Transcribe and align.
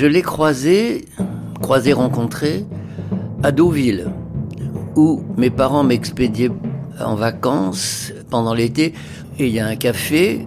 Je 0.00 0.06
l'ai 0.06 0.22
croisé, 0.22 1.04
croisé, 1.60 1.92
rencontré, 1.92 2.64
à 3.42 3.52
Deauville, 3.52 4.10
où 4.96 5.22
mes 5.36 5.50
parents 5.50 5.84
m'expédiaient 5.84 6.50
en 6.98 7.16
vacances 7.16 8.10
pendant 8.30 8.54
l'été. 8.54 8.94
Et 9.38 9.48
il 9.48 9.52
y 9.52 9.60
a 9.60 9.66
un 9.66 9.76
café, 9.76 10.46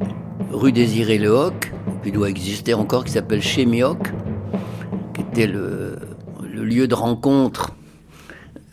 rue 0.51 0.71
Désiré 0.71 1.19
Le 1.19 1.29
Hoc, 1.29 1.71
qui 2.03 2.11
doit 2.11 2.31
exister 2.31 2.73
encore, 2.73 3.05
qui 3.05 3.11
s'appelle 3.11 3.43
Chez 3.43 3.65
qui 3.67 5.21
était 5.21 5.45
le, 5.45 5.99
lieu 6.51 6.87
de 6.87 6.95
rencontre 6.95 7.75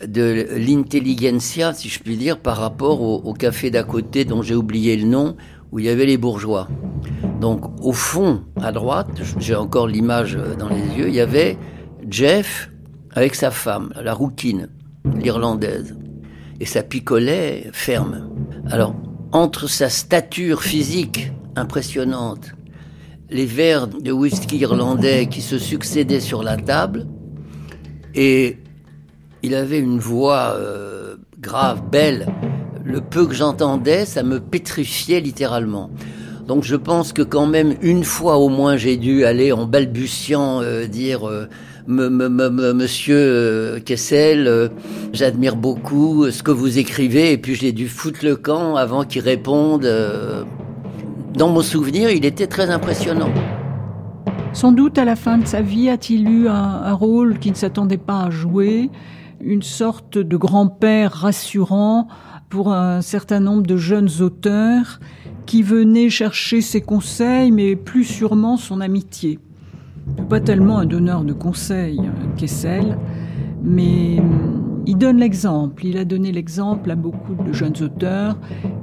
de 0.02 0.46
l'intelligentsia, 0.56 1.74
si 1.74 1.90
je 1.90 2.00
puis 2.00 2.16
dire, 2.16 2.38
par 2.38 2.56
rapport 2.56 3.02
au 3.02 3.34
café 3.34 3.70
d'à 3.70 3.82
côté 3.82 4.24
dont 4.24 4.40
j'ai 4.40 4.54
oublié 4.54 4.96
le 4.96 5.04
nom, 5.04 5.36
où 5.72 5.78
il 5.78 5.84
y 5.84 5.88
avait 5.90 6.06
les 6.06 6.16
bourgeois. 6.16 6.68
Donc 7.40 7.64
au 7.82 7.92
fond, 7.92 8.44
à 8.60 8.70
droite, 8.70 9.22
j'ai 9.38 9.54
encore 9.54 9.88
l'image 9.88 10.38
dans 10.58 10.68
les 10.68 10.98
yeux, 10.98 11.08
il 11.08 11.14
y 11.14 11.20
avait 11.20 11.56
Jeff 12.08 12.70
avec 13.12 13.34
sa 13.34 13.50
femme, 13.50 13.92
la 14.00 14.12
rouquine, 14.12 14.68
l'irlandaise. 15.16 15.96
Et 16.60 16.66
ça 16.66 16.82
picolait 16.82 17.70
ferme. 17.72 18.28
Alors, 18.70 18.94
entre 19.32 19.68
sa 19.68 19.88
stature 19.88 20.62
physique 20.62 21.32
impressionnante, 21.56 22.52
les 23.30 23.46
verres 23.46 23.86
de 23.86 24.12
whisky 24.12 24.58
irlandais 24.58 25.26
qui 25.26 25.40
se 25.40 25.58
succédaient 25.58 26.20
sur 26.20 26.42
la 26.42 26.56
table, 26.56 27.06
et 28.14 28.58
il 29.42 29.54
avait 29.54 29.78
une 29.78 29.98
voix 29.98 30.54
euh, 30.56 31.16
grave, 31.38 31.82
belle. 31.90 32.26
Le 32.84 33.00
peu 33.00 33.26
que 33.26 33.34
j'entendais, 33.34 34.04
ça 34.04 34.22
me 34.22 34.40
pétrifiait 34.40 35.20
littéralement. 35.20 35.90
Donc 36.46 36.64
je 36.64 36.76
pense 36.76 37.12
que 37.12 37.22
quand 37.22 37.46
même 37.46 37.74
une 37.82 38.04
fois 38.04 38.38
au 38.38 38.48
moins 38.48 38.76
j'ai 38.76 38.96
dû 38.96 39.24
aller 39.24 39.52
en 39.52 39.66
balbutiant 39.66 40.62
euh, 40.62 40.86
dire 40.86 41.28
euh, 41.28 41.48
Monsieur 41.86 43.16
euh, 43.16 43.80
Kessel, 43.80 44.70
j'admire 45.12 45.56
beaucoup 45.56 46.30
ce 46.30 46.42
que 46.42 46.50
vous 46.50 46.78
écrivez 46.78 47.32
et 47.32 47.38
puis 47.38 47.54
j'ai 47.54 47.72
dû 47.72 47.88
foutre 47.88 48.20
le 48.22 48.36
camp 48.36 48.76
avant 48.76 49.04
qu'il 49.04 49.22
réponde. 49.22 49.88
Dans 51.34 51.48
mon 51.48 51.62
souvenir, 51.62 52.10
il 52.10 52.24
était 52.24 52.46
très 52.46 52.70
impressionnant. 52.70 53.30
Sans 54.52 54.72
doute 54.72 54.98
à 54.98 55.04
la 55.04 55.16
fin 55.16 55.38
de 55.38 55.46
sa 55.46 55.62
vie 55.62 55.88
a-t-il 55.88 56.28
eu 56.28 56.48
un, 56.48 56.52
un 56.52 56.92
rôle 56.92 57.38
qu'il 57.38 57.52
ne 57.52 57.56
s'attendait 57.56 57.98
pas 57.98 58.24
à 58.24 58.30
jouer, 58.30 58.90
une 59.40 59.62
sorte 59.62 60.18
de 60.18 60.36
grand-père 60.36 61.12
rassurant 61.12 62.06
pour 62.50 62.72
un 62.72 63.00
certain 63.00 63.40
nombre 63.40 63.62
de 63.62 63.76
jeunes 63.76 64.10
auteurs 64.20 65.00
qui 65.46 65.62
venait 65.62 66.10
chercher 66.10 66.60
ses 66.60 66.80
conseils, 66.80 67.50
mais 67.50 67.76
plus 67.76 68.04
sûrement 68.04 68.56
son 68.56 68.80
amitié. 68.80 69.38
Pas 70.28 70.40
tellement 70.40 70.78
un 70.78 70.86
donneur 70.86 71.24
de 71.24 71.32
conseils, 71.32 72.00
Kessel, 72.36 72.96
mais 73.62 74.18
hum, 74.18 74.82
il 74.86 74.96
donne 74.96 75.18
l'exemple. 75.18 75.84
Il 75.86 75.98
a 75.98 76.04
donné 76.04 76.32
l'exemple 76.32 76.90
à 76.90 76.96
beaucoup 76.96 77.34
de 77.34 77.52
jeunes 77.52 77.80
auteurs, 77.82 78.38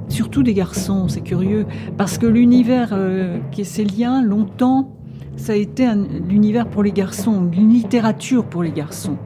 surtout 0.08 0.42
des 0.42 0.54
garçons, 0.54 1.08
c'est 1.08 1.20
curieux, 1.20 1.66
parce 1.96 2.18
que 2.18 2.26
l'univers 2.26 2.90
euh, 2.92 3.38
kesselien, 3.50 4.22
longtemps, 4.22 4.94
ça 5.36 5.52
a 5.52 5.56
été 5.56 5.86
l'univers 6.28 6.68
pour 6.68 6.82
les 6.82 6.92
garçons, 6.92 7.48
une 7.52 7.70
littérature 7.70 8.44
pour 8.44 8.62
les 8.62 8.72
garçons. 8.72 9.16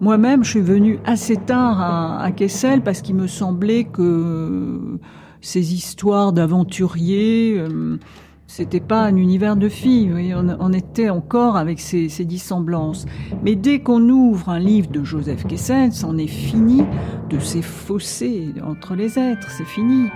Moi-même, 0.00 0.44
je 0.44 0.50
suis 0.50 0.60
venue 0.60 0.98
assez 1.06 1.36
tard 1.36 1.80
à, 1.80 2.22
à 2.22 2.30
Kessel 2.30 2.82
parce 2.82 3.00
qu'il 3.00 3.14
me 3.14 3.26
semblait 3.26 3.84
que 3.84 4.98
ces 5.40 5.74
histoires 5.74 6.32
d'aventuriers. 6.32 7.56
Euh, 7.58 7.98
c'était 8.46 8.80
pas 8.80 9.02
un 9.02 9.16
univers 9.16 9.56
de 9.56 9.68
filles, 9.68 10.34
on, 10.60 10.72
était 10.72 11.10
encore 11.10 11.56
avec 11.56 11.80
ces, 11.80 12.08
dissemblances. 12.24 13.04
Mais 13.42 13.56
dès 13.56 13.80
qu'on 13.80 14.08
ouvre 14.08 14.50
un 14.50 14.60
livre 14.60 14.88
de 14.88 15.02
Joseph 15.02 15.46
Kessel, 15.46 15.92
c'en 15.92 16.16
est 16.16 16.28
fini 16.28 16.84
de 17.28 17.40
ces 17.40 17.60
fossés 17.60 18.54
entre 18.64 18.94
les 18.94 19.18
êtres, 19.18 19.50
c'est 19.50 19.66
fini. 19.66 20.08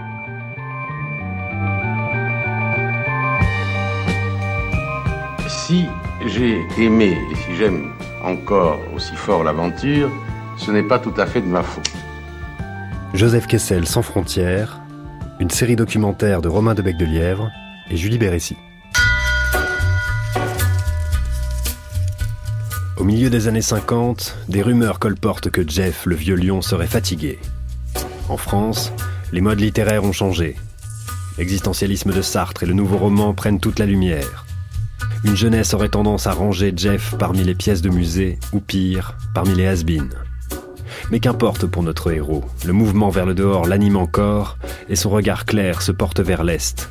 Si 5.48 5.84
j'ai 6.26 6.60
aimé 6.78 7.18
et 7.32 7.34
si 7.34 7.56
j'aime 7.56 7.90
encore 8.24 8.78
aussi 8.94 9.14
fort 9.16 9.42
l'aventure, 9.42 10.10
ce 10.56 10.70
n'est 10.70 10.82
pas 10.82 10.98
tout 10.98 11.14
à 11.16 11.26
fait 11.26 11.40
de 11.40 11.46
ma 11.46 11.62
faute. 11.62 11.90
Joseph 13.12 13.48
Kessel 13.48 13.86
sans 13.86 14.02
frontières, 14.02 14.79
une 15.40 15.48
série 15.48 15.74
documentaire 15.74 16.42
de 16.42 16.48
Romain 16.48 16.74
de 16.74 16.82
Bec 16.82 16.98
de 16.98 17.06
Lièvre 17.06 17.50
et 17.90 17.96
Julie 17.96 18.18
Bérécy. 18.18 18.56
Au 22.98 23.04
milieu 23.04 23.30
des 23.30 23.48
années 23.48 23.62
50, 23.62 24.36
des 24.48 24.60
rumeurs 24.60 24.98
colportent 24.98 25.48
que 25.48 25.66
Jeff, 25.66 26.04
le 26.04 26.14
vieux 26.14 26.36
lion, 26.36 26.60
serait 26.60 26.86
fatigué. 26.86 27.38
En 28.28 28.36
France, 28.36 28.92
les 29.32 29.40
modes 29.40 29.60
littéraires 29.60 30.04
ont 30.04 30.12
changé. 30.12 30.56
L'existentialisme 31.38 32.12
de 32.12 32.20
Sartre 32.20 32.64
et 32.64 32.66
le 32.66 32.74
nouveau 32.74 32.98
roman 32.98 33.32
prennent 33.32 33.60
toute 33.60 33.78
la 33.78 33.86
lumière. 33.86 34.44
Une 35.24 35.36
jeunesse 35.36 35.72
aurait 35.72 35.88
tendance 35.88 36.26
à 36.26 36.32
ranger 36.32 36.74
Jeff 36.76 37.14
parmi 37.18 37.42
les 37.44 37.54
pièces 37.54 37.80
de 37.80 37.88
musée, 37.88 38.38
ou 38.52 38.60
pire, 38.60 39.16
parmi 39.34 39.54
les 39.54 39.66
has 39.66 39.84
mais 41.10 41.20
qu'importe 41.20 41.66
pour 41.66 41.82
notre 41.82 42.12
héros, 42.12 42.44
le 42.66 42.72
mouvement 42.72 43.10
vers 43.10 43.26
le 43.26 43.34
dehors 43.34 43.66
l'anime 43.66 43.96
encore, 43.96 44.58
et 44.88 44.96
son 44.96 45.10
regard 45.10 45.44
clair 45.44 45.82
se 45.82 45.92
porte 45.92 46.20
vers 46.20 46.44
l'Est. 46.44 46.88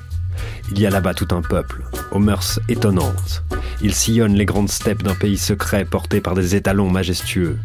Il 0.72 0.80
y 0.80 0.86
a 0.86 0.90
là-bas 0.90 1.14
tout 1.14 1.28
un 1.32 1.42
peuple, 1.42 1.84
aux 2.12 2.20
mœurs 2.20 2.60
étonnantes. 2.70 3.44
Il 3.82 3.94
sillonne 3.94 4.36
les 4.36 4.46
grandes 4.46 4.70
steppes 4.70 5.04
d'un 5.04 5.16
pays 5.16 5.38
secret 5.38 5.86
porté 5.86 6.22
par 6.22 6.36
des 6.36 6.56
étalons 6.56 6.90
majestueux. 6.90 7.58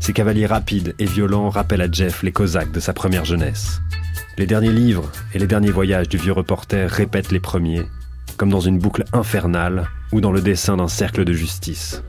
Ses 0.00 0.12
cavaliers 0.12 0.46
rapides 0.46 0.94
et 0.98 1.04
violents 1.04 1.50
rappellent 1.50 1.82
à 1.82 1.90
Jeff 1.90 2.22
les 2.22 2.32
Cosaques 2.32 2.72
de 2.72 2.80
sa 2.80 2.92
première 2.92 3.24
jeunesse. 3.24 3.80
Les 4.38 4.46
derniers 4.46 4.72
livres 4.72 5.10
et 5.34 5.38
les 5.38 5.46
derniers 5.46 5.70
voyages 5.70 6.08
du 6.08 6.16
vieux 6.16 6.32
reporter 6.32 6.90
répètent 6.90 7.32
les 7.32 7.40
premiers, 7.40 7.86
comme 8.38 8.48
dans 8.48 8.60
une 8.60 8.78
boucle 8.78 9.04
infernale 9.12 9.88
ou 10.12 10.20
dans 10.20 10.32
le 10.32 10.40
dessin 10.40 10.78
d'un 10.78 10.88
cercle 10.88 11.24
de 11.24 11.32
justice. 11.34 12.02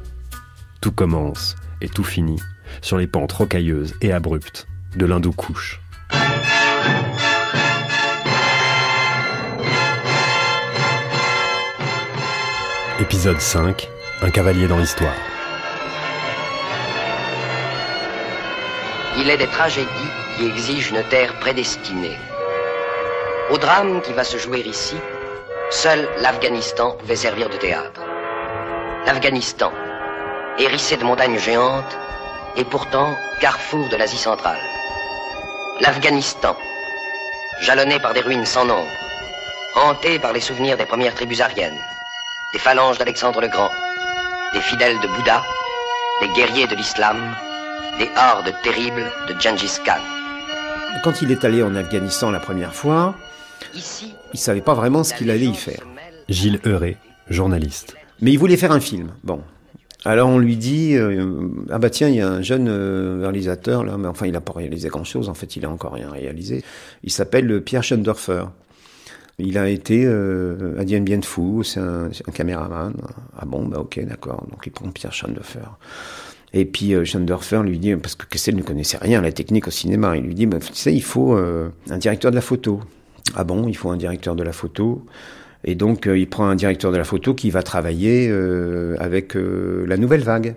Tout 0.79 0.91
commence 0.91 1.55
et 1.81 1.89
tout 1.89 2.05
finit 2.05 2.39
sur 2.81 2.97
les 2.97 3.07
pentes 3.07 3.31
rocailleuses 3.31 3.93
et 4.01 4.11
abruptes 4.11 4.67
de 4.95 5.05
l'Hindoukouche. 5.05 5.81
Épisode 12.99 13.39
5 13.39 13.89
Un 14.21 14.29
cavalier 14.29 14.67
dans 14.67 14.77
l'histoire. 14.77 15.15
Il 19.17 19.29
est 19.29 19.37
des 19.37 19.47
tragédies 19.47 19.87
qui 20.37 20.45
exigent 20.45 20.91
une 20.91 21.03
terre 21.03 21.33
prédestinée. 21.39 22.17
Au 23.49 23.57
drame 23.57 24.01
qui 24.01 24.13
va 24.13 24.23
se 24.23 24.37
jouer 24.37 24.59
ici, 24.59 24.95
seul 25.69 26.07
l'Afghanistan 26.21 26.91
pouvait 26.91 27.15
servir 27.15 27.49
de 27.49 27.57
théâtre. 27.57 28.01
L'Afghanistan, 29.05 29.71
hérissé 30.59 30.95
de 30.95 31.03
montagnes 31.03 31.39
géantes, 31.39 31.97
et 32.55 32.63
pourtant 32.63 33.15
carrefour 33.39 33.87
de 33.89 33.95
l'Asie 33.95 34.17
centrale. 34.17 34.59
L'Afghanistan, 35.79 36.55
jalonné 37.61 37.99
par 37.99 38.13
des 38.13 38.21
ruines 38.21 38.45
sans 38.45 38.65
nombre, 38.65 38.91
hanté 39.75 40.19
par 40.19 40.33
les 40.33 40.41
souvenirs 40.41 40.77
des 40.77 40.85
premières 40.85 41.15
tribus 41.15 41.41
ariennes, 41.41 41.77
des 42.53 42.59
phalanges 42.59 42.97
d'Alexandre 42.97 43.41
le 43.41 43.47
Grand, 43.47 43.71
des 44.53 44.61
fidèles 44.61 44.99
de 44.99 45.07
Bouddha, 45.07 45.43
des 46.21 46.27
guerriers 46.29 46.67
de 46.67 46.75
l'islam, 46.75 47.17
des 47.97 48.09
hordes 48.17 48.53
terribles 48.63 49.11
de 49.27 49.39
Gengis 49.39 49.79
Khan. 49.85 50.01
Quand 51.03 51.21
il 51.21 51.31
est 51.31 51.45
allé 51.45 51.63
en 51.63 51.75
Afghanistan 51.75 52.31
la 52.31 52.39
première 52.39 52.73
fois, 52.75 53.15
Ici, 53.73 54.13
il 54.33 54.39
savait 54.39 54.61
pas 54.61 54.73
vraiment 54.73 55.03
ce 55.03 55.13
qu'il 55.13 55.29
allait 55.31 55.45
y 55.45 55.55
faire. 55.55 55.81
Gilles 56.27 56.59
Euré, 56.65 56.97
journaliste. 57.29 57.95
Mais 58.19 58.31
il 58.31 58.37
voulait 58.39 58.57
faire 58.57 58.71
un 58.71 58.79
film. 58.79 59.11
Bon, 59.23 59.41
alors 60.03 60.29
on 60.29 60.39
lui 60.39 60.57
dit 60.57 60.95
euh, 60.95 61.47
ah 61.69 61.77
bah 61.77 61.91
tiens 61.91 62.09
il 62.09 62.15
y 62.15 62.21
a 62.21 62.27
un 62.27 62.41
jeune 62.41 62.67
euh, 62.67 63.19
réalisateur 63.21 63.83
là 63.83 63.97
mais 63.97 64.07
enfin 64.07 64.25
il 64.25 64.35
a 64.35 64.41
pas 64.41 64.53
réalisé 64.53 64.89
grand 64.89 65.03
chose 65.03 65.29
en 65.29 65.35
fait 65.35 65.55
il 65.55 65.65
a 65.65 65.69
encore 65.69 65.93
rien 65.93 66.09
réalisé. 66.09 66.63
Il 67.03 67.11
s'appelle 67.11 67.61
Pierre 67.61 67.83
Schoendorfer 67.83 68.45
il 69.37 69.57
a 69.57 69.69
été 69.69 70.03
euh, 70.05 70.75
à 70.79 70.85
c'est 71.63 71.79
un, 71.79 72.09
caméraman. 72.33 72.93
Ah 73.37 73.45
bon 73.45 73.65
bah 73.65 73.79
ok 73.79 74.03
d'accord. 74.05 74.45
Donc 74.49 74.63
il 74.65 74.71
prend 74.71 74.89
Pierre 74.89 75.13
Schoendorfer 75.13 75.59
et 76.53 76.65
puis 76.65 76.93
euh, 76.93 77.05
Schoendorfer 77.05 77.61
lui 77.63 77.77
dit 77.79 77.95
parce 77.95 78.15
que 78.15 78.25
Kessel 78.25 78.55
ne 78.55 78.63
connaissait 78.63 78.97
rien 78.97 79.19
à 79.19 79.21
la 79.21 79.31
technique 79.31 79.67
au 79.67 79.71
cinéma. 79.71 80.17
Il 80.17 80.23
lui 80.23 80.35
dit 80.35 80.47
bah, 80.47 80.57
tu 80.59 80.73
sais 80.73 80.93
il 80.93 81.03
faut 81.03 81.33
un 81.35 81.97
directeur 81.97 82.31
de 82.31 82.35
la 82.35 82.41
photo. 82.41 82.81
Ah 83.35 83.43
bon 83.43 83.67
il 83.67 83.77
faut 83.77 83.91
un 83.91 83.97
directeur 83.97 84.35
de 84.35 84.43
la 84.43 84.51
photo 84.51 85.05
et 85.63 85.75
donc, 85.75 86.07
euh, 86.07 86.17
il 86.17 86.27
prend 86.27 86.47
un 86.47 86.55
directeur 86.55 86.91
de 86.91 86.97
la 86.97 87.03
photo 87.03 87.33
qui 87.33 87.51
va 87.51 87.61
travailler 87.63 88.27
euh, 88.29 88.95
avec 88.99 89.35
euh, 89.35 89.85
la 89.87 89.97
nouvelle 89.97 90.23
vague. 90.23 90.55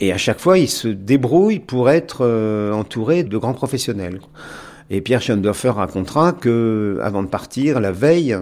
Et 0.00 0.12
à 0.12 0.18
chaque 0.18 0.40
fois, 0.40 0.58
il 0.58 0.68
se 0.68 0.88
débrouille 0.88 1.60
pour 1.60 1.88
être 1.88 2.26
entouré 2.74 3.22
de 3.22 3.38
grands 3.38 3.54
professionnels. 3.54 4.20
Et 4.90 5.00
Pierre 5.00 5.22
Schoendorfer 5.22 5.68
racontera 5.68 6.32
que, 6.32 6.98
avant 7.00 7.22
de 7.22 7.28
partir, 7.28 7.78
la 7.78 7.92
veille, 7.92 8.36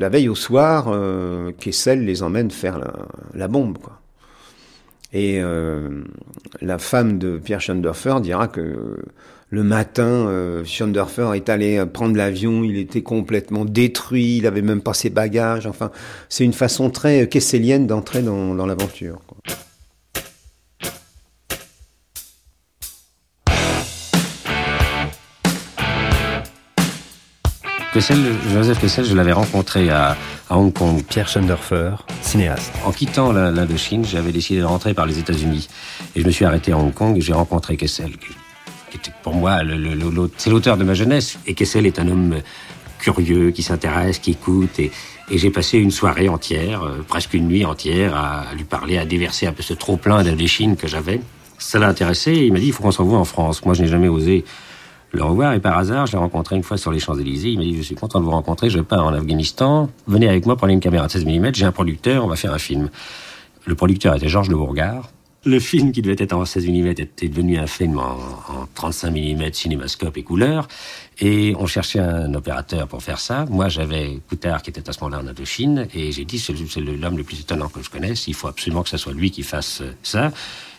la 0.00 0.08
veille 0.08 0.28
au 0.28 0.34
soir, 0.34 0.92
Kessel 1.60 2.04
les 2.04 2.24
emmène 2.24 2.50
faire 2.50 2.80
la, 3.32 3.46
bombe. 3.46 3.78
Et 5.12 5.40
la 6.60 6.78
femme 6.78 7.16
de 7.18 7.38
Pierre 7.38 7.60
Schoendorfer 7.60 8.16
dira 8.20 8.48
que 8.48 8.96
le 9.52 9.62
matin, 9.62 10.02
euh, 10.04 10.64
Schoendorfer 10.64 11.32
est 11.34 11.50
allé 11.50 11.84
prendre 11.84 12.16
l'avion, 12.16 12.64
il 12.64 12.78
était 12.78 13.02
complètement 13.02 13.66
détruit, 13.66 14.38
il 14.38 14.46
avait 14.46 14.62
même 14.62 14.80
pas 14.80 14.94
ses 14.94 15.10
bagages. 15.10 15.66
Enfin, 15.66 15.90
c'est 16.30 16.44
une 16.44 16.54
façon 16.54 16.88
très 16.88 17.28
kesselienne 17.28 17.86
d'entrer 17.86 18.22
dans, 18.22 18.54
dans 18.54 18.64
l'aventure. 18.64 19.20
Joseph 27.92 28.80
Kessel, 28.80 29.04
je 29.04 29.14
l'avais 29.14 29.32
rencontré 29.32 29.90
à, 29.90 30.16
à, 30.48 30.56
Hong 30.56 30.72
Kong. 30.72 31.02
Pierre 31.06 31.28
Schoendorfer, 31.28 31.96
cinéaste. 32.22 32.72
En 32.86 32.90
quittant 32.90 33.32
l'Indochine, 33.32 34.06
j'avais 34.06 34.32
décidé 34.32 34.60
de 34.60 34.64
rentrer 34.64 34.94
par 34.94 35.04
les 35.04 35.18
États-Unis. 35.18 35.68
Et 36.16 36.22
je 36.22 36.26
me 36.26 36.30
suis 36.30 36.46
arrêté 36.46 36.72
à 36.72 36.78
Hong 36.78 36.94
Kong 36.94 37.18
et 37.18 37.20
j'ai 37.20 37.34
rencontré 37.34 37.76
Kessel, 37.76 38.12
qui 38.92 38.98
était 38.98 39.16
pour 39.22 39.34
moi, 39.34 39.62
le, 39.62 40.30
c'est 40.36 40.50
l'auteur 40.50 40.76
de 40.76 40.84
ma 40.84 40.94
jeunesse. 40.94 41.38
Et 41.46 41.54
Kessel 41.54 41.86
est 41.86 41.98
un 41.98 42.08
homme 42.08 42.36
curieux, 42.98 43.50
qui 43.50 43.62
s'intéresse, 43.62 44.18
qui 44.18 44.32
écoute. 44.32 44.78
Et, 44.78 44.90
j'ai 45.30 45.50
passé 45.50 45.78
une 45.78 45.90
soirée 45.90 46.28
entière, 46.28 46.82
euh, 46.82 47.02
presque 47.08 47.32
une 47.32 47.48
nuit 47.48 47.64
entière, 47.64 48.14
à, 48.14 48.54
lui 48.54 48.64
parler, 48.64 48.98
à 48.98 49.06
déverser 49.06 49.46
un 49.46 49.52
peu 49.52 49.62
ce 49.62 49.72
trop-plein 49.72 50.22
d'Indochine 50.22 50.76
que 50.76 50.86
j'avais. 50.86 51.20
Ça 51.58 51.78
l'a 51.78 51.88
intéressé 51.88 52.34
il 52.34 52.52
m'a 52.52 52.58
dit, 52.58 52.66
il 52.66 52.72
faut 52.72 52.82
qu'on 52.82 52.90
s'envoie 52.90 53.18
en 53.18 53.24
France. 53.24 53.64
Moi, 53.64 53.72
je 53.72 53.82
n'ai 53.82 53.88
jamais 53.88 54.08
osé 54.08 54.44
le 55.12 55.22
revoir 55.22 55.54
et 55.54 55.60
par 55.60 55.78
hasard, 55.78 56.06
je 56.06 56.12
l'ai 56.12 56.18
rencontré 56.18 56.56
une 56.56 56.62
fois 56.62 56.76
sur 56.76 56.92
les 56.92 56.98
Champs-Élysées. 56.98 57.50
Il 57.50 57.58
m'a 57.58 57.64
dit, 57.64 57.76
je 57.76 57.82
suis 57.82 57.94
content 57.94 58.20
de 58.20 58.24
vous 58.24 58.30
rencontrer, 58.30 58.68
je 58.68 58.80
pars 58.80 59.06
en 59.06 59.14
Afghanistan, 59.14 59.88
venez 60.06 60.28
avec 60.28 60.44
moi, 60.44 60.56
prenez 60.56 60.74
une 60.74 60.80
caméra 60.80 61.06
de 61.06 61.12
16 61.12 61.24
mm, 61.24 61.54
j'ai 61.54 61.64
un 61.64 61.72
producteur, 61.72 62.24
on 62.24 62.28
va 62.28 62.36
faire 62.36 62.52
un 62.52 62.58
film. 62.58 62.90
Le 63.64 63.74
producteur 63.74 64.14
était 64.14 64.28
Georges 64.28 64.50
Le 64.50 64.56
Bourgard. 64.56 65.08
Le 65.44 65.58
film 65.58 65.90
qui 65.90 66.02
devait 66.02 66.22
être 66.22 66.34
en 66.34 66.44
16 66.44 66.68
mm 66.68 66.86
était 66.86 67.28
devenu 67.28 67.58
un 67.58 67.66
film 67.66 67.98
en, 67.98 68.16
en 68.48 68.68
35 68.74 69.10
mm, 69.10 69.52
cinémascope 69.52 70.16
et 70.16 70.22
couleur. 70.22 70.68
Et 71.18 71.54
on 71.58 71.66
cherchait 71.66 71.98
un 71.98 72.32
opérateur 72.34 72.86
pour 72.86 73.02
faire 73.02 73.18
ça. 73.18 73.44
Moi, 73.50 73.68
j'avais 73.68 74.20
Coutard 74.28 74.62
qui 74.62 74.70
était 74.70 74.88
à 74.88 74.92
ce 74.92 75.00
moment-là 75.02 75.20
en 75.20 75.26
Indochine. 75.26 75.88
Et 75.94 76.12
j'ai 76.12 76.24
dit, 76.24 76.38
c'est 76.38 76.52
l'homme 76.80 77.16
le 77.16 77.24
plus 77.24 77.40
étonnant 77.40 77.68
que 77.68 77.82
je 77.82 77.90
connaisse. 77.90 78.28
Il 78.28 78.34
faut 78.34 78.46
absolument 78.46 78.84
que 78.84 78.88
ce 78.88 78.96
soit 78.96 79.14
lui 79.14 79.32
qui 79.32 79.42
fasse 79.42 79.82
ça. 80.04 80.30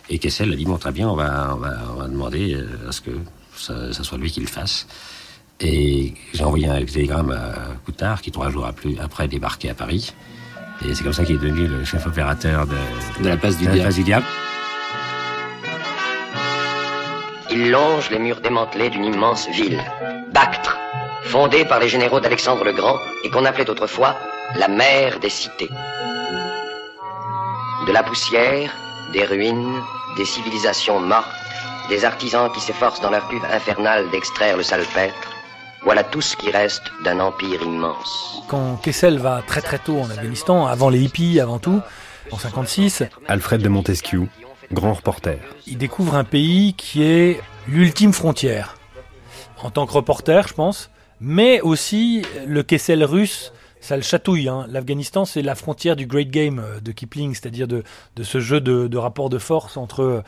Et 0.08 0.18
Kessel 0.18 0.50
a 0.50 0.56
dit, 0.56 0.64
bon, 0.64 0.78
très 0.78 0.92
bien, 0.92 1.10
on 1.10 1.14
va, 1.14 1.54
on 1.54 1.58
va, 1.58 1.76
on 1.92 1.98
va 1.98 2.08
demander 2.08 2.54
euh, 2.54 2.88
à 2.88 2.92
ce 2.92 3.02
que 3.02 3.10
ça, 3.56 3.92
ça 3.92 4.02
soit 4.02 4.16
lui 4.16 4.30
qui 4.30 4.40
le 4.40 4.46
fasse. 4.46 4.86
Et 5.60 6.14
j'ai 6.32 6.44
envoyé 6.44 6.68
un 6.68 6.82
télégramme 6.84 7.30
à 7.30 7.76
Coutard 7.84 8.22
qui, 8.22 8.30
trois 8.30 8.50
jours 8.50 8.66
après, 8.66 9.28
débarquait 9.28 9.68
à 9.68 9.74
Paris. 9.74 10.14
Et 10.84 10.94
c'est 10.94 11.02
comme 11.02 11.12
ça 11.12 11.24
qu'il 11.24 11.36
est 11.36 11.38
devenu 11.38 11.66
le 11.66 11.84
chef 11.84 12.06
opérateur 12.06 12.66
de, 12.66 12.76
de 13.22 13.28
la 13.28 13.36
place 13.36 13.56
du, 13.56 13.66
de 13.66 13.74
la 13.74 13.82
place 13.82 13.94
du 13.94 14.02
diable. 14.04 14.26
Il 17.50 17.70
longe 17.70 18.10
les 18.10 18.18
murs 18.18 18.40
démantelés 18.40 18.90
d'une 18.90 19.04
immense 19.04 19.48
ville, 19.48 19.80
Bactre, 20.32 20.76
fondée 21.22 21.64
par 21.64 21.78
les 21.78 21.88
généraux 21.88 22.20
d'Alexandre 22.20 22.64
le 22.64 22.72
Grand 22.72 22.98
et 23.22 23.30
qu'on 23.30 23.44
appelait 23.44 23.70
autrefois 23.70 24.16
la 24.56 24.68
mer 24.68 25.20
des 25.20 25.30
cités. 25.30 25.70
De 27.86 27.92
la 27.92 28.02
poussière, 28.02 28.70
des 29.12 29.24
ruines, 29.24 29.80
des 30.16 30.24
civilisations 30.24 31.00
mortes, 31.00 31.28
des 31.88 32.04
artisans 32.04 32.50
qui 32.52 32.60
s'efforcent 32.60 33.00
dans 33.00 33.10
leur 33.10 33.26
cuve 33.28 33.44
infernale 33.44 34.10
d'extraire 34.10 34.56
le 34.56 34.62
salpêtre. 34.62 35.33
Voilà 35.84 36.02
tout 36.02 36.22
ce 36.22 36.34
qui 36.36 36.50
reste 36.50 36.82
d'un 37.04 37.20
empire 37.20 37.62
immense. 37.62 38.42
Quand 38.48 38.76
Kessel 38.76 39.18
va 39.18 39.42
très 39.46 39.60
très 39.60 39.78
tôt 39.78 39.98
en 39.98 40.08
Afghanistan, 40.08 40.66
avant 40.66 40.88
les 40.88 41.00
hippies, 41.00 41.40
avant 41.40 41.58
tout, 41.58 41.80
en 42.30 42.38
56, 42.38 43.04
Alfred 43.28 43.60
de 43.60 43.68
Montesquieu, 43.68 44.26
grand 44.72 44.94
reporter. 44.94 45.38
Il 45.66 45.76
découvre 45.76 46.14
un 46.14 46.24
pays 46.24 46.72
qui 46.74 47.02
est 47.02 47.40
l'ultime 47.68 48.12
frontière. 48.12 48.76
En 49.62 49.70
tant 49.70 49.86
que 49.86 49.92
reporter, 49.92 50.48
je 50.48 50.54
pense, 50.54 50.90
mais 51.20 51.60
aussi 51.60 52.22
le 52.46 52.62
Kessel 52.62 53.04
russe 53.04 53.52
ça 53.84 53.96
le 53.96 54.02
chatouille. 54.02 54.48
Hein. 54.48 54.66
L'Afghanistan, 54.70 55.26
c'est 55.26 55.42
la 55.42 55.54
frontière 55.54 55.94
du 55.94 56.06
Great 56.06 56.30
Game 56.30 56.58
euh, 56.58 56.80
de 56.80 56.90
Kipling, 56.90 57.34
c'est-à-dire 57.34 57.68
de, 57.68 57.84
ce 58.22 58.40
jeu 58.40 58.60
de, 58.60 58.88
de, 58.88 58.96
rapport 58.96 59.28
de 59.28 59.38
force 59.38 59.76
entre 59.76 60.02
euh, 60.02 60.22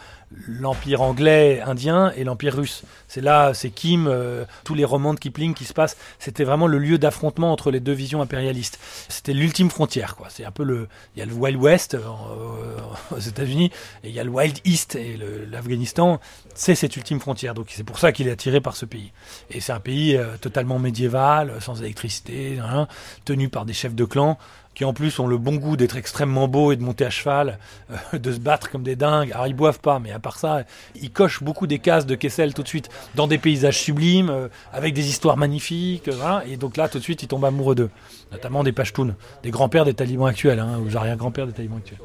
l'empire 0.46 1.00
anglais 1.00 1.62
indien 1.62 2.12
et 2.16 2.24
l'empire 2.24 2.54
russe. 2.54 2.82
C'est 3.08 3.22
là, 3.22 3.54
c'est 3.54 3.70
Kim, 3.70 4.08
euh, 4.08 4.44
tous 4.64 4.74
les 4.74 4.84
romans 4.84 5.14
de 5.14 5.18
Kipling 5.18 5.54
qui 5.54 5.64
se 5.64 5.72
passent. 5.72 5.96
C'était 6.18 6.44
vraiment 6.44 6.66
le 6.66 6.78
lieu 6.78 6.98
d'affrontement 6.98 7.50
entre 7.50 7.70
les 7.70 7.80
deux 7.80 7.94
visions 7.94 8.20
impérialistes. 8.20 8.78
C'était 9.08 9.32
l'ultime 9.32 9.70
frontière. 9.70 10.16
C'est 10.28 10.44
un 10.44 10.50
peu 10.50 10.62
le, 10.62 10.88
il 11.14 11.20
y 11.20 11.22
a 11.22 11.26
le 11.26 11.32
Wild 11.32 11.58
West 11.58 11.96
aux 13.10 13.18
États-Unis 13.18 13.70
et 14.04 14.10
il 14.10 14.14
y 14.14 14.20
a 14.20 14.24
le 14.24 14.30
Wild 14.30 14.58
East 14.66 14.96
et 14.96 15.18
l'Afghanistan. 15.50 16.20
C'est 16.54 16.74
cette 16.74 16.94
ultime 16.96 17.20
frontière. 17.20 17.54
Donc 17.54 17.68
c'est 17.70 17.84
pour 17.84 17.98
ça 17.98 18.12
qu'il 18.12 18.28
est 18.28 18.32
attiré 18.32 18.60
par 18.60 18.76
ce 18.76 18.84
pays. 18.84 19.12
Et 19.50 19.60
c'est 19.60 19.72
un 19.72 19.80
pays 19.80 20.18
totalement 20.42 20.78
médiéval, 20.78 21.54
sans 21.60 21.80
électricité, 21.80 22.58
hein, 22.58 22.86
tenu 23.24 23.45
par 23.48 23.64
des 23.64 23.72
chefs 23.72 23.94
de 23.94 24.04
clan 24.04 24.38
qui 24.76 24.84
en 24.84 24.92
plus 24.92 25.18
ont 25.18 25.26
le 25.26 25.38
bon 25.38 25.56
goût 25.56 25.76
d'être 25.76 25.96
extrêmement 25.96 26.48
beaux 26.48 26.70
et 26.70 26.76
de 26.76 26.82
monter 26.82 27.06
à 27.06 27.10
cheval, 27.10 27.58
euh, 27.90 28.18
de 28.18 28.30
se 28.30 28.38
battre 28.38 28.70
comme 28.70 28.82
des 28.82 28.94
dingues. 28.94 29.32
Alors 29.32 29.46
ils 29.46 29.54
boivent 29.54 29.80
pas, 29.80 29.98
mais 29.98 30.12
à 30.12 30.18
part 30.20 30.38
ça, 30.38 30.64
ils 30.94 31.10
cochent 31.10 31.42
beaucoup 31.42 31.66
des 31.66 31.78
cases 31.78 32.04
de 32.06 32.14
Kessel 32.14 32.52
tout 32.52 32.62
de 32.62 32.68
suite 32.68 32.90
dans 33.14 33.26
des 33.26 33.38
paysages 33.38 33.80
sublimes, 33.80 34.28
euh, 34.28 34.48
avec 34.72 34.92
des 34.92 35.08
histoires 35.08 35.38
magnifiques. 35.38 36.08
Euh. 36.08 36.40
Et 36.46 36.58
donc 36.58 36.76
là, 36.76 36.88
tout 36.90 36.98
de 36.98 37.02
suite, 37.02 37.22
ils 37.22 37.28
tombent 37.28 37.46
amoureux 37.46 37.74
d'eux, 37.74 37.90
notamment 38.30 38.62
des 38.62 38.72
Pashtuns, 38.72 39.16
des 39.42 39.50
grands-pères 39.50 39.86
des 39.86 39.94
talibans 39.94 40.28
actuels, 40.28 40.60
hein, 40.60 40.78
ou 40.78 40.94
arrière-grand-père 40.94 41.46
des 41.46 41.54
talibans 41.54 41.78
actuels. 41.78 41.98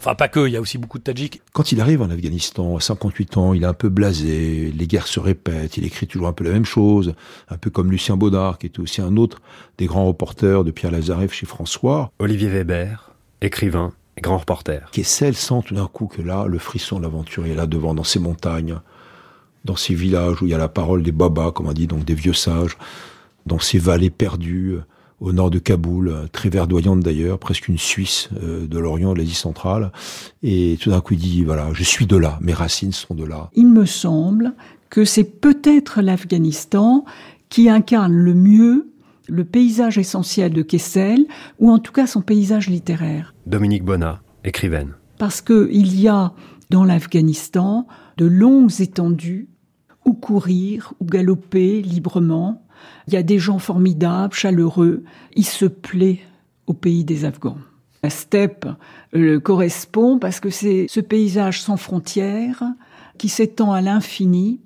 Enfin, 0.00 0.14
pas 0.14 0.28
que, 0.28 0.46
il 0.46 0.52
y 0.52 0.56
a 0.56 0.62
aussi 0.62 0.78
beaucoup 0.78 0.96
de 0.96 1.02
Tadjiks. 1.02 1.42
Quand 1.52 1.72
il 1.72 1.80
arrive 1.82 2.00
en 2.00 2.08
Afghanistan, 2.08 2.74
à 2.74 2.80
58 2.80 3.36
ans, 3.36 3.52
il 3.52 3.64
est 3.64 3.66
un 3.66 3.74
peu 3.74 3.90
blasé, 3.90 4.72
les 4.74 4.86
guerres 4.86 5.06
se 5.06 5.20
répètent, 5.20 5.76
il 5.76 5.84
écrit 5.84 6.06
toujours 6.06 6.26
un 6.26 6.32
peu 6.32 6.42
la 6.42 6.52
même 6.52 6.64
chose, 6.64 7.12
un 7.50 7.58
peu 7.58 7.68
comme 7.68 7.90
Lucien 7.90 8.16
Baudard, 8.16 8.56
qui 8.56 8.64
était 8.64 8.80
aussi 8.80 9.02
un 9.02 9.18
autre 9.18 9.42
des 9.76 9.84
grands 9.84 10.06
reporters 10.06 10.64
de 10.64 10.70
Pierre 10.70 10.90
Lazareff 10.90 11.34
chez 11.34 11.44
François. 11.44 12.10
Olivier 12.18 12.48
Weber, 12.48 13.12
écrivain 13.42 13.92
et 14.16 14.22
grand 14.22 14.38
reporter. 14.38 14.90
Kessel 14.90 15.34
sent 15.34 15.60
tout 15.66 15.74
d'un 15.74 15.86
coup 15.86 16.06
que 16.06 16.22
là, 16.22 16.46
le 16.46 16.58
frisson 16.58 16.96
de 16.96 17.02
l'aventure 17.02 17.44
est 17.44 17.54
là 17.54 17.66
devant, 17.66 17.92
dans 17.92 18.02
ces 18.02 18.20
montagnes, 18.20 18.78
dans 19.66 19.76
ces 19.76 19.92
villages 19.92 20.40
où 20.40 20.46
il 20.46 20.50
y 20.50 20.54
a 20.54 20.58
la 20.58 20.70
parole 20.70 21.02
des 21.02 21.12
babas, 21.12 21.52
comme 21.52 21.66
on 21.66 21.74
dit, 21.74 21.86
donc 21.86 22.06
des 22.06 22.14
vieux 22.14 22.32
sages, 22.32 22.78
dans 23.44 23.58
ces 23.58 23.78
vallées 23.78 24.08
perdues, 24.08 24.78
au 25.20 25.32
nord 25.32 25.50
de 25.50 25.58
Kaboul, 25.58 26.28
très 26.32 26.48
verdoyante 26.48 27.00
d'ailleurs, 27.00 27.38
presque 27.38 27.68
une 27.68 27.78
Suisse 27.78 28.30
euh, 28.42 28.66
de 28.66 28.78
l'Orient, 28.78 29.12
de 29.12 29.18
l'Asie 29.18 29.34
centrale. 29.34 29.92
Et 30.42 30.78
tout 30.80 30.90
d'un 30.90 31.00
coup, 31.00 31.14
il 31.14 31.20
dit, 31.20 31.44
voilà, 31.44 31.68
je 31.72 31.84
suis 31.84 32.06
de 32.06 32.16
là, 32.16 32.38
mes 32.40 32.54
racines 32.54 32.92
sont 32.92 33.14
de 33.14 33.24
là. 33.24 33.50
Il 33.54 33.68
me 33.68 33.86
semble 33.86 34.54
que 34.88 35.04
c'est 35.04 35.24
peut-être 35.24 36.00
l'Afghanistan 36.00 37.04
qui 37.48 37.68
incarne 37.68 38.12
le 38.12 38.34
mieux 38.34 38.90
le 39.30 39.44
paysage 39.44 39.96
essentiel 39.96 40.52
de 40.52 40.62
Kessel, 40.62 41.24
ou 41.58 41.70
en 41.70 41.78
tout 41.78 41.92
cas 41.92 42.06
son 42.06 42.20
paysage 42.20 42.68
littéraire. 42.68 43.34
Dominique 43.46 43.84
Bonnat, 43.84 44.20
écrivaine. 44.44 44.94
Parce 45.18 45.40
qu'il 45.40 46.00
y 46.00 46.08
a 46.08 46.32
dans 46.70 46.84
l'Afghanistan 46.84 47.86
de 48.16 48.26
longues 48.26 48.80
étendues 48.80 49.48
où 50.04 50.14
courir, 50.14 50.94
ou 51.00 51.04
galoper 51.04 51.82
librement, 51.82 52.66
il 53.06 53.14
y 53.14 53.16
a 53.16 53.22
des 53.22 53.38
gens 53.38 53.58
formidables, 53.58 54.34
chaleureux. 54.34 55.04
Il 55.34 55.44
se 55.44 55.66
plaît 55.66 56.20
au 56.66 56.72
pays 56.72 57.04
des 57.04 57.24
Afghans. 57.24 57.58
La 58.02 58.10
steppe 58.10 58.66
euh, 59.14 59.40
correspond 59.40 60.18
parce 60.18 60.40
que 60.40 60.50
c'est 60.50 60.86
ce 60.88 61.00
paysage 61.00 61.60
sans 61.60 61.76
frontières 61.76 62.62
qui 63.18 63.28
s'étend 63.28 63.72
à 63.72 63.82
l'infini 63.82 64.60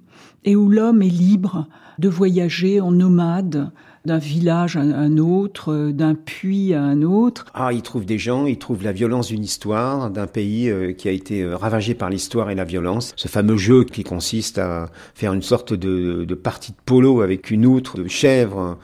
et 0.45 0.57
où 0.57 0.69
l'homme 0.69 1.03
est 1.03 1.09
libre 1.09 1.67
de 1.99 2.09
voyager 2.09 2.81
en 2.81 2.93
nomade 2.93 3.71
d'un 4.05 4.19
village 4.19 4.77
à 4.77 4.81
un 4.81 5.17
autre, 5.17 5.91
d'un 5.91 6.15
puits 6.15 6.75
à 6.75 6.83
un 6.83 7.03
autre. 7.03 7.47
Ah, 7.55 7.73
il 7.73 7.81
trouve 7.81 8.05
des 8.05 8.19
gens, 8.19 8.45
il 8.45 8.59
trouve 8.59 8.85
la 8.85 8.93
violence 8.93 9.29
d'une 9.29 9.43
histoire, 9.43 10.11
d'un 10.11 10.27
pays 10.27 10.69
euh, 10.69 10.93
qui 10.93 11.09
a 11.09 11.13
été 11.13 11.41
euh, 11.41 11.57
ravagé 11.57 11.95
par 11.95 12.11
l'histoire 12.11 12.51
et 12.51 12.55
la 12.55 12.65
violence. 12.65 13.15
Ce 13.17 13.29
fameux 13.29 13.57
jeu 13.57 13.85
qui 13.85 14.05
consiste 14.05 14.59
à 14.59 14.91
faire 15.15 15.33
une 15.33 15.43
sorte 15.43 15.73
de, 15.73 16.25
de 16.25 16.35
partie 16.35 16.73
de 16.73 16.77
polo 16.85 17.23
avec 17.23 17.51
une 17.51 17.65
outre 17.65 17.97
de 17.97 18.07
chèvre, 18.07 18.77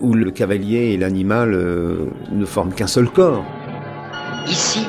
où 0.00 0.14
le 0.14 0.30
cavalier 0.30 0.92
et 0.92 0.96
l'animal 0.96 1.52
euh, 1.52 2.06
ne 2.30 2.44
forment 2.44 2.72
qu'un 2.72 2.86
seul 2.86 3.08
corps. 3.08 3.44
Ici, 4.46 4.86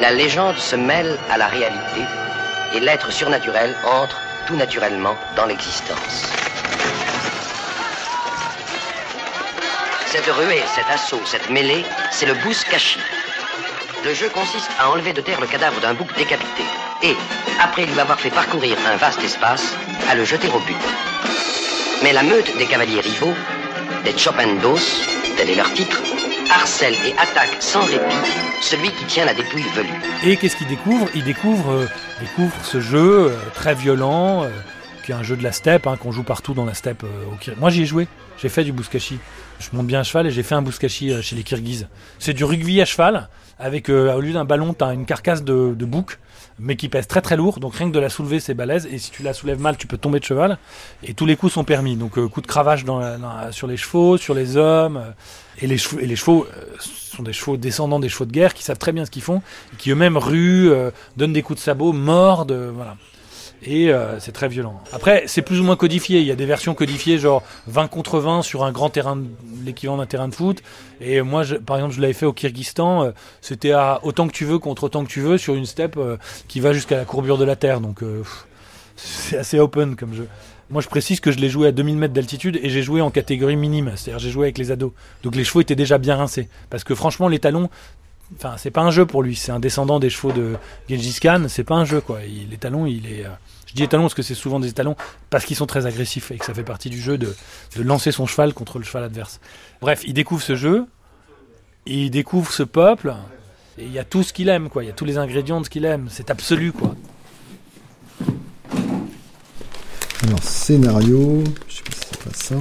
la 0.00 0.14
légende 0.14 0.56
se 0.56 0.76
mêle 0.76 1.18
à 1.30 1.36
la 1.36 1.48
réalité 1.48 2.00
et 2.74 2.80
l'être 2.80 3.12
surnaturel 3.12 3.70
entre 3.84 4.16
tout 4.46 4.56
naturellement 4.56 5.16
dans 5.36 5.46
l'existence. 5.46 6.32
Cette 10.06 10.26
ruée, 10.26 10.62
cet 10.74 10.86
assaut, 10.90 11.20
cette 11.24 11.50
mêlée, 11.50 11.84
c'est 12.10 12.26
le 12.26 12.34
Bouskashi. 12.34 13.00
Le 14.04 14.14
jeu 14.14 14.28
consiste 14.28 14.70
à 14.78 14.90
enlever 14.90 15.12
de 15.12 15.20
terre 15.20 15.40
le 15.40 15.46
cadavre 15.46 15.80
d'un 15.80 15.94
bouc 15.94 16.14
décapité 16.16 16.62
et, 17.02 17.16
après 17.60 17.86
lui 17.86 17.98
avoir 17.98 18.20
fait 18.20 18.30
parcourir 18.30 18.76
un 18.86 18.96
vaste 18.96 19.22
espace, 19.24 19.74
à 20.08 20.14
le 20.14 20.24
jeter 20.24 20.48
au 20.48 20.60
but. 20.60 20.76
Mais 22.02 22.12
la 22.12 22.22
meute 22.22 22.56
des 22.58 22.66
cavaliers 22.66 23.00
rivaux, 23.00 23.34
des 24.04 24.16
Chopendos, 24.16 24.78
tel 25.36 25.50
est 25.50 25.54
leur 25.54 25.72
titre, 25.72 26.00
harcèle 26.50 26.94
et 27.06 27.12
attaque 27.12 27.56
sans 27.60 27.82
répit 27.82 28.14
celui 28.62 28.90
qui 28.90 29.04
tient 29.06 29.24
la 29.24 29.34
dépouille 29.34 29.64
velue. 29.74 29.88
Et 30.24 30.36
qu'est-ce 30.36 30.56
qu'il 30.56 30.66
découvre? 30.66 31.08
Il 31.14 31.24
découvre, 31.24 31.70
euh, 31.70 31.86
découvre 32.20 32.54
ce 32.64 32.80
jeu 32.80 33.30
euh, 33.30 33.36
très 33.54 33.74
violent, 33.74 34.44
euh, 34.44 34.48
qui 35.04 35.12
est 35.12 35.14
un 35.14 35.22
jeu 35.22 35.36
de 35.36 35.42
la 35.42 35.52
steppe, 35.52 35.86
hein, 35.86 35.96
qu'on 35.96 36.12
joue 36.12 36.22
partout 36.22 36.54
dans 36.54 36.64
la 36.64 36.74
steppe. 36.74 37.04
Moi 37.58 37.70
j'y 37.70 37.82
ai 37.82 37.86
joué, 37.86 38.08
j'ai 38.40 38.48
fait 38.48 38.64
du 38.64 38.72
bouskashi. 38.72 39.18
Je 39.60 39.68
monte 39.72 39.86
bien 39.86 40.00
à 40.00 40.02
cheval 40.02 40.26
et 40.26 40.30
j'ai 40.30 40.42
fait 40.42 40.54
un 40.54 40.62
bouskashi 40.62 41.22
chez 41.22 41.36
les 41.36 41.42
Kirghizes. 41.42 41.88
C'est 42.18 42.32
du 42.32 42.44
rugby 42.44 42.80
à 42.80 42.84
cheval, 42.84 43.28
avec 43.58 43.88
au 43.88 44.20
lieu 44.20 44.32
d'un 44.32 44.44
ballon, 44.44 44.72
t'as 44.72 44.94
une 44.94 45.04
carcasse 45.04 45.44
de 45.44 45.84
bouc, 45.84 46.18
mais 46.58 46.76
qui 46.76 46.88
pèse 46.88 47.06
très 47.06 47.20
très 47.20 47.36
lourd, 47.36 47.58
donc 47.60 47.74
rien 47.74 47.88
que 47.88 47.94
de 47.94 47.98
la 47.98 48.08
soulever 48.08 48.40
c'est 48.40 48.54
balèze, 48.54 48.86
et 48.90 48.98
si 48.98 49.10
tu 49.10 49.22
la 49.22 49.32
soulèves 49.34 49.60
mal 49.60 49.76
tu 49.76 49.86
peux 49.86 49.98
tomber 49.98 50.20
de 50.20 50.24
cheval, 50.24 50.58
et 51.02 51.14
tous 51.14 51.26
les 51.26 51.36
coups 51.36 51.52
sont 51.52 51.64
permis, 51.64 51.96
donc 51.96 52.16
euh, 52.18 52.28
coups 52.28 52.46
de 52.46 52.50
cravache 52.50 52.84
dans 52.84 52.98
la- 52.98 53.16
dans 53.18 53.52
sur 53.52 53.66
les 53.66 53.76
chevaux, 53.76 54.16
sur 54.16 54.34
les 54.34 54.56
hommes, 54.56 54.96
euh, 54.98 55.10
et 55.60 55.66
les 55.66 55.78
chevaux, 55.78 55.98
et 56.00 56.06
les 56.06 56.16
chevaux 56.16 56.46
euh, 56.46 56.64
sont 56.80 57.22
des 57.22 57.32
chevaux 57.32 57.56
descendants 57.56 58.00
des 58.00 58.08
chevaux 58.08 58.24
de 58.24 58.32
guerre 58.32 58.54
qui 58.54 58.62
savent 58.62 58.78
très 58.78 58.92
bien 58.92 59.04
ce 59.04 59.10
qu'ils 59.10 59.22
font, 59.22 59.42
et 59.72 59.76
qui 59.76 59.90
eux-mêmes 59.90 60.16
ruent, 60.16 60.70
euh, 60.70 60.90
donnent 61.16 61.32
des 61.32 61.42
coups 61.42 61.58
de 61.58 61.64
sabot, 61.64 61.92
mordent, 61.92 62.52
euh, 62.52 62.70
voilà. 62.74 62.96
Et 63.66 63.90
euh, 63.90 64.20
c'est 64.20 64.32
très 64.32 64.48
violent. 64.48 64.78
Après, 64.92 65.24
c'est 65.26 65.40
plus 65.42 65.58
ou 65.60 65.64
moins 65.64 65.76
codifié. 65.76 66.20
Il 66.20 66.26
y 66.26 66.30
a 66.30 66.34
des 66.36 66.44
versions 66.44 66.74
codifiées, 66.74 67.18
genre 67.18 67.42
20 67.66 67.88
contre 67.88 68.18
20 68.18 68.42
sur 68.42 68.62
un 68.64 68.72
grand 68.72 68.90
terrain, 68.90 69.18
l'équivalent 69.64 69.96
d'un 69.98 70.06
terrain 70.06 70.28
de 70.28 70.34
foot. 70.34 70.62
Et 71.00 71.22
moi, 71.22 71.44
par 71.64 71.76
exemple, 71.76 71.94
je 71.94 72.00
l'avais 72.00 72.12
fait 72.12 72.26
au 72.26 72.32
Kyrgyzstan. 72.32 73.04
euh, 73.04 73.10
C'était 73.40 73.72
à 73.72 74.00
autant 74.02 74.26
que 74.28 74.32
tu 74.32 74.44
veux 74.44 74.58
contre 74.58 74.84
autant 74.84 75.02
que 75.04 75.08
tu 75.10 75.20
veux 75.20 75.38
sur 75.38 75.54
une 75.54 75.66
steppe 75.66 75.96
euh, 75.96 76.16
qui 76.46 76.60
va 76.60 76.72
jusqu'à 76.72 76.96
la 76.96 77.04
courbure 77.04 77.38
de 77.38 77.44
la 77.44 77.56
Terre. 77.56 77.80
Donc, 77.80 78.00
c'est 78.96 79.38
assez 79.38 79.58
open 79.58 79.96
comme 79.96 80.14
jeu. 80.14 80.28
Moi, 80.70 80.80
je 80.80 80.88
précise 80.88 81.20
que 81.20 81.30
je 81.30 81.38
l'ai 81.38 81.48
joué 81.48 81.68
à 81.68 81.72
2000 81.72 81.96
mètres 81.96 82.14
d'altitude 82.14 82.58
et 82.62 82.70
j'ai 82.70 82.82
joué 82.82 83.00
en 83.00 83.10
catégorie 83.10 83.56
minime. 83.56 83.92
C'est-à-dire, 83.96 84.18
j'ai 84.18 84.30
joué 84.30 84.46
avec 84.46 84.58
les 84.58 84.70
ados. 84.70 84.92
Donc, 85.22 85.36
les 85.36 85.44
chevaux 85.44 85.60
étaient 85.60 85.74
déjà 85.76 85.98
bien 85.98 86.16
rincés. 86.16 86.48
Parce 86.70 86.84
que 86.84 86.94
franchement, 86.94 87.28
les 87.28 87.38
talons, 87.38 87.68
Enfin, 88.36 88.54
c'est 88.56 88.70
pas 88.70 88.80
un 88.80 88.90
jeu 88.90 89.06
pour 89.06 89.22
lui. 89.22 89.36
C'est 89.36 89.52
un 89.52 89.60
descendant 89.60 90.00
des 90.00 90.10
chevaux 90.10 90.32
de 90.32 90.56
Gengis 90.88 91.18
Khan. 91.20 91.44
C'est 91.48 91.64
pas 91.64 91.74
un 91.74 91.84
jeu, 91.84 92.00
quoi. 92.00 92.20
Les 92.22 92.56
talons, 92.56 92.86
il 92.86 93.06
est. 93.06 93.24
euh, 93.24 93.30
je 93.66 93.74
dis 93.74 93.82
étalons 93.82 94.04
parce 94.04 94.14
que 94.14 94.22
c'est 94.22 94.34
souvent 94.34 94.60
des 94.60 94.68
étalons 94.68 94.94
parce 95.30 95.44
qu'ils 95.44 95.56
sont 95.56 95.66
très 95.66 95.86
agressifs 95.86 96.30
et 96.30 96.38
que 96.38 96.44
ça 96.44 96.54
fait 96.54 96.62
partie 96.62 96.90
du 96.90 97.00
jeu 97.00 97.18
de, 97.18 97.34
de 97.76 97.82
lancer 97.82 98.12
son 98.12 98.24
cheval 98.26 98.54
contre 98.54 98.78
le 98.78 98.84
cheval 98.84 99.02
adverse. 99.02 99.40
Bref, 99.80 100.02
il 100.06 100.14
découvre 100.14 100.42
ce 100.42 100.54
jeu, 100.54 100.86
il 101.84 102.10
découvre 102.10 102.52
ce 102.52 102.62
peuple, 102.62 103.14
et 103.76 103.84
il 103.84 103.90
y 103.92 103.98
a 103.98 104.04
tout 104.04 104.22
ce 104.22 104.32
qu'il 104.32 104.48
aime, 104.48 104.68
quoi. 104.68 104.84
Il 104.84 104.86
y 104.86 104.90
a 104.90 104.92
tous 104.92 105.04
les 105.04 105.18
ingrédients 105.18 105.60
de 105.60 105.64
ce 105.64 105.70
qu'il 105.70 105.84
aime. 105.84 106.06
C'est 106.08 106.30
absolu, 106.30 106.70
quoi. 106.70 106.94
Alors, 110.22 110.42
scénario. 110.42 111.42
Je 111.68 111.74
sais 111.74 111.82
pas 111.82 111.92
si 111.92 112.00
c'est 112.10 112.22
pas 112.24 112.32
ça. 112.32 112.54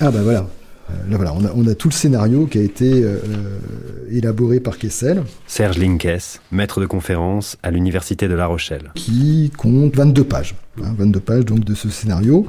Ah, 0.00 0.10
bah 0.10 0.22
voilà. 0.22 0.46
Euh, 0.90 1.10
Là, 1.10 1.16
voilà, 1.16 1.34
on 1.34 1.44
a, 1.44 1.52
on 1.54 1.66
a 1.66 1.74
tout 1.74 1.88
le 1.88 1.94
scénario 1.94 2.46
qui 2.46 2.58
a 2.58 2.62
été 2.62 3.02
euh, 3.02 3.18
élaboré 4.10 4.60
par 4.60 4.78
Kessel, 4.78 5.22
Serge 5.46 5.78
Linkes, 5.78 6.40
maître 6.52 6.80
de 6.80 6.86
conférence 6.86 7.56
à 7.62 7.70
l'Université 7.70 8.28
de 8.28 8.34
La 8.34 8.46
Rochelle. 8.46 8.92
qui 8.94 9.50
compte 9.56 9.94
22 9.96 10.24
pages. 10.24 10.54
hein, 10.82 10.94
22 10.96 11.20
pages 11.20 11.44
donc 11.44 11.64
de 11.64 11.74
ce 11.74 11.88
scénario. 11.88 12.46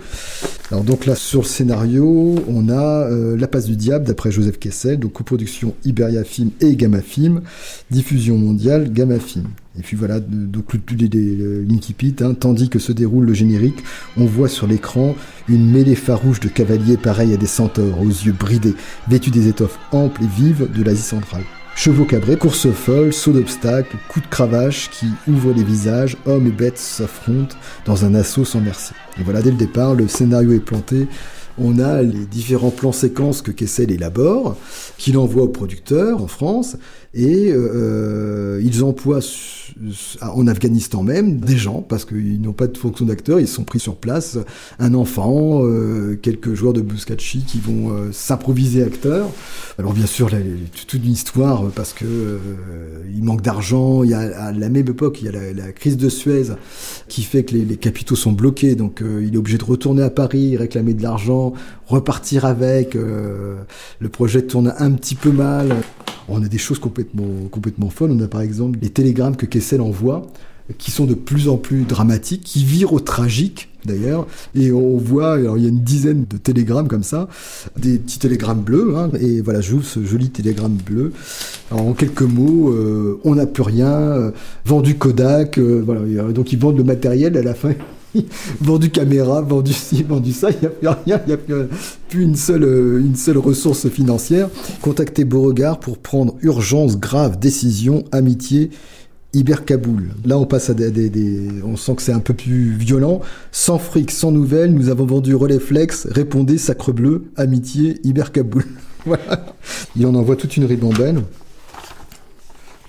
Alors 0.72 0.84
donc 0.84 1.06
là 1.06 1.15
sur 1.15 1.41
le 1.41 1.46
scénario, 1.48 2.36
on 2.48 2.70
a 2.70 3.08
euh, 3.10 3.38
La 3.38 3.48
passe 3.48 3.65
du 3.65 3.75
diable 3.75 4.06
d'après 4.06 4.32
Joseph 4.32 4.60
Kessel, 4.60 5.00
donc 5.00 5.13
coproduction 5.13 5.74
Iberia 5.86 6.24
Film 6.24 6.51
et 6.62 6.75
Gamma 6.75 7.01
Film, 7.01 7.41
diffusion 7.89 8.38
mondiale 8.38 8.91
Gamma 8.91 9.17
Film. 9.20 9.46
Et 9.77 9.81
puis 9.81 9.96
voilà, 9.96 10.19
donc 10.19 10.74
les, 10.74 11.07
l'Inkipit, 11.07 12.15
hein, 12.22 12.34
tandis 12.34 12.69
que 12.69 12.79
se 12.79 12.91
déroule 12.91 13.25
le 13.25 13.34
générique, 13.34 13.84
on 14.17 14.25
voit 14.25 14.50
sur 14.50 14.67
l'écran 14.67 15.15
une 15.48 15.69
mêlée 15.69 15.96
farouche 15.96 16.39
de 16.39 16.48
cavaliers 16.48 16.98
pareils 16.98 17.34
à 17.34 17.38
des 17.38 17.46
centaures, 17.46 18.01
aux 18.01 18.05
yeux 18.05 18.34
bridés, 18.34 18.75
vêtus 19.07 19.31
des 19.31 19.48
étoffes 19.48 19.79
amples 19.91 20.24
et 20.24 20.27
vives 20.27 20.67
de 20.74 20.84
l'Asie 20.84 21.01
centrale. 21.01 21.43
Chevaux 21.75 22.05
cabrés, 22.05 22.38
course 22.38 22.72
folle, 22.72 23.13
saut 23.13 23.34
d'obstacles, 23.34 23.98
coups 24.10 24.25
de 24.25 24.31
cravache 24.31 24.89
qui 24.89 25.05
ouvrent 25.27 25.53
les 25.53 25.63
visages, 25.63 26.17
hommes 26.25 26.48
et 26.48 26.51
bêtes 26.51 26.79
s'affrontent 26.79 27.55
dans 27.86 28.03
un 28.03 28.15
assaut 28.15 28.46
sans 28.46 28.62
merci. 28.62 28.93
Et 29.19 29.24
voilà, 29.24 29.43
dès 29.43 29.51
le 29.51 29.57
départ, 29.57 29.93
le 29.93 30.07
scénario 30.07 30.53
est 30.53 30.60
planté. 30.60 31.07
On 31.60 31.77
a 31.77 32.01
les 32.01 32.25
différents 32.25 32.72
plans 32.72 32.91
séquences 32.91 33.43
que 33.43 33.51
Kessel 33.51 33.91
élabore, 33.91 34.57
qu'il 34.98 35.19
envoie 35.19 35.43
au 35.43 35.50
producteur 35.50 36.19
en 36.19 36.27
France, 36.27 36.77
et 37.14 37.52
euh, 37.52 38.62
ils 38.64 38.84
emploient 38.84 39.22
su- 39.22 39.74
en 40.22 40.48
Afghanistan 40.48 41.04
même 41.04 41.40
des 41.40 41.58
gens, 41.58 41.82
parce 41.82 42.06
qu'ils 42.06 42.42
n'ont 42.42 42.54
pas 42.54 42.68
de 42.68 42.78
fonction 42.78 43.06
d'acteur, 43.06 43.40
ils 43.40 43.48
sont 43.48 43.64
pris 43.64 43.80
sur 43.80 43.96
place, 43.96 44.38
un 44.80 44.94
enfant, 44.94 45.62
euh, 45.64 46.18
quelques 46.22 46.54
joueurs 46.54 46.74
de 46.74 46.82
Buscachi 46.82 47.44
qui 47.46 47.60
vont 47.60 47.92
euh, 47.92 48.12
s'improviser 48.12 48.84
acteurs. 48.84 49.30
Alors 49.78 49.94
bien 49.94 50.06
sûr, 50.06 50.30
là, 50.30 50.38
toute 50.88 50.94
une 50.94 51.12
histoire, 51.12 51.66
parce 51.76 51.94
que 51.94 52.06
euh, 52.06 52.38
il 53.16 53.24
manque 53.24 53.42
d'argent, 53.42 54.04
il 54.04 54.12
y 54.12 54.14
a 54.14 54.20
à 54.20 54.52
la 54.52 54.70
même 54.70 54.88
époque, 54.88 55.22
il 55.22 55.26
y 55.26 55.30
a 55.30 55.32
la, 55.32 55.72
crise 55.72 55.98
de 55.98 56.10
Suez 56.10 56.54
qui 57.08 57.24
fait 57.24 57.44
que 57.44 57.54
les, 57.54 57.66
les 57.66 57.78
capitaux 57.78 58.16
sont 58.16 58.32
bloqués, 58.32 58.76
donc 58.76 59.02
euh, 59.02 59.24
il 59.26 59.34
est 59.36 59.38
obligé 59.38 59.58
de 59.58 59.64
retourner 59.64 60.02
à 60.04 60.10
Paris, 60.10 60.58
réclamer 60.58 60.94
de 60.94 61.04
l'argent, 61.04 61.54
repartir 61.88 62.46
avec. 62.46 62.96
euh, 62.96 63.56
le 64.00 64.10
projet 64.10 64.44
tourne 64.44 64.74
un 64.77 64.91
petit 64.91 65.15
peu 65.15 65.32
mal. 65.32 65.75
On 66.29 66.44
a 66.44 66.48
des 66.48 66.58
choses 66.58 66.79
complètement, 66.79 67.48
complètement 67.50 67.89
folles. 67.89 68.12
On 68.12 68.20
a 68.22 68.27
par 68.27 68.41
exemple 68.41 68.79
les 68.82 68.89
télégrammes 68.89 69.36
que 69.36 69.46
Kessel 69.46 69.82
envoie, 69.82 70.27
qui 70.77 70.91
sont 70.91 71.06
de 71.06 71.13
plus 71.13 71.48
en 71.48 71.58
plus 71.58 71.84
dramatiques, 71.84 72.44
qui 72.44 72.65
virent 72.65 72.91
au 72.94 73.00
tragique 73.00 73.70
d'ailleurs. 73.86 74.27
Et 74.53 74.74
on 74.74 74.98
voit, 74.98 75.36
alors 75.36 75.58
il 75.58 75.63
y 75.63 75.65
a 75.65 75.70
une 75.70 75.84
dizaine 75.84 76.25
de 76.29 76.36
télégrammes 76.36 76.89
comme 76.89 77.03
ça, 77.03 77.29
des 77.77 77.98
petits 77.98 78.20
télégrammes 78.20 78.60
bleus. 78.62 78.98
hein, 78.98 79.10
et 79.22 79.39
voilà, 79.39 79.62
j'ouvre 79.62 79.86
ce 79.86 80.03
joli 80.03 80.29
télégramme 80.29 80.75
bleu. 80.86 81.13
Alors, 81.72 81.88
en 81.88 81.94
quelques 81.94 82.22
mots, 82.22 82.70
euh, 82.72 83.20
on 83.24 83.36
n'a 83.36 83.46
plus 83.46 83.63
rien, 83.63 83.89
euh, 83.89 84.32
vendu 84.65 84.96
Kodak, 84.96 85.58
euh, 85.58 85.82
voilà. 85.86 86.01
euh, 86.01 86.34
donc 86.34 86.51
ils 86.51 86.60
vendent 86.60 86.77
le 86.77 86.84
matériel 86.84 87.38
à 87.38 87.41
la 87.41 87.53
fin. 87.53 87.72
vendu 88.62 88.89
caméra, 88.89 89.41
vendu 89.41 89.74
ci, 89.74 90.03
vendu 90.03 90.31
ça, 90.33 90.50
il 90.51 90.57
n'y 90.59 90.65
a 90.67 90.69
plus 90.69 90.88
rien, 90.88 91.21
il 91.25 91.27
n'y 91.27 91.33
a 91.33 91.38
plus, 91.38 92.24
une, 92.24 92.36
seule, 92.36 92.63
euh, 92.63 93.00
une 93.00 93.15
seule 93.15 93.38
ressource 93.38 93.88
financière. 93.89 94.50
Contactez 94.81 95.25
Beauregard 95.25 95.79
pour 95.79 95.97
prendre 95.97 96.36
urgence, 96.41 97.00
grave, 97.00 97.39
décision, 97.39 98.03
amitié, 98.12 98.69
Iber-Kaboul. 99.33 100.12
Là, 100.25 100.39
on 100.39 100.45
passe 100.45 100.69
à 100.69 100.74
des, 100.74 100.89
des- 101.09 101.50
on 101.63 101.75
sent 101.75 101.95
que 101.95 102.01
c'est 102.01 102.13
un 102.13 102.19
peu 102.19 102.33
plus 102.33 102.71
violent. 102.71 103.21
Sans 103.51 103.77
fric, 103.77 104.09
sans 104.09 104.31
nouvelles, 104.31 104.74
nous 104.74 104.89
avons 104.89 105.05
vendu 105.05 105.36
relais 105.36 105.59
flex. 105.59 106.07
Répondez, 106.09 106.57
sacre 106.57 106.91
bleu, 106.93 107.25
amitié, 107.36 108.00
Iber-Kaboul. 108.03 108.63
voilà. 109.05 109.45
Et 110.00 110.05
on 110.05 110.15
envoie 110.15 110.38
toute 110.38 110.55
une 110.57 110.65
ribambelle. 110.65 111.21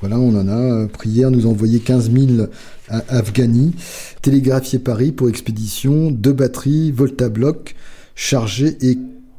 Voilà, 0.00 0.16
on 0.18 0.34
en 0.36 0.46
a. 0.48 0.52
euh, 0.52 0.86
Prière, 0.86 1.30
nous 1.30 1.44
a 1.44 1.48
envoyé 1.50 1.80
15 1.80 2.10
000 2.12 2.42
à 2.42 2.46
Afghani. 2.90 3.74
Télégraphier 4.22 4.78
Paris 4.78 5.12
pour 5.12 5.28
expédition. 5.28 6.10
Deux 6.10 6.32
batteries, 6.32 6.90
Volta-Bloc, 6.92 7.74
chargé 8.14 8.76
et 8.80 8.98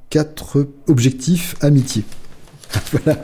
quatre 0.09 0.67
objectifs 0.87 1.55
amitié. 1.61 2.03
voilà. 2.91 3.19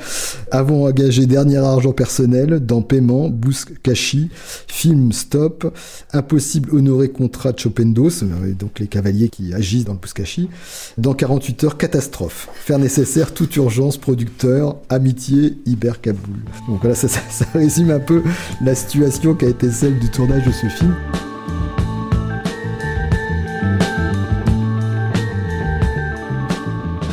Avons 0.52 0.86
engagé 0.86 1.26
dernier 1.26 1.58
argent 1.58 1.92
personnel 1.92 2.60
dans 2.60 2.82
paiement, 2.82 3.30
Bouskashi, 3.30 4.30
film 4.68 5.12
stop, 5.12 5.74
impossible 6.14 6.76
honorer 6.76 7.10
contrat 7.10 7.52
Chopendos, 7.56 8.24
euh, 8.24 8.54
donc 8.54 8.80
les 8.80 8.88
cavaliers 8.88 9.30
qui 9.30 9.54
agissent 9.54 9.86
dans 9.86 9.94
le 9.94 10.00
Bouskashi. 10.00 10.50
Dans 10.98 11.14
48 11.14 11.64
heures, 11.64 11.78
catastrophe. 11.78 12.50
Faire 12.54 12.80
nécessaire 12.80 13.34
toute 13.34 13.56
urgence, 13.56 13.98
producteur, 13.98 14.78
amitié, 14.90 15.58
Iber 15.66 15.94
Kaboul. 16.02 16.38
Donc 16.68 16.82
voilà, 16.82 16.96
ça 16.96 17.08
résume 17.54 17.92
un 17.92 18.00
peu 18.00 18.24
la 18.62 18.76
situation 18.76 19.36
qui 19.36 19.46
a 19.46 19.50
été 19.50 19.70
celle 19.70 20.00
du 20.00 20.10
tournage 20.10 20.46
de 20.46 20.52
ce 20.52 20.68
film. 20.68 20.96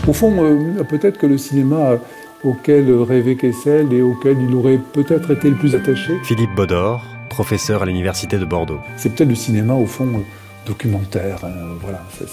Au 0.09 0.13
fond, 0.13 0.45
euh, 0.45 0.83
peut-être 0.83 1.17
que 1.17 1.27
le 1.27 1.39
cinéma 1.39 2.01
auquel 2.45 2.93
rêvait 2.93 3.37
Kessel 3.37 3.93
et 3.93 4.03
auquel 4.03 4.37
il 4.41 4.55
aurait 4.55 4.81
peut-être 4.93 5.31
été 5.31 5.49
le 5.51 5.57
plus 5.57 5.75
attaché, 5.75 6.13
Philippe 6.25 6.55
Baudor, 6.55 7.03
professeur 7.31 7.83
à 7.83 7.87
l'Université 7.87 8.39
de 8.39 8.45
Bordeaux. 8.45 8.81
c'est 8.97 9.15
peut-être 9.15 9.29
le 9.29 9.35
cinéma 9.35 9.75
au 9.75 9.87
fond 9.87 10.07
euh, 10.07 10.19
documentaire. 10.67 11.45
hein, 11.45 11.77
voilà, 11.81 12.03
ça, 12.19 12.25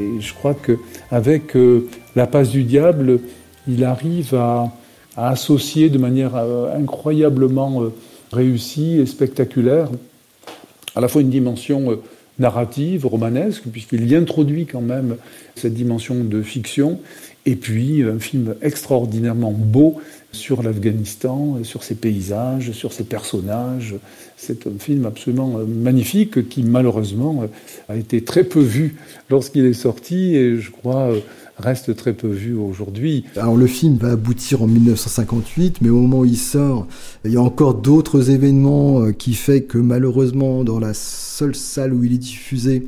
Et 0.00 0.20
je 0.20 0.34
crois 0.34 0.54
que 0.54 0.78
avec 1.10 1.56
euh, 1.56 1.88
La 2.16 2.26
passe 2.26 2.50
du 2.50 2.64
diable, 2.64 3.20
il 3.66 3.84
arrive 3.84 4.34
à, 4.34 4.72
à 5.16 5.30
associer 5.30 5.88
de 5.88 5.98
manière 5.98 6.32
euh, 6.36 6.76
incroyablement 6.76 7.82
euh, 7.82 7.92
réussie 8.32 8.98
et 9.00 9.06
spectaculaire 9.06 9.88
à 10.96 11.00
la 11.00 11.08
fois 11.08 11.22
une 11.22 11.30
dimension 11.30 11.98
narrative, 12.38 13.06
romanesque, 13.06 13.64
puisqu'il 13.70 14.08
y 14.08 14.14
introduit 14.14 14.66
quand 14.66 14.80
même 14.80 15.16
cette 15.56 15.74
dimension 15.74 16.16
de 16.22 16.42
fiction, 16.42 17.00
et 17.46 17.56
puis 17.56 18.02
un 18.02 18.18
film 18.18 18.54
extraordinairement 18.62 19.52
beau 19.52 20.00
sur 20.32 20.62
l'Afghanistan, 20.62 21.58
sur 21.62 21.82
ses 21.82 21.94
paysages, 21.94 22.72
sur 22.72 22.92
ses 22.92 23.04
personnages. 23.04 23.94
C'est 24.36 24.66
un 24.66 24.78
film 24.78 25.06
absolument 25.06 25.58
euh, 25.58 25.64
magnifique 25.64 26.48
qui 26.48 26.64
malheureusement 26.64 27.44
euh, 27.44 27.92
a 27.92 27.96
été 27.96 28.24
très 28.24 28.44
peu 28.44 28.60
vu 28.60 28.96
lorsqu'il 29.30 29.64
est 29.64 29.72
sorti, 29.72 30.34
et 30.34 30.58
je 30.58 30.70
crois 30.70 31.12
euh, 31.12 31.20
reste 31.58 31.94
très 31.94 32.12
peu 32.12 32.28
vu 32.28 32.54
aujourd'hui. 32.54 33.24
Alors 33.36 33.56
le 33.56 33.66
film 33.66 33.96
va 33.96 34.10
aboutir 34.10 34.62
en 34.62 34.66
1958, 34.66 35.82
mais 35.82 35.88
au 35.88 36.00
moment 36.00 36.20
où 36.20 36.24
il 36.24 36.36
sort, 36.36 36.86
il 37.24 37.32
y 37.32 37.36
a 37.36 37.42
encore 37.42 37.74
d'autres 37.74 38.30
événements 38.30 39.12
qui 39.12 39.34
fait 39.34 39.62
que 39.62 39.78
malheureusement 39.78 40.64
dans 40.64 40.80
la 40.80 40.94
seule 40.94 41.54
salle 41.54 41.94
où 41.94 42.02
il 42.02 42.12
est 42.12 42.18
diffusé, 42.18 42.86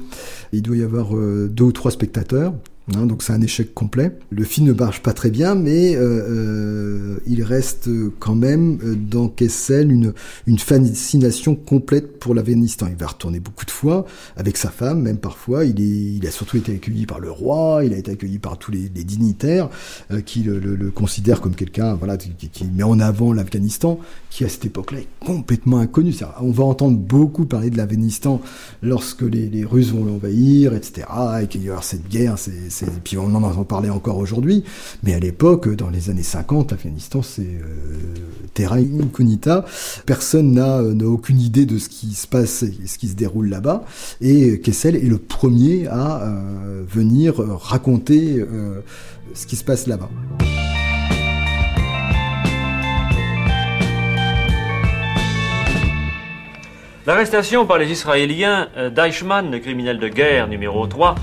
il 0.52 0.62
doit 0.62 0.76
y 0.76 0.82
avoir 0.82 1.14
deux 1.14 1.64
ou 1.64 1.72
trois 1.72 1.92
spectateurs. 1.92 2.54
Hein, 2.94 3.06
donc 3.06 3.24
c'est 3.24 3.32
un 3.32 3.40
échec 3.40 3.74
complet. 3.74 4.16
Le 4.30 4.44
film 4.44 4.68
ne 4.68 4.72
marche 4.72 5.02
pas 5.02 5.12
très 5.12 5.30
bien, 5.30 5.56
mais 5.56 5.96
euh, 5.96 6.00
euh, 6.00 7.16
il 7.26 7.42
reste 7.42 7.88
quand 8.20 8.36
même 8.36 8.78
euh, 8.84 8.94
dans 8.94 9.28
Kessel 9.28 9.90
une, 9.90 10.12
une 10.46 10.58
fascination 10.58 11.56
complète 11.56 12.20
pour 12.20 12.32
l'Afghanistan. 12.32 12.86
Il 12.88 12.94
va 12.96 13.08
retourner 13.08 13.40
beaucoup 13.40 13.64
de 13.64 13.72
fois 13.72 14.06
avec 14.36 14.56
sa 14.56 14.70
femme, 14.70 15.02
même 15.02 15.18
parfois. 15.18 15.64
Il, 15.64 15.80
est, 15.80 16.16
il 16.16 16.26
a 16.28 16.30
surtout 16.30 16.58
été 16.58 16.74
accueilli 16.74 17.06
par 17.06 17.18
le 17.18 17.30
roi, 17.30 17.82
il 17.84 17.92
a 17.92 17.96
été 17.96 18.12
accueilli 18.12 18.38
par 18.38 18.56
tous 18.56 18.70
les, 18.70 18.88
dignitaires 18.88 19.68
euh, 20.10 20.20
qui 20.20 20.42
le, 20.42 20.58
le, 20.58 20.76
le, 20.76 20.90
considèrent 20.90 21.40
comme 21.40 21.54
quelqu'un 21.54 21.94
voilà, 21.94 22.16
qui, 22.16 22.30
qui, 22.30 22.64
met 22.64 22.82
en 22.84 23.00
avant 23.00 23.32
l'Afghanistan, 23.32 23.98
qui 24.30 24.44
à 24.44 24.48
cette 24.48 24.64
époque-là 24.64 25.00
est 25.00 25.08
complètement 25.18 25.78
inconnu. 25.78 26.10
Est 26.10 26.24
on 26.40 26.52
va 26.52 26.64
entendre 26.64 26.96
beaucoup 26.96 27.46
parler 27.46 27.70
de 27.70 27.76
l'Afghanistan 27.76 28.40
lorsque 28.82 29.22
les, 29.22 29.48
les 29.48 29.64
Russes 29.64 29.90
vont 29.90 30.04
l'envahir, 30.04 30.74
etc., 30.74 31.06
et 31.42 31.46
qu'il 31.48 31.62
y 31.62 31.70
aura 31.70 31.82
cette 31.82 32.08
guerre, 32.08 32.38
et 32.82 33.00
puis 33.04 33.18
on 33.18 33.34
en 33.34 33.42
entend 33.42 33.64
parler 33.64 33.90
encore 33.90 34.18
aujourd'hui, 34.18 34.64
mais 35.02 35.14
à 35.14 35.18
l'époque, 35.18 35.68
dans 35.74 35.90
les 35.90 36.10
années 36.10 36.22
50, 36.22 36.72
l'Afghanistan 36.72 37.22
c'est 37.22 37.42
euh, 37.42 37.66
terra. 38.56 38.76
Personne 40.06 40.52
n'a 40.52 40.78
euh, 40.80 41.04
aucune 41.04 41.40
idée 41.40 41.66
de 41.66 41.78
ce 41.78 41.88
qui 41.88 42.14
se 42.14 42.26
passe, 42.26 42.64
ce 42.86 42.98
qui 42.98 43.08
se 43.08 43.14
déroule 43.14 43.48
là-bas, 43.48 43.84
et 44.20 44.60
Kessel 44.60 44.96
est 44.96 45.08
le 45.08 45.18
premier 45.18 45.86
à 45.86 46.22
euh, 46.22 46.82
venir 46.88 47.36
raconter 47.36 48.38
euh, 48.38 48.80
ce 49.34 49.46
qui 49.46 49.56
se 49.56 49.64
passe 49.64 49.86
là-bas. 49.86 50.10
L'arrestation 57.06 57.66
par 57.66 57.78
les 57.78 57.92
Israéliens 57.92 58.68
d'Eichmann, 58.92 59.52
le 59.52 59.60
criminel 59.60 60.00
de 60.00 60.08
guerre 60.08 60.48
numéro 60.48 60.88
3, 60.88 61.14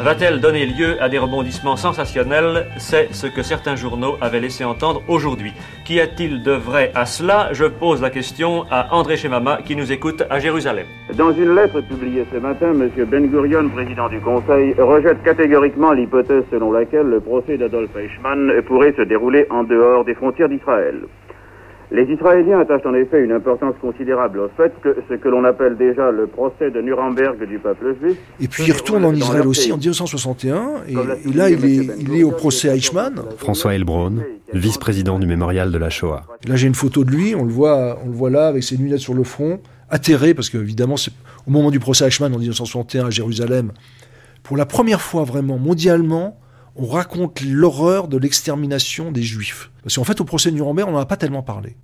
va-t-elle 0.00 0.40
donner 0.40 0.66
lieu 0.66 1.00
à 1.00 1.08
des 1.08 1.18
rebondissements 1.18 1.76
sensationnels? 1.76 2.66
C'est 2.78 3.12
ce 3.12 3.26
que 3.26 3.42
certains 3.42 3.76
journaux 3.76 4.16
avaient 4.20 4.40
laissé 4.40 4.64
entendre 4.64 5.02
aujourd'hui. 5.08 5.52
Qu'y 5.84 6.00
a-t-il 6.00 6.42
de 6.42 6.52
vrai 6.52 6.92
à 6.94 7.06
cela? 7.06 7.52
Je 7.52 7.64
pose 7.64 8.00
la 8.00 8.10
question 8.10 8.64
à 8.70 8.94
André 8.94 9.16
Chemama 9.16 9.58
qui 9.64 9.76
nous 9.76 9.90
écoute 9.92 10.22
à 10.30 10.38
Jérusalem. 10.38 10.86
Dans 11.14 11.32
une 11.32 11.54
lettre 11.54 11.80
publiée 11.80 12.24
ce 12.32 12.38
matin, 12.38 12.72
M. 12.72 12.90
Ben 13.06 13.26
Gurion, 13.26 13.68
président 13.70 14.08
du 14.08 14.20
Conseil, 14.20 14.74
rejette 14.78 15.22
catégoriquement 15.22 15.92
l'hypothèse 15.92 16.44
selon 16.50 16.72
laquelle 16.72 17.06
le 17.06 17.20
procès 17.20 17.56
d'Adolf 17.56 17.90
Eichmann 17.96 18.52
pourrait 18.66 18.94
se 18.96 19.02
dérouler 19.02 19.46
en 19.50 19.64
dehors 19.64 20.04
des 20.04 20.14
frontières 20.14 20.48
d'Israël. 20.48 21.00
Les 21.90 22.04
Israéliens 22.04 22.60
attachent 22.60 22.84
en 22.84 22.94
effet 22.94 23.24
une 23.24 23.32
importance 23.32 23.74
considérable 23.80 24.40
au 24.40 24.48
fait 24.56 24.72
que 24.82 24.94
ce 25.08 25.14
que 25.14 25.28
l'on 25.28 25.44
appelle 25.44 25.76
déjà 25.78 26.10
le 26.10 26.26
procès 26.26 26.70
de 26.70 26.82
Nuremberg 26.82 27.42
du 27.46 27.58
peuple 27.58 27.96
juif. 27.98 28.18
Et 28.40 28.46
puis 28.46 28.64
il 28.66 28.72
retourne 28.72 29.06
en 29.06 29.14
Israël 29.14 29.46
aussi 29.46 29.72
en 29.72 29.78
1961, 29.78 30.82
et, 30.86 30.92
et 30.92 31.32
là 31.32 31.48
il 31.48 31.64
est, 31.64 31.88
il 31.98 32.14
est 32.14 32.24
au 32.24 32.30
procès 32.30 32.68
Eichmann. 32.68 33.22
François 33.38 33.74
Elbron, 33.74 34.16
vice-président 34.52 35.18
du 35.18 35.26
mémorial 35.26 35.72
de 35.72 35.78
la 35.78 35.88
Shoah. 35.88 36.24
Là 36.46 36.56
j'ai 36.56 36.66
une 36.66 36.74
photo 36.74 37.04
de 37.04 37.10
lui, 37.10 37.34
on 37.34 37.44
le 37.44 37.52
voit, 37.52 37.98
on 38.04 38.08
le 38.08 38.14
voit 38.14 38.30
là 38.30 38.48
avec 38.48 38.64
ses 38.64 38.76
lunettes 38.76 38.98
sur 38.98 39.14
le 39.14 39.24
front, 39.24 39.58
atterré 39.88 40.34
parce 40.34 40.50
que 40.50 40.58
évidemment 40.58 40.98
c'est 40.98 41.12
au 41.46 41.50
moment 41.50 41.70
du 41.70 41.80
procès 41.80 42.06
Eichmann 42.06 42.34
en 42.34 42.38
1961 42.38 43.06
à 43.06 43.10
Jérusalem, 43.10 43.72
pour 44.42 44.58
la 44.58 44.66
première 44.66 45.00
fois 45.00 45.24
vraiment 45.24 45.56
mondialement, 45.56 46.38
on 46.78 46.86
raconte 46.86 47.40
l'horreur 47.40 48.06
de 48.08 48.16
l'extermination 48.16 49.10
des 49.10 49.22
Juifs. 49.22 49.70
Parce 49.82 49.96
qu'en 49.96 50.04
fait, 50.04 50.20
au 50.20 50.24
procès 50.24 50.50
de 50.50 50.54
Nuremberg, 50.54 50.88
on 50.88 50.92
n'en 50.92 51.00
a 51.00 51.06
pas 51.06 51.16
tellement 51.16 51.42
parlé. 51.42 51.76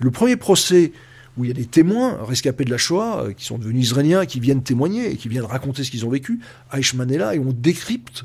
Le 0.00 0.10
premier 0.10 0.36
procès 0.36 0.92
où 1.36 1.44
il 1.44 1.48
y 1.48 1.50
a 1.50 1.54
des 1.54 1.66
témoins 1.66 2.18
rescapés 2.24 2.64
de 2.64 2.70
la 2.70 2.78
Shoah, 2.78 3.28
qui 3.36 3.44
sont 3.44 3.58
devenus 3.58 3.84
israéliens, 3.84 4.26
qui 4.26 4.40
viennent 4.40 4.62
témoigner 4.62 5.12
et 5.12 5.16
qui 5.16 5.28
viennent 5.28 5.44
raconter 5.44 5.84
ce 5.84 5.90
qu'ils 5.90 6.04
ont 6.04 6.10
vécu, 6.10 6.40
Eichmann 6.72 7.10
est 7.12 7.18
là 7.18 7.34
et 7.34 7.38
on 7.38 7.52
décrypte 7.52 8.24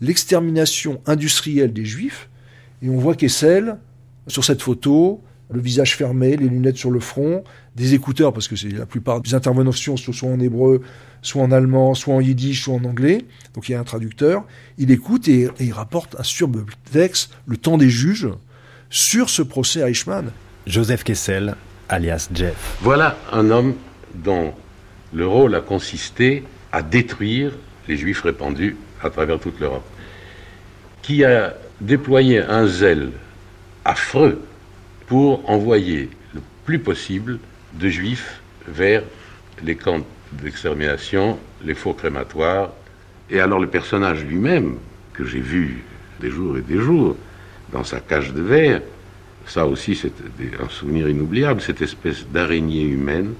l'extermination 0.00 1.00
industrielle 1.06 1.72
des 1.72 1.84
Juifs. 1.84 2.28
Et 2.82 2.90
on 2.90 2.98
voit 2.98 3.16
Kessel, 3.16 3.78
sur 4.26 4.44
cette 4.44 4.62
photo, 4.62 5.22
le 5.52 5.60
visage 5.60 5.96
fermé, 5.96 6.36
les 6.36 6.48
lunettes 6.48 6.76
sur 6.76 6.90
le 6.90 7.00
front, 7.00 7.44
des 7.76 7.94
écouteurs, 7.94 8.32
parce 8.32 8.48
que 8.48 8.56
c'est 8.56 8.68
la 8.68 8.86
plupart 8.86 9.20
des 9.20 9.34
interventions 9.34 9.96
soit 9.96 10.28
en 10.28 10.40
hébreu, 10.40 10.82
soit 11.22 11.42
en 11.42 11.50
allemand, 11.50 11.94
soit 11.94 12.14
en 12.14 12.20
yiddish, 12.20 12.64
soit 12.64 12.74
en 12.74 12.84
anglais. 12.84 13.24
Donc 13.54 13.68
il 13.68 13.72
y 13.72 13.74
a 13.74 13.80
un 13.80 13.84
traducteur. 13.84 14.44
Il 14.78 14.90
écoute 14.90 15.28
et, 15.28 15.42
et 15.42 15.64
il 15.64 15.72
rapporte 15.72 16.16
un 16.18 16.22
texte, 16.90 17.32
le 17.46 17.56
temps 17.56 17.78
des 17.78 17.90
juges, 17.90 18.28
sur 18.90 19.30
ce 19.30 19.42
procès 19.42 19.82
à 19.82 19.88
Eichmann. 19.88 20.30
Joseph 20.66 21.04
Kessel, 21.04 21.54
alias 21.88 22.28
Jeff. 22.32 22.76
Voilà 22.82 23.16
un 23.32 23.50
homme 23.50 23.74
dont 24.14 24.52
le 25.12 25.26
rôle 25.26 25.54
a 25.54 25.60
consisté 25.60 26.44
à 26.72 26.82
détruire 26.82 27.52
les 27.88 27.96
juifs 27.96 28.22
répandus 28.22 28.76
à 29.02 29.10
travers 29.10 29.38
toute 29.38 29.58
l'Europe, 29.60 29.84
qui 31.02 31.24
a 31.24 31.54
déployé 31.80 32.38
un 32.38 32.66
zèle 32.66 33.10
affreux 33.84 34.40
pour 35.12 35.46
envoyer 35.50 36.08
le 36.32 36.40
plus 36.64 36.78
possible 36.78 37.38
de 37.74 37.90
juifs 37.90 38.40
vers 38.66 39.02
les 39.62 39.76
camps 39.76 40.00
d'extermination, 40.42 41.38
les 41.62 41.74
fours 41.74 41.98
crématoires. 41.98 42.70
Et 43.28 43.38
alors 43.38 43.60
le 43.60 43.66
personnage 43.66 44.24
lui-même, 44.24 44.76
que 45.12 45.26
j'ai 45.26 45.40
vu 45.40 45.84
des 46.18 46.30
jours 46.30 46.56
et 46.56 46.62
des 46.62 46.78
jours 46.78 47.14
dans 47.74 47.84
sa 47.84 48.00
cage 48.00 48.32
de 48.32 48.40
verre, 48.40 48.80
ça 49.44 49.66
aussi 49.66 49.94
c'est 49.94 50.14
un 50.58 50.70
souvenir 50.70 51.10
inoubliable, 51.10 51.60
cette 51.60 51.82
espèce 51.82 52.26
d'araignée 52.32 52.84
humaine, 52.84 53.34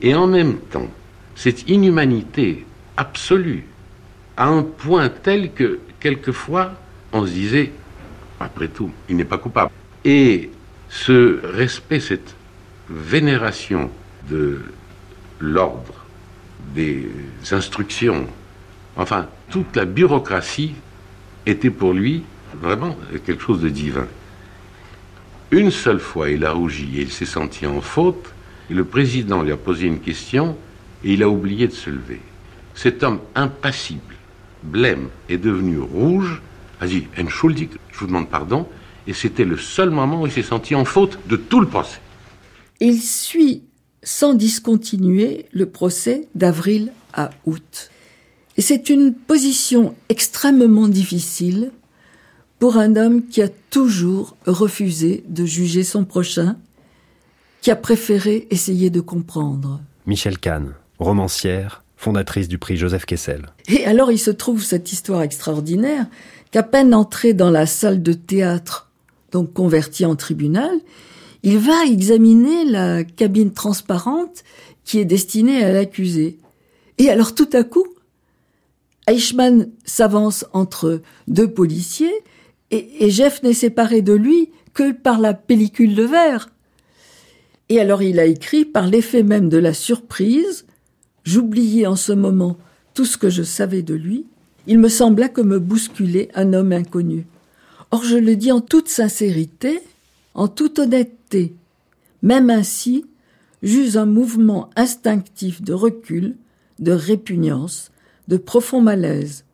et 0.00 0.16
en 0.16 0.26
même 0.26 0.56
temps, 0.72 0.88
cette 1.36 1.70
inhumanité 1.70 2.66
absolue, 2.96 3.62
à 4.36 4.48
un 4.48 4.64
point 4.64 5.08
tel 5.08 5.52
que 5.52 5.78
quelquefois 6.00 6.72
on 7.12 7.24
se 7.24 7.30
disait, 7.30 7.70
après 8.40 8.66
tout, 8.66 8.90
il 9.08 9.14
n'est 9.14 9.24
pas 9.24 9.38
coupable. 9.38 9.70
Et 10.04 10.50
ce 10.92 11.40
respect, 11.42 12.00
cette 12.00 12.36
vénération 12.90 13.90
de 14.28 14.60
l'ordre, 15.40 16.04
des 16.74 17.08
instructions, 17.50 18.26
enfin, 18.96 19.26
toute 19.50 19.74
la 19.74 19.86
bureaucratie 19.86 20.74
était 21.46 21.70
pour 21.70 21.94
lui 21.94 22.22
vraiment 22.60 22.94
quelque 23.24 23.42
chose 23.42 23.62
de 23.62 23.70
divin. 23.70 24.06
Une 25.50 25.70
seule 25.70 25.98
fois, 25.98 26.28
il 26.28 26.44
a 26.44 26.52
rougi 26.52 26.98
et 26.98 27.02
il 27.02 27.10
s'est 27.10 27.24
senti 27.24 27.66
en 27.66 27.80
faute, 27.80 28.32
et 28.70 28.74
le 28.74 28.84
président 28.84 29.42
lui 29.42 29.52
a 29.52 29.56
posé 29.56 29.86
une 29.86 30.00
question, 30.00 30.56
et 31.04 31.14
il 31.14 31.22
a 31.22 31.28
oublié 31.28 31.68
de 31.68 31.72
se 31.72 31.88
lever. 31.88 32.20
Cet 32.74 33.02
homme 33.02 33.20
impassible, 33.34 34.14
blême, 34.62 35.08
est 35.30 35.38
devenu 35.38 35.78
rouge, 35.78 36.42
a 36.80 36.86
dit, 36.86 37.06
Entschuldig, 37.18 37.70
je 37.90 37.98
vous 37.98 38.06
demande 38.06 38.28
pardon, 38.28 38.68
et 39.06 39.12
c'était 39.12 39.44
le 39.44 39.56
seul 39.56 39.90
moment 39.90 40.22
où 40.22 40.26
il 40.26 40.32
s'est 40.32 40.42
senti 40.42 40.74
en 40.74 40.84
faute 40.84 41.18
de 41.28 41.36
tout 41.36 41.60
le 41.60 41.66
procès. 41.66 41.98
Il 42.80 43.00
suit 43.00 43.62
sans 44.02 44.34
discontinuer 44.34 45.46
le 45.52 45.66
procès 45.66 46.28
d'avril 46.34 46.92
à 47.12 47.30
août. 47.46 47.90
Et 48.56 48.62
c'est 48.62 48.90
une 48.90 49.14
position 49.14 49.94
extrêmement 50.08 50.88
difficile 50.88 51.70
pour 52.58 52.76
un 52.76 52.96
homme 52.96 53.26
qui 53.26 53.42
a 53.42 53.48
toujours 53.70 54.36
refusé 54.46 55.24
de 55.28 55.44
juger 55.44 55.82
son 55.82 56.04
prochain, 56.04 56.56
qui 57.60 57.70
a 57.70 57.76
préféré 57.76 58.46
essayer 58.50 58.90
de 58.90 59.00
comprendre. 59.00 59.80
Michel 60.06 60.38
Kahn, 60.38 60.74
romancière, 60.98 61.82
fondatrice 61.96 62.48
du 62.48 62.58
prix 62.58 62.76
Joseph 62.76 63.06
Kessel. 63.06 63.46
Et 63.68 63.84
alors 63.86 64.12
il 64.12 64.18
se 64.18 64.30
trouve 64.30 64.62
cette 64.62 64.92
histoire 64.92 65.22
extraordinaire 65.22 66.06
qu'à 66.50 66.62
peine 66.62 66.94
entré 66.94 67.32
dans 67.32 67.50
la 67.50 67.66
salle 67.66 68.02
de 68.02 68.12
théâtre, 68.12 68.91
donc 69.32 69.52
converti 69.52 70.04
en 70.04 70.14
tribunal, 70.14 70.70
il 71.42 71.58
va 71.58 71.84
examiner 71.86 72.64
la 72.64 73.02
cabine 73.02 73.52
transparente 73.52 74.44
qui 74.84 74.98
est 74.98 75.04
destinée 75.04 75.64
à 75.64 75.72
l'accusé. 75.72 76.38
Et 76.98 77.08
alors 77.08 77.34
tout 77.34 77.48
à 77.52 77.64
coup, 77.64 77.86
Eichmann 79.08 79.70
s'avance 79.84 80.44
entre 80.52 81.00
deux 81.26 81.50
policiers 81.50 82.12
et, 82.70 83.10
Jeff 83.10 83.42
n'est 83.42 83.52
séparé 83.52 84.00
de 84.02 84.12
lui 84.12 84.50
que 84.72 84.92
par 84.92 85.18
la 85.18 85.34
pellicule 85.34 85.94
de 85.94 86.04
verre. 86.04 86.48
Et 87.68 87.80
alors 87.80 88.02
il 88.02 88.18
a 88.20 88.24
écrit 88.24 88.64
par 88.64 88.86
l'effet 88.86 89.22
même 89.22 89.48
de 89.48 89.58
la 89.58 89.74
surprise, 89.74 90.64
j'oubliais 91.24 91.86
en 91.86 91.96
ce 91.96 92.12
moment 92.12 92.56
tout 92.94 93.04
ce 93.04 93.18
que 93.18 93.30
je 93.30 93.42
savais 93.42 93.82
de 93.82 93.94
lui, 93.94 94.26
il 94.66 94.78
me 94.78 94.88
sembla 94.88 95.28
que 95.28 95.40
me 95.40 95.58
bousculait 95.58 96.28
un 96.34 96.52
homme 96.52 96.72
inconnu. 96.72 97.26
Or 97.92 98.04
je 98.04 98.16
le 98.16 98.36
dis 98.36 98.50
en 98.50 98.62
toute 98.62 98.88
sincérité, 98.88 99.80
en 100.34 100.48
toute 100.48 100.78
honnêteté. 100.78 101.54
Même 102.22 102.48
ainsi, 102.48 103.04
j'eus 103.62 103.98
un 103.98 104.06
mouvement 104.06 104.70
instinctif 104.76 105.60
de 105.60 105.74
recul, 105.74 106.36
de 106.78 106.92
répugnance, 106.92 107.92
de 108.28 108.38
profond 108.38 108.80
malaise. 108.80 109.44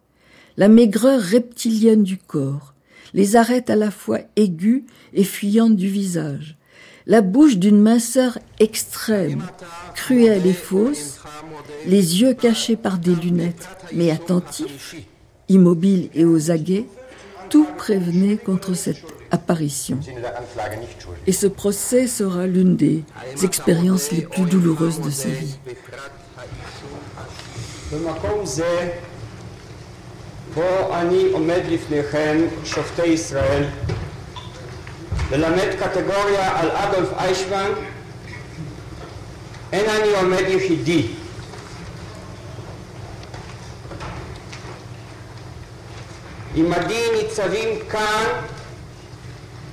la 0.57 0.68
maigreur 0.68 1.20
reptilienne 1.20 2.03
du 2.03 2.18
corps, 2.18 2.74
les 3.14 3.37
arêtes 3.37 3.70
à 3.70 3.77
la 3.77 3.92
fois 3.92 4.18
aiguës 4.35 4.83
et 5.14 5.22
fuyantes 5.22 5.77
du 5.77 5.87
visage, 5.87 6.57
la 7.07 7.22
bouche 7.22 7.59
d'une 7.59 7.81
minceur 7.81 8.38
extrême, 8.59 9.44
cruelle 9.94 10.46
et 10.46 10.53
fausse, 10.53 11.20
les 11.87 12.20
yeux 12.20 12.35
cachés 12.35 12.77
par 12.77 12.98
des 12.98 13.14
lunettes, 13.14 13.68
mais 13.92 14.11
attentifs, 14.11 14.96
immobiles 15.48 16.11
et 16.12 16.24
aux 16.24 16.51
aguets, 16.51 16.87
tout 17.50 17.68
prévenait 17.78 18.38
contre 18.38 18.74
cette 18.74 19.04
apparition. 19.32 20.00
Et 21.28 21.32
ce 21.32 21.48
procès 21.48 22.08
sera 22.08 22.48
l'une 22.48 22.76
des 22.76 23.04
expériences 23.44 24.12
les 24.12 24.22
plus 24.22 24.44
douloureuses 24.44 25.02
de 25.02 25.10
sa 25.10 25.30
vie. 25.30 25.56
ללמד 35.32 35.70
קטגוריה 35.80 36.60
על 36.60 36.72
אדולף 36.72 37.10
איישמן, 37.18 37.70
אין 39.74 39.89
אני 39.89 40.10
עומד 40.16 40.44
יחידי. 40.48 41.17
עמדי 46.59 47.05
ניצבים 47.16 47.68
כאן 47.90 48.25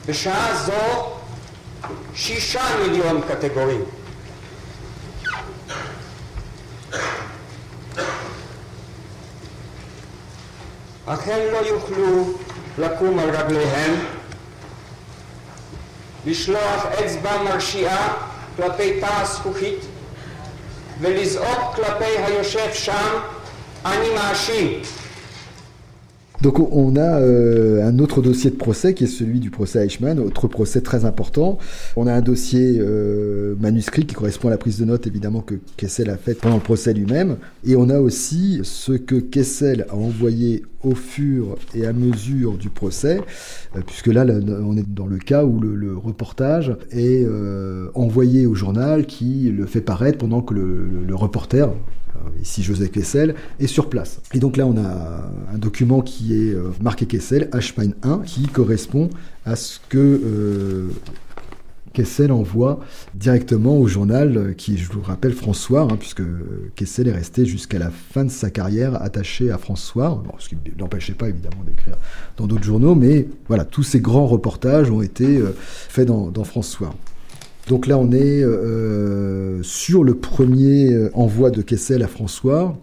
בשעה 0.06 0.56
זו 0.66 1.12
שישה 2.16 2.64
מיליון 2.82 3.22
קטגורים. 3.28 3.84
אך 11.06 11.28
הם 11.28 11.40
לא 11.52 11.58
יוכלו 11.58 12.34
לקום 12.78 13.20
על 13.20 13.30
רגליהם 13.30 14.06
לשלוח 16.26 16.86
אצבע 16.86 17.44
מרשיעה 17.44 18.14
כלפי 18.56 19.02
תא 19.02 19.22
הזכוכית 19.22 19.80
ולזעוק 21.02 21.76
כלפי 21.76 22.18
היושב 22.18 22.74
שם, 22.74 23.20
אני 23.86 24.10
מאשים. 24.10 24.82
Donc 26.42 26.60
on 26.60 26.96
a 26.96 27.20
euh, 27.20 27.88
un 27.88 28.00
autre 28.00 28.22
dossier 28.22 28.50
de 28.50 28.56
procès 28.56 28.94
qui 28.94 29.06
est 29.06 29.08
celui 29.08 29.40
du 29.40 29.50
procès 29.50 29.86
Eichmann, 29.86 30.20
autre 30.20 30.48
procès 30.48 30.82
très 30.82 31.06
important. 31.06 31.58
On 31.96 32.08
a 32.08 32.14
un 32.14 32.22
dossier 32.22 32.78
euh, 32.80 33.56
manuscrit 33.60 34.06
qui 34.06 34.16
correspond 34.16 34.50
à 34.50 34.52
la 34.52 34.58
prise 34.58 34.80
de 34.80 34.86
notes 34.86 35.08
évidemment 35.08 35.42
que 35.42 35.56
Kessel 35.78 36.10
a 36.10 36.18
faite 36.18 36.40
pendant 36.40 36.56
le 36.56 36.62
procès 36.62 36.94
lui-même. 36.94 37.38
Et 37.66 37.76
on 37.76 37.90
a 37.90 38.00
aussi 38.00 38.60
ce 38.64 38.92
que 38.92 39.16
Kessel 39.16 39.86
a 39.90 39.96
envoyé 39.96 40.64
au 40.84 40.94
fur 40.94 41.56
et 41.74 41.88
à 41.88 41.94
mesure 41.94 42.58
du 42.58 42.70
procès, 42.70 43.20
euh, 43.76 43.82
puisque 43.86 44.08
là, 44.08 44.26
on 44.26 44.78
est 44.78 44.88
dans 44.88 45.08
le 45.08 45.18
cas 45.18 45.44
où 45.46 45.60
le, 45.60 45.96
reportage 45.96 46.76
est 46.92 47.26
envoyé 47.94 48.46
au 48.46 48.54
journal 48.54 49.06
qui 49.06 49.50
le 49.50 49.66
fait 49.66 49.82
paraître 49.82 50.18
pendant 50.18 50.42
que 50.42 50.54
le, 50.54 50.88
le 51.08 51.16
reporter, 51.16 51.74
ici 52.42 52.64
José 52.64 52.90
Kessel, 52.90 53.36
est 53.60 53.68
sur 53.68 53.90
place. 53.90 54.22
Et 54.34 54.40
donc 54.40 54.58
là, 54.58 54.66
on 54.66 54.78
a 54.78 55.32
un 55.54 55.58
document 55.58 56.02
qui 56.02 56.34
est 56.34 56.54
euh, 56.54 56.72
marqué 56.82 57.06
Kessel, 57.06 57.50
H 57.52 57.74
1, 58.04 58.20
qui 58.20 58.48
correspond 58.48 59.10
à 59.46 59.56
ce 59.56 59.80
que 59.90 59.98
euh, 59.98 60.90
Kessel 61.94 62.32
envoie 62.32 62.82
directement 63.14 63.78
au 63.78 63.88
journal, 63.88 64.38
euh, 64.38 64.54
qui, 64.54 64.78
je 64.78 64.92
vous 64.92 65.02
rappelle, 65.02 65.34
François, 65.34 65.82
hein, 65.82 65.98
puisque 66.00 66.24
Kessel 66.76 67.08
est 67.08 67.14
resté 67.14 67.46
jusqu'à 67.46 67.80
la 67.80 67.90
fin 67.90 68.26
de 68.26 68.32
sa 68.32 68.50
carrière 68.50 69.02
attaché 69.02 69.52
à 69.52 69.58
François, 69.58 70.22
ce 70.40 70.50
qui 70.50 70.58
n'empêchait 70.78 71.14
pas 71.14 71.30
évidemment 71.30 71.64
d'écrire 71.66 71.96
dans 72.38 72.48
d'autres 72.48 72.64
journaux, 72.64 72.96
mais 72.96 73.28
voilà, 73.48 73.66
tous 73.66 73.84
ces 73.84 74.00
grands 74.00 74.28
reportages 74.28 74.92
ont 74.92 75.02
été 75.02 75.42
faits 75.54 76.08
dans 76.08 76.44
François. 76.44 76.94
Donc 77.68 77.88
là, 77.88 77.98
on 77.98 78.12
est 78.12 78.44
euh, 78.44 79.64
sur 79.64 80.04
le 80.04 80.16
premier 80.16 80.94
euh, 80.94 81.10
envoi 81.14 81.50
de 81.50 81.62
Kessel 81.62 82.04
à 82.04 82.08
François. 82.08 82.80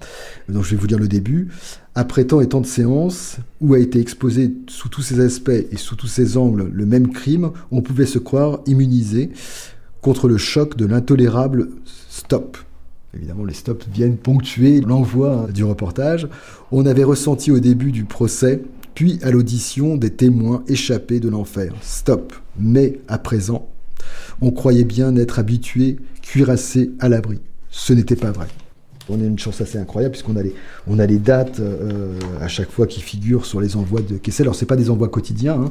Donc 0.48 0.64
je 0.64 0.70
vais 0.70 0.76
vous 0.76 0.88
dire 0.88 0.98
le 0.98 1.08
début. 1.08 1.48
Après 1.94 2.24
tant 2.24 2.40
et 2.40 2.48
tant 2.48 2.60
de 2.60 2.66
séances, 2.66 3.36
où 3.60 3.74
a 3.74 3.78
été 3.78 4.00
exposé 4.00 4.52
sous 4.68 4.88
tous 4.88 5.02
ses 5.02 5.20
aspects 5.20 5.50
et 5.50 5.76
sous 5.76 5.94
tous 5.94 6.08
ses 6.08 6.36
angles 6.36 6.68
le 6.72 6.86
même 6.86 7.12
crime, 7.12 7.52
on 7.70 7.82
pouvait 7.82 8.06
se 8.06 8.18
croire 8.18 8.60
immunisé 8.66 9.30
contre 10.00 10.26
le 10.26 10.36
choc 10.36 10.76
de 10.76 10.86
l'intolérable 10.86 11.68
stop. 12.08 12.56
Évidemment, 13.14 13.44
les 13.44 13.54
stops 13.54 13.86
viennent 13.92 14.16
ponctuer 14.16 14.80
l'envoi 14.80 15.48
du 15.52 15.64
reportage. 15.64 16.28
On 16.72 16.86
avait 16.86 17.04
ressenti 17.04 17.50
au 17.50 17.60
début 17.60 17.92
du 17.92 18.04
procès, 18.04 18.62
puis 18.94 19.18
à 19.22 19.30
l'audition, 19.30 19.96
des 19.96 20.10
témoins 20.10 20.64
échappés 20.66 21.20
de 21.20 21.28
l'enfer. 21.28 21.74
Stop. 21.82 22.32
Mais 22.58 23.00
à 23.08 23.18
présent, 23.18 23.68
on 24.40 24.51
croyait 24.51 24.85
bien 24.85 25.14
être 25.16 25.38
habitué, 25.38 25.96
cuirassé 26.22 26.90
à 27.01 27.09
l'abri. 27.09 27.40
Ce 27.70 27.92
n'était 27.92 28.16
pas 28.16 28.33
vrai. 28.33 28.46
On 29.09 29.20
a 29.20 29.25
une 29.25 29.38
chance 29.38 29.61
assez 29.61 29.79
incroyable 29.79 30.12
puisqu'on 30.12 30.37
a 30.37 30.42
les, 30.42 30.55
a 30.98 31.07
les 31.07 31.18
dates 31.18 31.59
euh, 31.61 32.18
à 32.40 32.48
chaque 32.48 32.70
fois 32.70 32.87
qui 32.87 33.01
figurent 33.01 33.46
sur 33.46 33.61
les 33.61 33.77
envois 33.77 34.01
de 34.01 34.16
Kessel. 34.16 34.44
Alors 34.44 34.55
c'est 34.55 34.66
pas 34.66 34.77
des 34.77 34.90
envois 34.90 35.09
quotidiens. 35.09 35.61
Hein. 35.61 35.68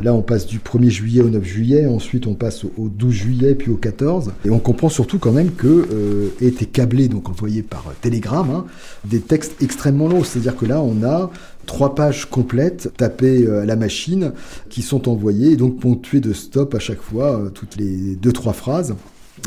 Là 0.00 0.12
on 0.14 0.22
passe 0.22 0.46
du 0.46 0.58
1er 0.58 0.90
juillet 0.90 1.22
au 1.22 1.28
9 1.28 1.44
juillet, 1.44 1.86
ensuite 1.86 2.26
on 2.26 2.34
passe 2.34 2.64
au 2.64 2.88
12 2.88 3.12
juillet 3.12 3.54
puis 3.54 3.70
au 3.70 3.76
14. 3.76 4.32
Et 4.44 4.50
on 4.50 4.58
comprend 4.58 4.88
surtout 4.88 5.18
quand 5.18 5.32
même 5.32 5.52
que 5.52 5.66
euh, 5.68 6.28
étaient 6.40 6.66
câblés 6.66 7.08
donc 7.08 7.28
envoyés 7.28 7.62
par 7.62 7.84
télégramme 8.00 8.50
hein, 8.50 8.64
des 9.04 9.20
textes 9.20 9.62
extrêmement 9.62 10.08
longs. 10.08 10.24
C'est-à-dire 10.24 10.56
que 10.56 10.66
là 10.66 10.80
on 10.80 11.04
a 11.04 11.30
trois 11.66 11.94
pages 11.94 12.26
complètes 12.26 12.92
tapées 12.96 13.44
euh, 13.46 13.62
à 13.62 13.66
la 13.66 13.76
machine 13.76 14.32
qui 14.68 14.82
sont 14.82 15.08
envoyées 15.08 15.52
et 15.52 15.56
donc 15.56 15.80
ponctuées 15.80 16.20
de 16.20 16.32
stop 16.32 16.74
à 16.74 16.78
chaque 16.78 17.00
fois, 17.00 17.38
euh, 17.38 17.48
toutes 17.50 17.76
les 17.76 18.16
deux 18.16 18.32
trois 18.32 18.52
phrases 18.52 18.94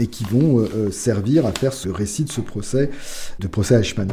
et 0.02 0.08
qui 0.08 0.26
vont 0.26 0.60
euh, 0.60 0.92
servir 0.92 1.46
à 1.46 1.52
faire 1.52 1.74
ce 1.74 1.90
récit 1.90 2.26
de 2.26 2.32
ce 2.32 2.42
procès, 2.42 2.90
de 3.40 3.48
procès 3.48 3.76
Eichmann. 3.76 4.10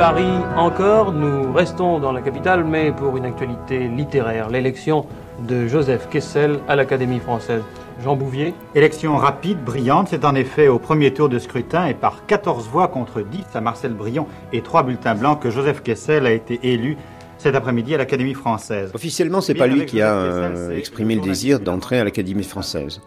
Paris 0.00 0.24
encore, 0.56 1.12
nous 1.12 1.52
restons 1.52 1.98
dans 1.98 2.10
la 2.10 2.22
capitale, 2.22 2.64
mais 2.64 2.90
pour 2.90 3.18
une 3.18 3.26
actualité 3.26 3.86
littéraire, 3.86 4.48
l'élection 4.48 5.04
de 5.46 5.66
Joseph 5.66 6.08
Kessel 6.08 6.58
à 6.68 6.74
l'Académie 6.74 7.20
française. 7.20 7.62
Jean 8.02 8.16
Bouvier. 8.16 8.54
Élection 8.74 9.16
rapide, 9.16 9.62
brillante, 9.62 10.08
c'est 10.10 10.24
en 10.24 10.34
effet 10.34 10.68
au 10.68 10.78
premier 10.78 11.12
tour 11.12 11.28
de 11.28 11.38
scrutin 11.38 11.86
et 11.86 11.94
par 11.94 12.26
14 12.26 12.68
voix 12.68 12.88
contre 12.88 13.20
10 13.20 13.44
à 13.54 13.60
Marcel 13.60 13.92
Brion 13.92 14.26
et 14.52 14.62
3 14.62 14.84
bulletins 14.84 15.14
blancs 15.14 15.40
que 15.40 15.50
Joseph 15.50 15.82
Kessel 15.82 16.26
a 16.26 16.32
été 16.32 16.60
élu 16.62 16.96
cet 17.38 17.54
après-midi 17.54 17.94
à 17.94 17.98
l'Académie 17.98 18.34
française. 18.34 18.90
Officiellement, 18.94 19.40
c'est 19.40 19.54
pas 19.54 19.66
lui 19.66 19.86
qui 19.86 20.00
a 20.00 20.14
euh, 20.14 20.76
exprimé 20.76 21.14
le 21.14 21.22
désir 21.22 21.58
d'entrer 21.58 21.98
à 21.98 22.04
l'Académie 22.04 22.44
française. 22.44 23.00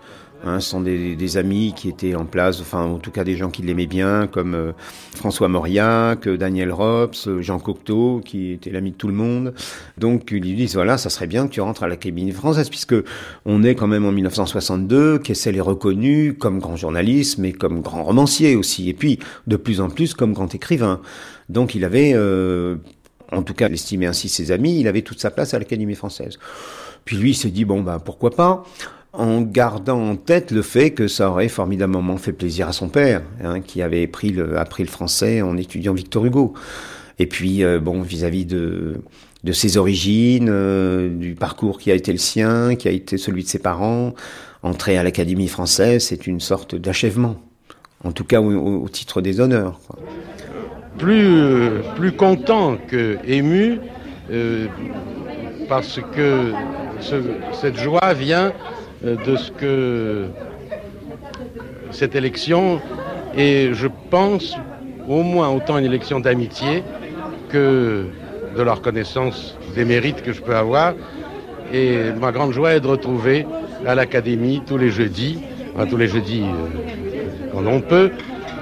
Hein, 0.46 0.60
ce 0.60 0.70
sont 0.70 0.82
des, 0.82 1.38
amis 1.38 1.74
qui 1.76 1.88
étaient 1.88 2.16
en 2.16 2.26
place, 2.26 2.60
enfin 2.60 2.84
en 2.84 2.98
tout 2.98 3.12
cas 3.12 3.24
des 3.24 3.38
gens 3.38 3.50
qui 3.50 3.62
l'aimaient 3.62 3.88
bien, 3.88 4.28
comme 4.28 4.56
euh, 4.56 4.72
François 5.16 5.48
Mauriac, 5.48 6.28
Daniel 6.28 6.72
Rops, 6.72 7.30
Jean 7.40 7.60
Cocteau, 7.60 8.22
qui 8.24 8.52
était 8.52 8.70
l'ami 8.70 8.92
de 8.92 8.98
tout 8.98 9.08
le 9.08 9.14
monde. 9.14 9.54
Donc 9.98 10.32
ils 10.32 10.42
lui 10.42 10.54
disent 10.54 10.74
voilà, 10.74 10.98
ça 10.98 11.10
serait 11.10 11.28
bien 11.28 11.48
que 11.48 11.54
tu 11.54 11.62
rentres 11.62 11.84
à 11.84 11.88
l'Académie 11.88 12.32
française, 12.32 12.70
puisque 12.70 12.96
on 13.46 13.64
est 13.64 13.74
quand 13.74 13.88
même 13.88 14.06
en 14.06 14.12
1962, 14.12 15.20
Kessel 15.20 15.56
est 15.56 15.62
reconnu 15.62 16.34
comme 16.34 16.60
grand 16.60 16.76
journaliste, 16.76 17.38
mais 17.38 17.54
comme 17.54 17.82
grand 17.82 18.04
romancier 18.04 18.58
aussi, 18.58 18.90
et 18.90 18.94
puis 18.94 19.20
de 19.48 19.56
plus 19.56 19.80
en 19.80 19.90
plus 19.90 20.14
comme 20.14 20.34
grand 20.34 20.54
écrivain. 20.54 21.00
Donc 21.48 21.74
il 21.74 21.86
avait, 21.86 22.12
euh, 22.16 22.76
en 23.32 23.44
tout 23.44 23.54
cas, 23.54 23.70
estimé 23.70 24.08
ainsi 24.08 24.28
ses 24.28 24.52
amis, 24.52 24.80
il 24.82 24.90
avait 24.90 25.04
toute 25.04 25.22
sa 25.22 25.32
place 25.32 25.54
à 25.54 25.60
l'Académie 25.60 25.96
française. 25.96 26.38
Puis 27.06 27.16
lui, 27.16 27.32
il 27.32 27.36
se 27.36 27.48
dit 27.48 27.64
bon 27.64 27.82
ben 27.82 28.00
pourquoi 28.00 28.32
pas? 28.32 28.66
En 29.14 29.42
gardant 29.42 30.10
en 30.10 30.16
tête 30.16 30.52
le 30.52 30.64
fait 30.64 30.92
que 30.92 31.08
ça 31.08 31.30
aurait 31.30 31.48
formidablement 31.48 32.18
fait 32.18 32.34
plaisir 32.34 32.68
à 32.68 32.74
son 32.74 32.90
père, 32.90 33.22
hein, 33.44 33.62
qui 33.62 33.82
avait 33.82 34.08
pris 34.08 34.32
le, 34.32 34.58
appris 34.58 34.84
le 34.84 34.90
français 34.90 35.42
en 35.42 35.56
étudiant 35.56 35.94
Victor 35.94 36.26
Hugo. 36.26 36.54
Et 37.20 37.28
puis, 37.28 37.64
euh, 37.64 37.80
bon, 37.80 38.02
vis-à-vis 38.02 38.46
de, 38.46 39.02
de 39.44 39.52
ses 39.52 39.78
origines, 39.78 40.50
euh, 40.50 41.10
du 41.10 41.36
parcours 41.36 41.78
qui 41.80 41.92
a 41.92 41.96
été 41.96 42.12
le 42.12 42.18
sien, 42.18 42.76
qui 42.76 42.88
a 42.88 42.92
été 42.92 43.18
celui 43.18 43.44
de 43.44 43.48
ses 43.48 43.60
parents, 43.60 44.16
entrer 44.64 44.98
à 44.98 45.04
l'Académie 45.04 45.48
française, 45.48 46.06
c'est 46.06 46.26
une 46.26 46.40
sorte 46.40 46.76
d'achèvement, 46.76 47.36
en 48.04 48.12
tout 48.12 48.24
cas 48.24 48.42
au, 48.42 48.90
titre 48.90 49.22
des 49.22 49.40
honneurs. 49.40 49.80
Plus, 50.98 51.70
plus 51.96 52.14
content 52.14 52.78
que 52.88 53.18
ému, 53.26 53.80
euh, 54.32 54.68
parce 55.68 56.00
que 56.16 56.54
cette 57.52 57.78
joie 57.78 58.14
vient 58.14 58.48
euh, 58.48 58.83
de 59.04 59.36
ce 59.36 59.52
que 59.52 60.28
cette 61.92 62.16
élection 62.16 62.82
est, 63.38 63.74
je 63.74 63.88
pense, 64.10 64.56
au 65.08 65.24
moins 65.24 65.50
autant 65.50 65.78
une 65.78 65.86
élection 65.86 66.20
d'amitié 66.20 66.84
que 67.50 68.06
de 68.56 68.62
la 68.62 68.74
reconnaissance 68.74 69.58
des 69.76 69.86
mérites 69.86 70.22
que 70.22 70.34
je 70.34 70.42
peux 70.42 70.56
avoir. 70.56 70.94
Et 71.74 72.12
ma 72.20 72.32
grande 72.32 72.54
joie 72.54 72.74
est 72.76 72.80
de 72.80 72.88
retrouver 72.88 73.46
à 73.86 73.96
l'Académie 73.96 74.62
tous 74.66 74.78
les 74.78 74.90
jeudis 74.90 75.40
à 75.78 75.86
tous 75.86 75.98
les 75.98 76.08
jeudis 76.08 76.44
euh, 76.44 77.52
quand 77.52 77.66
on 77.66 77.82
peut. 77.82 78.12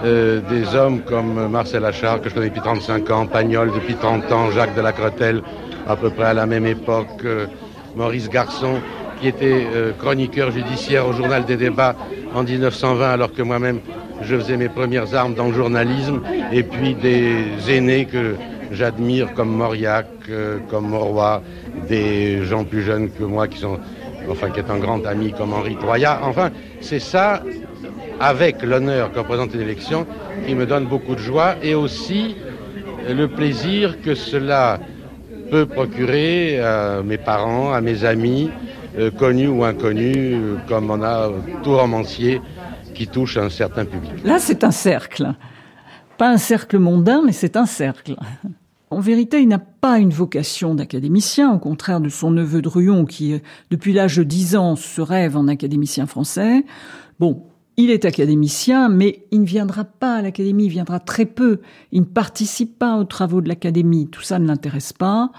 Euh, 0.04 0.42
des 0.50 0.76
hommes 0.76 1.02
comme 1.02 1.48
Marcel 1.50 1.86
Achard, 1.86 2.22
que 2.22 2.30
je 2.30 2.34
connais 2.34 2.50
depuis 2.50 2.62
35 2.62 3.10
ans, 3.12 3.28
Pagnol 3.28 3.72
depuis 3.72 3.94
30 3.94 4.32
ans, 4.32 4.50
Jacques 4.52 4.76
de 4.76 4.82
la 4.82 4.94
Cretelle, 4.94 5.44
à 5.88 5.96
peu 5.96 6.10
près 6.10 6.26
à 6.26 6.34
la 6.34 6.48
même 6.48 6.66
époque, 6.66 7.24
euh, 7.24 7.46
Maurice 7.96 8.30
Garçon, 8.30 8.80
qui 9.22 9.28
était 9.28 9.68
euh, 9.74 9.92
chroniqueur 9.94 10.52
judiciaire 10.52 11.08
au 11.08 11.14
journal 11.14 11.46
des 11.46 11.56
débats 11.56 11.96
en 12.34 12.44
1920, 12.44 13.12
alors 13.12 13.32
que 13.32 13.44
moi-même 13.44 13.80
je 14.24 14.36
faisais 14.36 14.58
mes 14.58 14.70
premières 14.70 15.14
armes 15.14 15.36
dans 15.36 15.48
le 15.48 15.54
journalisme, 15.54 16.22
et 16.52 16.64
puis 16.64 16.96
des 16.96 17.46
aînés 17.70 18.06
que 18.06 18.36
j'admire 18.72 19.34
comme 19.34 19.56
Mauriac, 19.56 20.08
euh, 20.30 20.58
comme 20.70 20.90
Moroy, 20.90 21.42
des 21.88 22.44
gens 22.46 22.64
plus 22.64 22.82
jeunes 22.82 23.12
que 23.12 23.24
moi 23.24 23.48
qui 23.48 23.60
sont, 23.60 23.78
enfin 24.30 24.50
qui 24.50 24.60
est 24.60 24.70
un 24.70 24.80
grand 24.80 25.06
ami 25.06 25.34
comme 25.34 25.54
Henri 25.54 25.76
Troyat. 25.76 26.20
Enfin, 26.24 26.50
c'est 26.80 27.00
ça, 27.00 27.44
avec 28.20 28.64
l'honneur 28.64 29.12
que 29.12 29.20
représente 29.20 29.54
une 29.54 29.62
élection, 29.62 30.08
qui 30.48 30.56
me 30.56 30.66
donne 30.66 30.86
beaucoup 30.86 31.14
de 31.14 31.20
joie 31.20 31.56
et 31.62 31.76
aussi 31.76 32.36
le 33.08 33.28
plaisir 33.28 34.02
que 34.02 34.16
cela 34.16 34.80
peut 35.52 35.66
procurer 35.66 36.60
à 36.60 37.02
mes 37.04 37.18
parents, 37.18 37.74
à 37.74 37.82
mes 37.82 38.06
amis, 38.06 38.50
connus 39.18 39.48
ou 39.48 39.64
inconnus, 39.64 40.16
euh, 40.18 40.58
comme 40.68 40.90
on 40.90 41.02
a 41.02 41.30
tout 41.64 41.76
romancier 41.76 42.42
qui 42.94 43.08
touche 43.08 43.38
un 43.38 43.50
certain 43.50 43.86
public. 43.86 44.12
Là, 44.24 44.40
c'est 44.40 44.64
un 44.64 44.72
cercle. 44.72 45.34
Pas 46.18 46.30
un 46.30 46.38
cercle 46.38 46.78
mondain, 46.78 47.22
mais 47.26 47.32
c'est 47.32 47.56
un 47.56 47.66
cercle. 47.66 48.16
En 48.90 49.00
vérité, 49.00 49.42
il 49.42 49.48
n'a 49.48 49.60
pas 49.60 50.00
une 50.00 50.10
vocation 50.10 50.76
d'académicien, 50.76 51.54
au 51.54 51.60
contraire 51.60 52.02
de 52.02 52.10
son 52.10 52.30
neveu 52.32 52.62
Druon, 52.62 53.06
qui, 53.06 53.42
depuis 53.70 53.94
l'âge 53.94 54.18
de 54.18 54.24
10 54.24 54.58
ans, 54.58 54.76
se 54.76 55.00
rêve 55.00 55.38
en 55.38 55.48
académicien 55.48 56.06
français. 56.06 56.66
Bon, 57.18 57.44
il 57.78 57.90
est 57.90 58.04
académicien, 58.04 58.90
mais 58.90 59.24
il 59.32 59.42
ne 59.42 59.46
viendra 59.46 59.86
pas 59.86 60.16
à 60.16 60.22
l'académie, 60.22 60.66
il 60.66 60.72
viendra 60.72 61.00
très 61.00 61.26
peu. 61.26 61.62
Il 61.94 62.02
ne 62.02 62.06
participe 62.06 62.78
pas 62.78 62.98
aux 62.98 63.06
travaux 63.06 63.40
de 63.40 63.48
l'académie, 63.48 64.10
tout 64.10 64.22
ça 64.22 64.40
ne 64.40 64.48
l'intéresse 64.48 64.92
pas. 64.92 65.32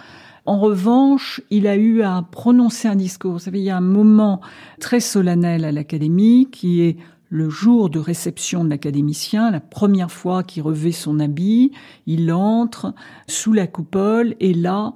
En 0.45 0.59
revanche, 0.59 1.41
il 1.51 1.67
a 1.67 1.77
eu 1.77 2.03
à 2.03 2.27
prononcer 2.29 2.89
un 2.89 2.97
discours. 2.97 3.33
Vous 3.33 3.39
savez, 3.39 3.61
il 3.61 3.65
y 3.65 3.71
a 3.71 3.77
un 3.77 3.81
moment 3.81 4.41
très 4.81 4.99
solennel 4.99 5.65
à 5.65 5.71
l'académie 5.71 6.49
qui 6.51 6.83
est 6.83 6.97
le 7.29 7.49
jour 7.49 7.89
de 7.89 7.99
réception 7.99 8.63
de 8.63 8.69
l'académicien, 8.69 9.51
la 9.51 9.61
première 9.61 10.11
fois 10.11 10.43
qu'il 10.43 10.63
revêt 10.63 10.93
son 10.93 11.19
habit, 11.19 11.73
il 12.07 12.31
entre 12.31 12.95
sous 13.27 13.55
la 13.55 13.67
coupole 13.67 14.35
et 14.39 14.53
là, 14.53 14.93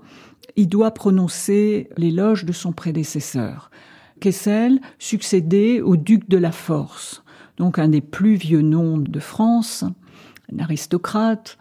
il 0.56 0.68
doit 0.68 0.90
prononcer 0.90 1.88
l'éloge 1.96 2.44
de 2.44 2.52
son 2.52 2.72
prédécesseur. 2.72 3.70
Kessel 4.20 4.80
succédait 4.98 5.80
au 5.80 5.96
duc 5.96 6.28
de 6.28 6.36
la 6.36 6.52
Force, 6.52 7.22
donc 7.56 7.78
un 7.78 7.88
des 7.88 8.02
plus 8.02 8.34
vieux 8.34 8.62
noms 8.62 8.98
de 8.98 9.20
France, 9.20 9.84
un 10.52 10.58
aristocrate, 10.58 11.56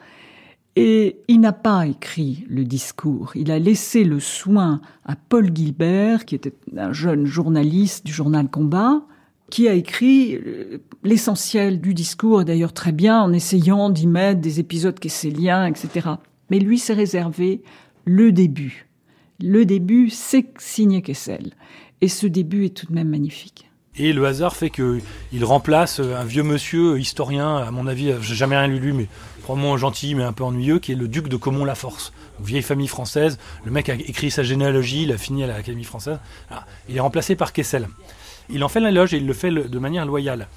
et 0.75 1.17
il 1.27 1.39
n'a 1.39 1.53
pas 1.53 1.87
écrit 1.87 2.45
le 2.49 2.65
discours. 2.65 3.31
Il 3.35 3.51
a 3.51 3.59
laissé 3.59 4.03
le 4.03 4.19
soin 4.19 4.81
à 5.05 5.15
Paul 5.15 5.49
Gilbert, 5.55 6.25
qui 6.25 6.35
était 6.35 6.53
un 6.75 6.91
jeune 6.91 7.25
journaliste 7.25 8.05
du 8.05 8.11
journal 8.11 8.49
Combat, 8.49 9.01
qui 9.49 9.69
a 9.69 9.73
écrit 9.73 10.35
euh, 10.35 10.79
l'essentiel 11.03 11.79
du 11.79 11.93
discours, 11.93 12.41
et 12.41 12.45
d'ailleurs 12.45 12.73
très 12.73 12.91
bien, 12.91 13.21
en 13.21 13.31
essayant 13.31 13.89
d'y 13.89 14.07
mettre 14.07 14.41
des 14.41 14.59
épisodes 14.59 14.99
kesseliens, 14.99 15.65
etc. 15.65 16.09
Mais 16.49 16.59
lui 16.59 16.77
s'est 16.77 16.93
réservé 16.93 17.61
le 18.03 18.31
début. 18.33 18.87
Le 19.41 19.65
début, 19.65 20.09
c'est 20.09 20.47
signé 20.57 21.01
Kessel. 21.01 21.53
Et 22.01 22.09
ce 22.09 22.27
début 22.27 22.65
est 22.65 22.75
tout 22.75 22.87
de 22.87 22.93
même 22.93 23.09
magnifique. 23.09 23.69
Et 23.97 24.11
le 24.11 24.25
hasard 24.25 24.55
fait 24.55 24.69
qu'il 24.69 25.45
remplace 25.45 25.99
un 25.99 26.25
vieux 26.25 26.43
monsieur 26.43 26.99
historien, 26.99 27.57
à 27.57 27.71
mon 27.71 27.87
avis, 27.87 28.13
j'ai 28.21 28.35
jamais 28.35 28.57
rien 28.57 28.67
lu 28.67 28.79
lui, 28.79 28.91
mais 28.91 29.07
probablement 29.45 29.77
gentil 29.77 30.15
mais 30.15 30.23
un 30.23 30.33
peu 30.33 30.43
ennuyeux, 30.43 30.79
qui 30.79 30.91
est 30.91 30.95
le 30.95 31.07
duc 31.07 31.27
de 31.27 31.37
Comont-la-Force. 31.37 32.13
Vieille 32.39 32.63
famille 32.63 32.87
française. 32.87 33.37
Le 33.63 33.69
mec 33.69 33.89
a 33.89 33.93
écrit 33.93 34.31
sa 34.31 34.41
généalogie, 34.41 35.03
il 35.03 35.11
a 35.11 35.19
fini 35.19 35.43
à 35.43 35.47
l'Académie 35.47 35.83
française. 35.83 36.17
Il 36.89 36.97
est 36.97 36.99
remplacé 36.99 37.35
par 37.35 37.53
Kessel. 37.53 37.87
Il 38.49 38.63
en 38.63 38.69
fait 38.69 38.79
l'éloge 38.79 39.13
et 39.13 39.17
il 39.17 39.27
le 39.27 39.33
fait 39.33 39.51
de 39.51 39.79
manière 39.79 40.07
loyale. 40.07 40.47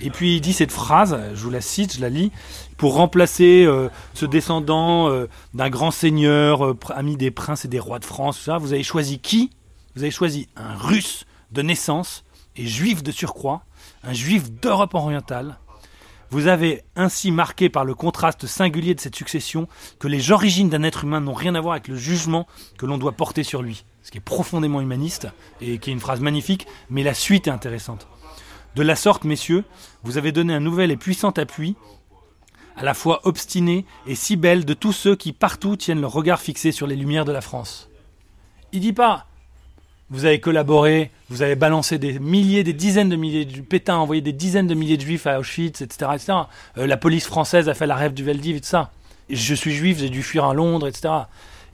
Et 0.00 0.08
puis 0.08 0.36
il 0.36 0.40
dit 0.40 0.54
cette 0.54 0.72
phrase, 0.72 1.20
je 1.34 1.42
vous 1.42 1.50
la 1.50 1.60
cite, 1.60 1.96
je 1.96 2.00
la 2.00 2.08
lis, 2.08 2.32
pour 2.78 2.94
remplacer 2.94 3.64
euh, 3.66 3.90
ce 4.14 4.24
descendant 4.24 5.10
euh, 5.10 5.28
d'un 5.52 5.68
grand 5.68 5.90
seigneur, 5.90 6.64
euh, 6.64 6.78
ami 6.94 7.18
des 7.18 7.30
princes 7.30 7.66
et 7.66 7.68
des 7.68 7.78
rois 7.78 7.98
de 7.98 8.06
France, 8.06 8.48
vous 8.58 8.72
avez 8.72 8.82
choisi 8.82 9.18
qui? 9.18 9.50
Vous 9.96 10.02
avez 10.02 10.10
choisi 10.10 10.48
un 10.56 10.74
russe 10.76 11.26
de 11.52 11.60
naissance 11.60 12.24
et 12.56 12.66
juif 12.66 13.02
de 13.02 13.12
surcroît, 13.12 13.64
un 14.02 14.14
juif 14.14 14.50
d'Europe 14.50 14.94
orientale. 14.94 15.58
Vous 16.30 16.46
avez 16.46 16.82
ainsi 16.94 17.32
marqué 17.32 17.68
par 17.68 17.84
le 17.84 17.94
contraste 17.94 18.46
singulier 18.46 18.94
de 18.94 19.00
cette 19.00 19.16
succession 19.16 19.66
que 19.98 20.08
les 20.08 20.30
origines 20.30 20.68
d'un 20.68 20.82
être 20.82 21.04
humain 21.04 21.20
n'ont 21.20 21.34
rien 21.34 21.54
à 21.54 21.60
voir 21.60 21.72
avec 21.72 21.88
le 21.88 21.96
jugement 21.96 22.46
que 22.78 22.86
l'on 22.86 22.98
doit 22.98 23.12
porter 23.12 23.42
sur 23.42 23.62
lui 23.62 23.84
ce 24.02 24.10
qui 24.10 24.18
est 24.18 24.22
profondément 24.22 24.80
humaniste 24.80 25.28
et 25.60 25.78
qui 25.78 25.90
est 25.90 25.92
une 25.92 26.00
phrase 26.00 26.20
magnifique, 26.20 26.66
mais 26.88 27.02
la 27.02 27.14
suite 27.14 27.46
est 27.46 27.50
intéressante. 27.50 28.08
De 28.76 28.82
la 28.82 28.96
sorte, 28.96 29.24
messieurs, 29.24 29.64
vous 30.02 30.18
avez 30.18 30.32
donné 30.32 30.54
un 30.54 30.60
nouvel 30.60 30.90
et 30.90 30.96
puissant 30.96 31.30
appui, 31.30 31.76
à 32.76 32.84
la 32.84 32.94
fois 32.94 33.20
obstiné 33.24 33.84
et 34.06 34.14
si 34.14 34.36
belle 34.36 34.64
de 34.64 34.74
tous 34.74 34.92
ceux 34.92 35.16
qui 35.16 35.32
partout 35.32 35.76
tiennent 35.76 36.00
leur 36.00 36.12
regard 36.12 36.40
fixé 36.40 36.72
sur 36.72 36.86
les 36.86 36.96
lumières 36.96 37.24
de 37.24 37.32
la 37.32 37.40
France. 37.40 37.90
Il 38.72 38.80
dit 38.80 38.92
pas 38.92 39.26
vous 40.10 40.24
avez 40.24 40.40
collaboré, 40.40 41.12
vous 41.28 41.42
avez 41.42 41.54
balancé 41.54 41.98
des 41.98 42.18
milliers, 42.18 42.64
des 42.64 42.72
dizaines 42.72 43.08
de 43.08 43.16
milliers 43.16 43.46
Pétain 43.46 43.94
a 43.94 43.98
envoyé 43.98 44.20
des 44.20 44.32
dizaines 44.32 44.66
de 44.66 44.74
milliers 44.74 44.96
de 44.96 45.02
juifs 45.02 45.26
à 45.26 45.38
Auschwitz, 45.38 45.80
etc. 45.82 46.10
Euh, 46.76 46.86
la 46.86 46.96
police 46.96 47.26
française 47.26 47.68
a 47.68 47.74
fait 47.74 47.86
la 47.86 47.94
rêve 47.94 48.12
du 48.12 48.24
Veldiv 48.24 48.56
et 48.56 48.60
tout 48.60 48.66
ça. 48.66 48.90
Je 49.28 49.54
suis 49.54 49.72
juif, 49.72 49.98
j'ai 49.98 50.08
dû 50.08 50.24
fuir 50.24 50.44
à 50.44 50.54
Londres, 50.54 50.88
etc. 50.88 51.14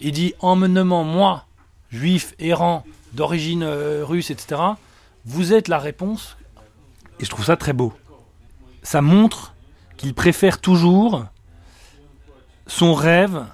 Il 0.00 0.12
dit 0.12 0.34
en 0.40 0.54
me 0.54 0.66
nommant 0.66 1.02
moi 1.02 1.46
juif 1.90 2.34
errant 2.38 2.84
d'origine 3.14 3.62
euh, 3.62 4.04
russe, 4.04 4.30
etc., 4.30 4.60
vous 5.24 5.54
êtes 5.54 5.68
la 5.68 5.78
réponse. 5.78 6.36
Et 7.18 7.24
je 7.24 7.30
trouve 7.30 7.46
ça 7.46 7.56
très 7.56 7.72
beau. 7.72 7.94
Ça 8.82 9.00
montre 9.00 9.54
qu'il 9.96 10.14
préfère 10.14 10.60
toujours 10.60 11.24
son 12.66 12.92
rêve 12.94 13.44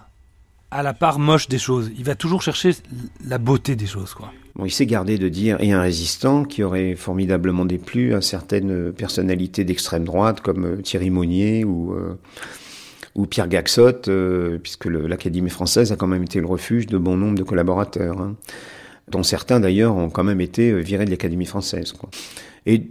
à 0.71 0.83
la 0.83 0.92
part 0.92 1.18
moche 1.18 1.49
des 1.49 1.59
choses. 1.59 1.90
Il 1.97 2.05
va 2.05 2.16
toujours 2.16 2.42
chercher 2.42 2.75
la 3.25 3.38
beauté 3.38 3.77
des 3.77 3.87
choses, 3.87 4.12
quoi. 4.12 4.33
Il 4.64 4.70
s'est 4.70 4.87
gardé 4.87 5.18
de 5.18 5.29
dire 5.29 5.57
et 5.61 5.72
un 5.72 5.81
résistant 5.81 6.44
qui 6.44 6.62
aurait 6.62 6.94
formidablement 6.94 7.64
déplu 7.64 8.14
à 8.14 8.20
certaines 8.20 8.92
personnalités 8.92 9.64
d'extrême 9.64 10.05
droite 10.05 10.40
comme 10.40 10.64
euh, 10.64 10.77
Thierry 10.83 11.11
Monnier 11.11 11.64
ou 11.64 11.94
euh, 11.94 13.27
Pierre 13.27 13.48
Gaxot, 13.48 14.09
euh, 14.09 14.59
puisque 14.62 14.87
l'Académie 14.87 15.51
française 15.51 15.92
a 15.92 15.96
quand 15.96 16.07
même 16.07 16.22
été 16.22 16.40
le 16.40 16.46
refuge 16.46 16.87
de 16.87 16.98
bon 16.98 17.16
nombre 17.16 17.37
de 17.37 17.42
collaborateurs, 17.42 18.20
hein, 18.20 18.37
dont 19.09 19.22
certains 19.22 19.61
d'ailleurs 19.61 19.96
ont 19.96 20.11
quand 20.11 20.25
même 20.25 20.40
été 20.40 20.81
virés 20.81 21.05
de 21.05 21.11
l'Académie 21.11 21.46
française. 21.46 21.92
Et 22.66 22.90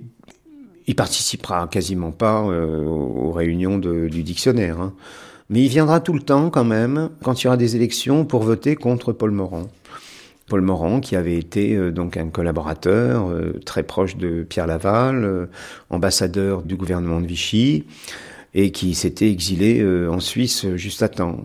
il 0.88 0.96
participera 0.96 1.68
quasiment 1.68 2.12
pas 2.12 2.42
aux 2.42 3.32
réunions 3.32 3.78
du 3.78 4.24
dictionnaire, 4.24 4.82
hein. 4.82 4.94
mais 5.50 5.64
il 5.64 5.70
viendra 5.70 6.00
tout 6.02 6.14
le 6.14 6.22
temps 6.22 6.50
quand 6.50 6.66
même, 6.66 7.10
quand 7.24 7.42
il 7.42 7.46
y 7.46 7.48
aura 7.48 7.58
des 7.58 7.76
élections, 7.76 8.26
pour 8.26 8.44
voter 8.44 8.76
contre 8.76 9.14
Paul 9.14 9.32
Morand. 9.32 9.68
Paul 10.52 10.62
Morand, 10.62 11.00
qui 11.00 11.16
avait 11.16 11.38
été 11.38 11.92
donc 11.92 12.18
un 12.18 12.28
collaborateur 12.28 13.34
très 13.66 13.84
proche 13.84 14.18
de 14.18 14.44
Pierre 14.44 14.68
Laval, 14.68 15.48
ambassadeur 15.90 16.62
du 16.64 16.76
gouvernement 16.76 17.22
de 17.22 17.26
Vichy, 17.26 17.86
et 18.54 18.72
qui 18.72 18.94
s'était 18.96 19.30
exilé 19.30 19.80
euh, 19.80 20.10
en 20.10 20.20
Suisse 20.20 20.66
juste 20.76 21.02
à 21.04 21.10
temps. 21.10 21.42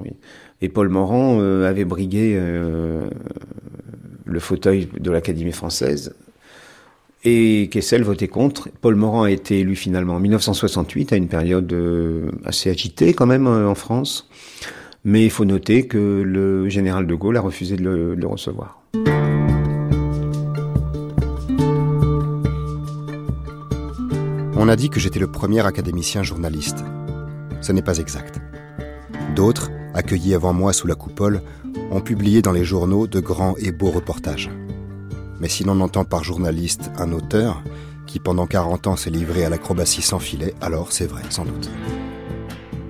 Et 0.60 0.68
Paul 0.68 0.88
Morand 0.88 1.38
euh, 1.40 1.68
avait 1.68 1.84
brigué 1.84 2.34
euh, 2.36 3.08
le 4.24 4.40
fauteuil 4.40 4.88
de 4.98 5.10
l'Académie 5.10 5.52
française. 5.52 6.14
Et 7.24 7.68
Kessel 7.72 8.02
votait 8.02 8.28
contre. 8.28 8.68
Paul 8.80 8.94
Morand 8.94 9.24
a 9.24 9.30
été 9.30 9.60
élu 9.60 9.74
finalement 9.74 10.14
en 10.14 10.20
1968, 10.20 11.12
à 11.12 11.16
une 11.16 11.26
période 11.26 11.74
assez 12.44 12.70
agitée 12.70 13.14
quand 13.14 13.26
même 13.26 13.48
en 13.48 13.74
France. 13.74 14.28
Mais 15.04 15.24
il 15.24 15.30
faut 15.30 15.44
noter 15.44 15.88
que 15.88 16.22
le 16.24 16.68
général 16.68 17.08
de 17.08 17.14
Gaulle 17.16 17.36
a 17.36 17.40
refusé 17.40 17.76
de 17.76 18.14
le 18.16 18.26
recevoir. 18.28 18.85
On 24.58 24.68
a 24.68 24.74
dit 24.74 24.90
que 24.90 24.98
j'étais 24.98 25.20
le 25.20 25.30
premier 25.30 25.64
académicien 25.64 26.22
journaliste. 26.22 26.82
Ce 27.60 27.72
n'est 27.72 27.82
pas 27.82 27.98
exact. 27.98 28.40
D'autres, 29.36 29.70
accueillis 29.94 30.34
avant 30.34 30.52
moi 30.52 30.72
sous 30.72 30.86
la 30.86 30.94
coupole, 30.94 31.42
ont 31.90 32.00
publié 32.00 32.42
dans 32.42 32.52
les 32.52 32.64
journaux 32.64 33.06
de 33.06 33.20
grands 33.20 33.54
et 33.58 33.70
beaux 33.70 33.90
reportages. 33.90 34.50
Mais 35.40 35.48
si 35.48 35.62
l'on 35.62 35.80
entend 35.80 36.04
par 36.04 36.24
journaliste 36.24 36.90
un 36.98 37.12
auteur 37.12 37.62
qui 38.06 38.18
pendant 38.18 38.46
40 38.46 38.86
ans 38.86 38.96
s'est 38.96 39.10
livré 39.10 39.44
à 39.44 39.50
l'acrobatie 39.50 40.02
sans 40.02 40.18
filet, 40.18 40.54
alors 40.60 40.90
c'est 40.90 41.06
vrai, 41.06 41.22
sans 41.28 41.44
doute. 41.44 41.70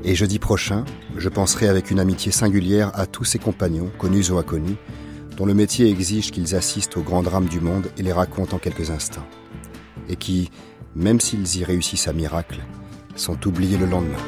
Et 0.05 0.14
jeudi 0.14 0.38
prochain, 0.38 0.85
je 1.16 1.29
penserai 1.29 1.69
avec 1.69 1.90
une 1.90 1.99
amitié 1.99 2.31
singulière 2.31 2.92
à 2.95 3.07
tous 3.07 3.25
ces 3.25 3.38
compagnons, 3.38 3.90
connus 3.99 4.31
ou 4.31 4.38
inconnus, 4.38 4.77
dont 5.37 5.46
le 5.46 5.55
métier 5.55 5.90
exige 5.90 6.31
qu'ils 6.31 6.55
assistent 6.55 6.96
aux 6.96 7.03
grands 7.03 7.22
drames 7.22 7.49
du 7.49 7.61
monde 7.61 7.90
et 7.99 8.03
les 8.03 8.12
racontent 8.12 8.57
en 8.57 8.59
quelques 8.59 8.90
instants. 8.90 9.27
Et 10.09 10.16
qui, 10.16 10.51
même 10.94 11.20
s'ils 11.20 11.59
y 11.59 11.64
réussissent 11.64 12.09
à 12.09 12.12
miracle, 12.12 12.61
sont 13.16 13.46
oubliés 13.46 13.77
le 13.77 13.87
lendemain. 13.87 14.18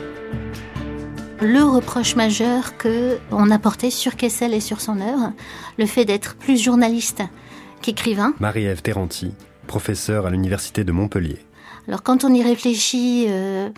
Le 1.40 1.62
reproche 1.62 2.16
majeur 2.16 2.77
que 2.77 3.18
on 3.31 3.51
a 3.51 3.59
porté 3.59 3.90
sur 3.90 4.16
Kessel 4.16 4.55
et 4.55 4.61
sur 4.61 4.81
son 4.81 5.01
œuvre, 5.01 5.33
le 5.79 5.87
fait 5.87 6.05
d'être 6.05 6.37
plus 6.37 6.61
journaliste 6.61 7.23
qu'écrivain. 7.81 8.35
Marie-Ève 8.40 8.83
Terranti, 8.83 9.33
professeure 9.66 10.27
à 10.27 10.31
l'université 10.31 10.83
de 10.83 10.90
Montpellier. 10.90 11.38
Alors 11.87 12.03
quand 12.03 12.25
on 12.25 12.35
y 12.35 12.42
réfléchit, 12.42 13.27
euh, 13.29 13.71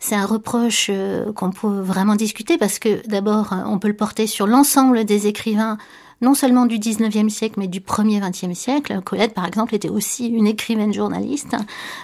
c'est 0.00 0.14
un 0.14 0.24
reproche 0.24 0.86
euh, 0.90 1.32
qu'on 1.34 1.50
peut 1.50 1.80
vraiment 1.80 2.16
discuter 2.16 2.56
parce 2.56 2.78
que 2.78 3.06
d'abord, 3.06 3.54
on 3.66 3.78
peut 3.78 3.88
le 3.88 3.96
porter 3.96 4.26
sur 4.26 4.46
l'ensemble 4.46 5.04
des 5.04 5.26
écrivains 5.26 5.76
non 6.22 6.34
seulement 6.34 6.66
du 6.66 6.78
19e 6.78 7.28
siècle, 7.28 7.56
mais 7.58 7.66
du 7.66 7.80
1er 7.80 8.20
20e 8.20 8.54
siècle. 8.54 9.00
Colette, 9.04 9.34
par 9.34 9.46
exemple, 9.46 9.74
était 9.74 9.88
aussi 9.88 10.28
une 10.28 10.46
écrivaine 10.46 10.94
journaliste, 10.94 11.56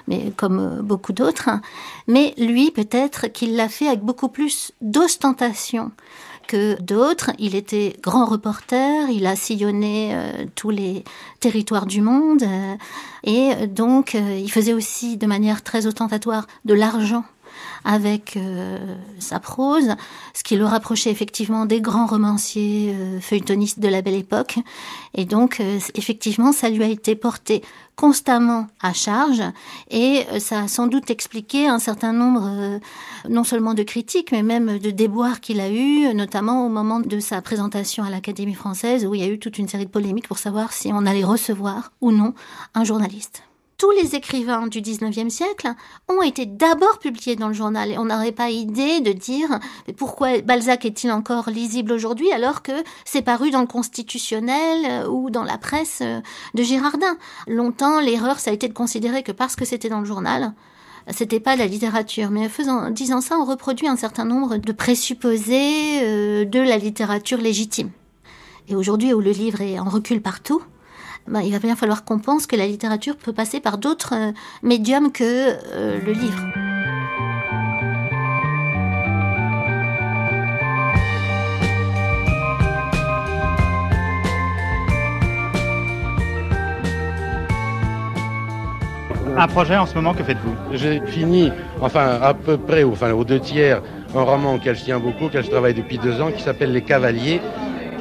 mais 0.08 0.32
comme 0.36 0.58
euh, 0.58 0.82
beaucoup 0.82 1.12
d'autres. 1.12 1.48
Mais 2.08 2.34
lui, 2.36 2.70
peut-être 2.72 3.28
qu'il 3.28 3.54
l'a 3.56 3.68
fait 3.68 3.86
avec 3.86 4.00
beaucoup 4.00 4.28
plus 4.28 4.72
d'ostentation 4.80 5.92
que 6.48 6.80
d'autres. 6.80 7.30
Il 7.38 7.54
était 7.54 7.96
grand 8.02 8.26
reporter, 8.26 9.08
il 9.10 9.26
a 9.26 9.36
sillonné 9.36 10.10
euh, 10.12 10.46
tous 10.56 10.70
les 10.70 11.04
territoires 11.40 11.86
du 11.86 12.00
monde, 12.00 12.42
euh, 12.42 12.74
et 13.22 13.66
donc 13.66 14.14
il 14.14 14.50
faisait 14.50 14.72
aussi 14.72 15.16
de 15.16 15.26
manière 15.26 15.62
très 15.62 15.86
ostentatoire 15.86 16.46
de 16.64 16.74
l'argent 16.74 17.24
avec 17.84 18.36
euh, 18.36 18.78
sa 19.18 19.40
prose, 19.40 19.94
ce 20.34 20.42
qui 20.42 20.56
le 20.56 20.64
rapprochait 20.64 21.10
effectivement 21.10 21.66
des 21.66 21.80
grands 21.80 22.06
romanciers 22.06 22.94
euh, 22.94 23.20
feuilletonistes 23.20 23.80
de 23.80 23.88
la 23.88 24.02
belle 24.02 24.14
époque. 24.14 24.58
Et 25.14 25.24
donc, 25.24 25.60
euh, 25.60 25.78
effectivement, 25.94 26.52
ça 26.52 26.68
lui 26.68 26.82
a 26.82 26.88
été 26.88 27.14
porté 27.14 27.62
constamment 27.96 28.68
à 28.80 28.92
charge 28.92 29.42
et 29.90 30.24
ça 30.38 30.60
a 30.60 30.68
sans 30.68 30.86
doute 30.86 31.10
expliqué 31.10 31.66
un 31.66 31.80
certain 31.80 32.12
nombre 32.12 32.78
non 33.28 33.42
seulement 33.42 33.74
de 33.74 33.82
critiques 33.82 34.30
mais 34.30 34.44
même 34.44 34.78
de 34.78 34.90
déboires 34.92 35.40
qu'il 35.40 35.58
a 35.58 35.68
eu 35.68 36.14
notamment 36.14 36.64
au 36.64 36.68
moment 36.68 37.00
de 37.00 37.18
sa 37.18 37.42
présentation 37.42 38.04
à 38.04 38.10
l'Académie 38.10 38.54
française 38.54 39.04
où 39.04 39.16
il 39.16 39.20
y 39.20 39.24
a 39.24 39.28
eu 39.28 39.40
toute 39.40 39.58
une 39.58 39.66
série 39.66 39.86
de 39.86 39.90
polémiques 39.90 40.28
pour 40.28 40.38
savoir 40.38 40.72
si 40.72 40.92
on 40.94 41.06
allait 41.06 41.24
recevoir 41.24 41.90
ou 42.00 42.12
non 42.12 42.34
un 42.76 42.84
journaliste 42.84 43.42
tous 43.78 43.92
les 43.92 44.16
écrivains 44.16 44.66
du 44.66 44.80
19e 44.80 45.30
siècle 45.30 45.72
ont 46.08 46.20
été 46.20 46.46
d'abord 46.46 46.98
publiés 46.98 47.36
dans 47.36 47.46
le 47.46 47.54
journal. 47.54 47.92
Et 47.92 47.96
on 47.96 48.06
n'aurait 48.06 48.32
pas 48.32 48.50
idée 48.50 49.00
de 49.00 49.12
dire 49.12 49.60
pourquoi 49.96 50.40
Balzac 50.42 50.84
est-il 50.84 51.12
encore 51.12 51.48
lisible 51.48 51.92
aujourd'hui 51.92 52.30
alors 52.32 52.62
que 52.62 52.72
c'est 53.04 53.22
paru 53.22 53.50
dans 53.50 53.60
le 53.60 53.68
constitutionnel 53.68 54.84
euh, 54.84 55.08
ou 55.08 55.30
dans 55.30 55.44
la 55.44 55.58
presse 55.58 56.00
euh, 56.02 56.20
de 56.54 56.62
Girardin. 56.64 57.16
Longtemps, 57.46 58.00
l'erreur, 58.00 58.40
ça 58.40 58.50
a 58.50 58.54
été 58.54 58.66
de 58.66 58.74
considérer 58.74 59.22
que 59.22 59.32
parce 59.32 59.54
que 59.54 59.64
c'était 59.64 59.88
dans 59.88 60.00
le 60.00 60.06
journal, 60.06 60.54
c'était 61.10 61.40
pas 61.40 61.54
la 61.54 61.66
littérature. 61.66 62.30
Mais 62.30 62.50
en 62.68 62.90
disant 62.90 63.20
ça, 63.20 63.38
on 63.38 63.44
reproduit 63.44 63.86
un 63.86 63.96
certain 63.96 64.24
nombre 64.24 64.56
de 64.56 64.72
présupposés 64.72 66.00
euh, 66.02 66.44
de 66.44 66.58
la 66.58 66.78
littérature 66.78 67.38
légitime. 67.38 67.90
Et 68.66 68.74
aujourd'hui, 68.74 69.14
où 69.14 69.20
le 69.20 69.30
livre 69.30 69.60
est 69.62 69.78
en 69.78 69.88
recul 69.88 70.20
partout, 70.20 70.62
bah, 71.28 71.40
il 71.44 71.52
va 71.52 71.58
bien 71.58 71.76
falloir 71.76 72.04
qu'on 72.04 72.18
pense 72.18 72.46
que 72.46 72.56
la 72.56 72.66
littérature 72.66 73.16
peut 73.16 73.32
passer 73.32 73.60
par 73.60 73.78
d'autres 73.78 74.14
euh, 74.14 74.32
médiums 74.62 75.12
que 75.12 75.22
euh, 75.24 76.00
le 76.04 76.12
livre. 76.12 76.42
Un 89.36 89.46
projet 89.46 89.76
en 89.76 89.86
ce 89.86 89.94
moment, 89.94 90.14
que 90.14 90.24
faites-vous? 90.24 90.56
J'ai 90.72 91.00
fini, 91.06 91.52
enfin 91.80 92.18
à 92.20 92.34
peu 92.34 92.56
près, 92.56 92.82
enfin 92.82 93.12
aux 93.12 93.24
deux 93.24 93.38
tiers, 93.38 93.82
un 94.16 94.22
roman 94.22 94.54
auquel 94.54 94.76
je 94.76 94.82
tiens 94.82 94.98
beaucoup, 94.98 95.26
auquel 95.26 95.44
je 95.44 95.50
travaille 95.50 95.74
depuis 95.74 95.98
deux 95.98 96.20
ans, 96.20 96.32
qui 96.32 96.42
s'appelle 96.42 96.72
Les 96.72 96.82
Cavaliers, 96.82 97.40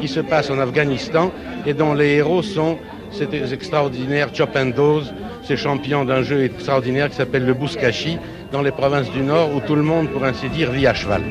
qui 0.02 0.08
se 0.08 0.20
passe 0.20 0.50
en 0.50 0.58
Afghanistan 0.58 1.32
et 1.68 1.76
dont 1.76 1.94
les 1.94 2.16
héros 2.16 2.42
sont 2.42 2.80
ces 3.12 3.54
extraordinaires 3.54 4.30
Chopendos, 4.34 5.04
ces 5.44 5.58
champions 5.58 6.06
d'un 6.06 6.24
jeu 6.24 6.44
extraordinaire 6.44 7.10
qui 7.10 7.16
s'appelle 7.16 7.46
le 7.46 7.54
Bouskashi, 7.54 8.18
dans 8.52 8.62
les 8.62 8.72
provinces 8.72 9.10
du 9.12 9.22
Nord, 9.22 9.54
où 9.54 9.60
tout 9.62 9.76
le 9.76 9.84
monde, 9.84 10.10
pour 10.10 10.24
ainsi 10.24 10.50
dire, 10.50 10.72
vit 10.72 10.88
à 10.88 10.94
cheval. 10.94 11.24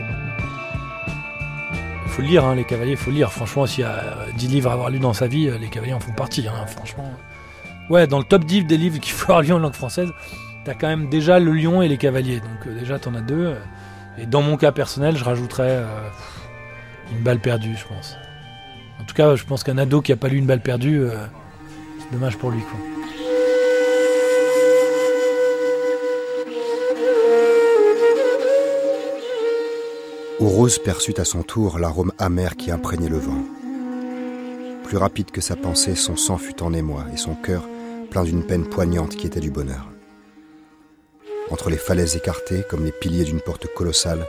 Faut 2.07 2.23
lire, 2.23 2.45
hein, 2.45 2.55
les 2.55 2.65
cavaliers, 2.65 2.97
faut 2.97 3.11
lire. 3.11 3.31
Franchement, 3.33 3.67
s'il 3.67 3.83
y 3.83 3.87
a 3.87 4.03
10 4.37 4.49
livres 4.49 4.71
à 4.71 4.73
avoir 4.73 4.91
lu 4.91 4.99
dans 4.99 5.13
sa 5.13 5.27
vie, 5.27 5.49
euh, 5.49 5.59
les 5.59 5.69
cavaliers 5.69 5.93
en 5.93 6.01
font 6.01 6.13
partie, 6.13 6.47
hein, 6.49 6.67
franchement. 6.67 7.11
Ouais, 7.91 8.07
dans 8.07 8.19
le 8.19 8.25
top 8.25 8.45
10 8.45 8.65
des 8.65 8.79
livres 8.79 8.99
qu'il 8.99 9.13
faut 9.13 9.25
avoir 9.33 9.43
lu 9.43 9.53
en 9.53 9.59
langue 9.59 9.75
française, 9.75 10.11
t'as 10.65 10.75
quand 10.75 10.89
même 10.89 11.09
déjà 11.09 11.39
le 11.39 11.53
lion 11.53 11.83
et 11.83 11.89
les 11.89 11.99
cavaliers. 11.99 12.41
Donc 12.41 12.67
euh, 12.67 12.79
déjà, 12.79 12.99
t'en 12.99 13.15
as 13.15 13.21
deux. 13.21 13.55
Et 14.19 14.25
dans 14.25 14.41
mon 14.41 14.57
cas 14.57 14.73
personnel, 14.73 15.17
je 15.17 15.25
rajouterais 15.25 15.83
euh, 15.83 16.09
une 17.13 17.23
balle 17.23 17.39
perdue, 17.39 17.77
je 17.77 17.87
pense. 17.87 18.17
En 18.99 19.05
tout 19.05 19.15
cas, 19.15 19.37
je 19.37 19.45
pense 19.45 19.63
qu'un 19.63 19.77
ado 19.77 20.01
qui 20.01 20.13
a 20.13 20.17
pas 20.17 20.29
lu 20.29 20.39
une 20.39 20.47
balle 20.47 20.63
perdue, 20.63 21.07
Dommage 22.13 22.39
pour 22.39 22.51
lui, 22.51 22.61
quoi. 22.61 22.79
Rose 30.39 30.79
perçut 30.79 31.19
à 31.19 31.25
son 31.25 31.43
tour 31.43 31.79
l'arôme 31.79 32.13
amer 32.19 32.57
qui 32.57 32.71
imprégnait 32.71 33.09
le 33.09 33.19
vent. 33.19 33.43
Plus 34.85 34.97
rapide 34.97 35.31
que 35.31 35.41
sa 35.41 35.57
pensée, 35.57 35.95
son 35.95 36.17
sang 36.17 36.39
fut 36.39 36.63
en 36.63 36.73
émoi 36.73 37.05
et 37.13 37.17
son 37.17 37.35
cœur 37.35 37.63
plein 38.11 38.23
d'une 38.23 38.47
peine 38.47 38.69
poignante 38.69 39.17
qui 39.17 39.27
était 39.27 39.41
du 39.41 39.51
bonheur. 39.51 39.91
Entre 41.51 41.71
les 41.71 41.77
falaises 41.77 42.17
écartées, 42.17 42.65
comme 42.71 42.85
les 42.85 42.93
piliers 42.93 43.25
d'une 43.25 43.41
porte 43.41 43.67
colossale, 43.75 44.27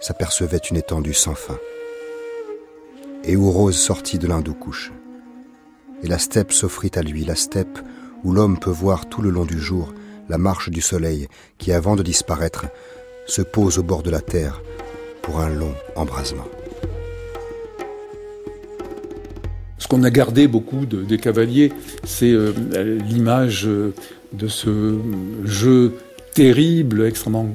s'apercevait 0.00 0.58
une 0.58 0.76
étendue 0.76 1.14
sans 1.14 1.34
fin. 1.34 1.58
Et 3.24 3.36
où 3.36 3.50
Rose 3.50 3.78
sortit 3.78 4.18
de 4.18 4.26
l'hindou 4.26 4.54
couche 4.54 4.92
et 6.02 6.08
la 6.08 6.18
steppe 6.18 6.52
s'offrit 6.52 6.90
à 6.94 7.02
lui, 7.02 7.24
la 7.24 7.34
steppe 7.34 7.78
où 8.24 8.32
l'homme 8.32 8.58
peut 8.58 8.70
voir 8.70 9.08
tout 9.08 9.22
le 9.22 9.30
long 9.30 9.44
du 9.44 9.58
jour 9.58 9.92
la 10.28 10.38
marche 10.38 10.70
du 10.70 10.80
soleil 10.80 11.28
qui, 11.58 11.72
avant 11.72 11.96
de 11.96 12.02
disparaître, 12.02 12.66
se 13.26 13.42
pose 13.42 13.78
au 13.78 13.82
bord 13.82 14.02
de 14.02 14.10
la 14.10 14.20
terre 14.20 14.62
pour 15.22 15.40
un 15.40 15.48
long 15.48 15.74
embrasement. 15.94 16.46
Ce 19.78 19.88
qu'on 19.88 20.02
a 20.02 20.10
gardé 20.10 20.48
beaucoup 20.48 20.86
des 20.86 21.18
cavaliers, 21.18 21.72
c'est 22.04 22.32
euh, 22.32 22.52
l'image 23.08 23.66
euh, 23.66 23.94
de 24.32 24.48
ce 24.48 24.98
jeu 25.44 25.92
terrible, 26.34 27.06
extrêmement 27.06 27.48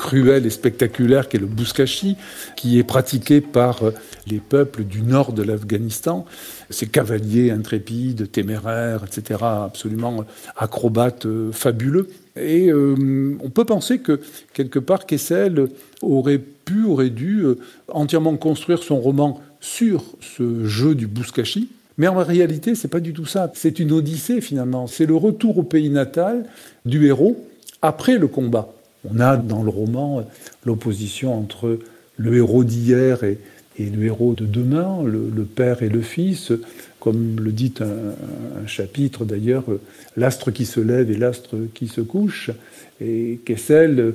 cruel 0.00 0.46
et 0.46 0.50
spectaculaire 0.50 1.28
qu'est 1.28 1.38
le 1.38 1.46
bouskashi, 1.46 2.16
qui 2.56 2.78
est 2.78 2.84
pratiqué 2.84 3.42
par 3.42 3.82
euh, 3.82 3.90
les 4.26 4.38
peuples 4.38 4.82
du 4.82 5.02
nord 5.02 5.34
de 5.34 5.42
l'Afghanistan, 5.42 6.24
ces 6.70 6.86
cavaliers 6.86 7.50
intrépides, 7.50 8.32
téméraires, 8.32 9.04
etc., 9.04 9.40
absolument 9.42 10.24
acrobates 10.56 11.26
euh, 11.26 11.52
fabuleux. 11.52 12.08
Et 12.34 12.72
euh, 12.72 13.36
on 13.44 13.50
peut 13.50 13.66
penser 13.66 13.98
que 13.98 14.20
quelque 14.54 14.78
part 14.78 15.04
Kessel 15.04 15.68
aurait 16.00 16.38
pu, 16.38 16.86
aurait 16.86 17.10
dû 17.10 17.44
entièrement 17.88 18.38
construire 18.38 18.82
son 18.82 19.00
roman 19.00 19.38
sur 19.60 20.02
ce 20.22 20.64
jeu 20.64 20.94
du 20.94 21.08
bouskashi. 21.08 21.68
Mais 21.98 22.08
en 22.08 22.14
réalité, 22.14 22.74
c'est 22.74 22.88
pas 22.88 23.00
du 23.00 23.12
tout 23.12 23.26
ça. 23.26 23.52
C'est 23.54 23.78
une 23.78 23.92
odyssée 23.92 24.40
finalement. 24.40 24.86
C'est 24.86 25.04
le 25.04 25.14
retour 25.16 25.58
au 25.58 25.62
pays 25.62 25.90
natal 25.90 26.46
du 26.86 27.06
héros 27.06 27.36
après 27.82 28.16
le 28.16 28.28
combat. 28.28 28.72
On 29.08 29.20
a 29.20 29.36
dans 29.36 29.62
le 29.62 29.70
roman 29.70 30.24
l'opposition 30.64 31.38
entre 31.38 31.78
le 32.16 32.36
héros 32.36 32.64
d'hier 32.64 33.24
et, 33.24 33.38
le 33.78 34.04
héros 34.04 34.34
de 34.34 34.44
demain, 34.44 35.02
le, 35.04 35.44
père 35.44 35.82
et 35.82 35.88
le 35.88 36.02
fils, 36.02 36.52
comme 36.98 37.40
le 37.40 37.50
dit 37.50 37.72
un, 37.80 38.66
chapitre 38.66 39.24
d'ailleurs, 39.24 39.64
l'astre 40.18 40.50
qui 40.50 40.66
se 40.66 40.80
lève 40.80 41.10
et 41.10 41.16
l'astre 41.16 41.56
qui 41.72 41.88
se 41.88 42.02
couche. 42.02 42.50
Et 43.00 43.40
Kessel 43.46 44.12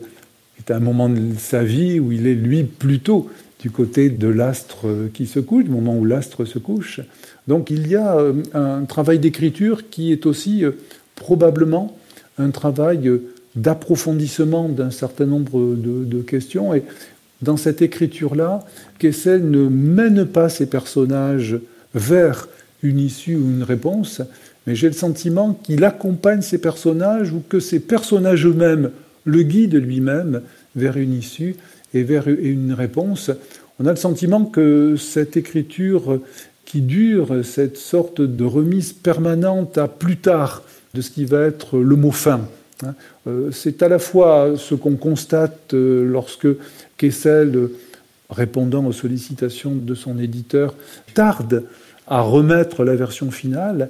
est 0.59 0.69
à 0.69 0.75
un 0.75 0.79
moment 0.79 1.09
de 1.09 1.19
sa 1.39 1.63
vie 1.63 1.99
où 1.99 2.11
il 2.11 2.27
est 2.27 2.35
lui 2.35 2.63
plutôt 2.63 3.27
du 3.59 3.71
côté 3.71 4.11
de 4.11 4.27
l'astre 4.27 4.85
qui 5.15 5.25
se 5.25 5.39
couche, 5.39 5.63
du 5.63 5.71
moment 5.71 5.97
où 5.97 6.05
l'astre 6.05 6.45
se 6.45 6.59
couche. 6.59 7.01
Donc 7.47 7.69
il 7.69 7.87
y 7.87 7.95
a 7.95 8.17
euh, 8.17 8.33
un 8.53 8.85
travail 8.85 9.19
d'écriture 9.19 9.89
qui 9.89 10.11
est 10.11 10.25
aussi 10.25 10.63
euh, 10.63 10.71
probablement 11.15 11.97
un 12.37 12.49
travail 12.49 13.07
euh, 13.07 13.33
d'approfondissement 13.55 14.69
d'un 14.69 14.91
certain 14.91 15.25
nombre 15.25 15.75
de, 15.75 16.21
questions. 16.21 16.73
Et 16.73 16.83
dans 17.41 17.57
cette 17.57 17.81
écriture-là, 17.81 18.65
Kessel 18.99 19.49
ne 19.49 19.67
mène 19.67 20.25
pas 20.25 20.49
ses 20.49 20.65
personnages 20.65 21.59
vers 21.93 22.47
une 22.83 22.99
issue 22.99 23.35
ou 23.35 23.49
une 23.49 23.63
réponse, 23.63 24.21
mais 24.67 24.75
j'ai 24.75 24.87
le 24.87 24.93
sentiment 24.93 25.53
qu'il 25.53 25.83
accompagne 25.83 26.41
ces 26.41 26.57
personnages 26.57 27.31
ou 27.31 27.41
que 27.47 27.59
ces 27.59 27.79
personnages 27.79 28.45
eux-mêmes 28.45 28.91
le 29.23 29.43
guident 29.43 29.75
lui-même 29.75 30.41
vers 30.75 30.97
une 30.97 31.13
issue 31.13 31.55
et 31.93 32.03
vers 32.03 32.27
une 32.27 32.73
réponse. 32.73 33.31
On 33.79 33.85
a 33.85 33.91
le 33.91 33.97
sentiment 33.97 34.45
que 34.45 34.95
cette 34.97 35.37
écriture 35.37 36.19
qui 36.65 36.81
dure, 36.81 37.43
cette 37.43 37.77
sorte 37.77 38.21
de 38.21 38.43
remise 38.43 38.93
permanente 38.93 39.77
à 39.77 39.87
plus 39.87 40.17
tard 40.17 40.63
de 40.93 41.01
ce 41.01 41.11
qui 41.11 41.25
va 41.25 41.41
être 41.41 41.77
le 41.77 41.95
mot 41.95 42.11
fin, 42.11 42.41
c'est 43.51 43.81
à 43.83 43.87
la 43.87 43.99
fois 43.99 44.53
ce 44.57 44.75
qu'on 44.75 44.95
constate 44.95 45.73
euh, 45.73 46.05
lorsque 46.05 46.47
Kessel, 46.97 47.69
répondant 48.29 48.85
aux 48.85 48.91
sollicitations 48.91 49.73
de 49.75 49.95
son 49.95 50.19
éditeur, 50.19 50.75
tarde 51.13 51.63
à 52.07 52.21
remettre 52.21 52.83
la 52.83 52.95
version 52.95 53.31
finale, 53.31 53.89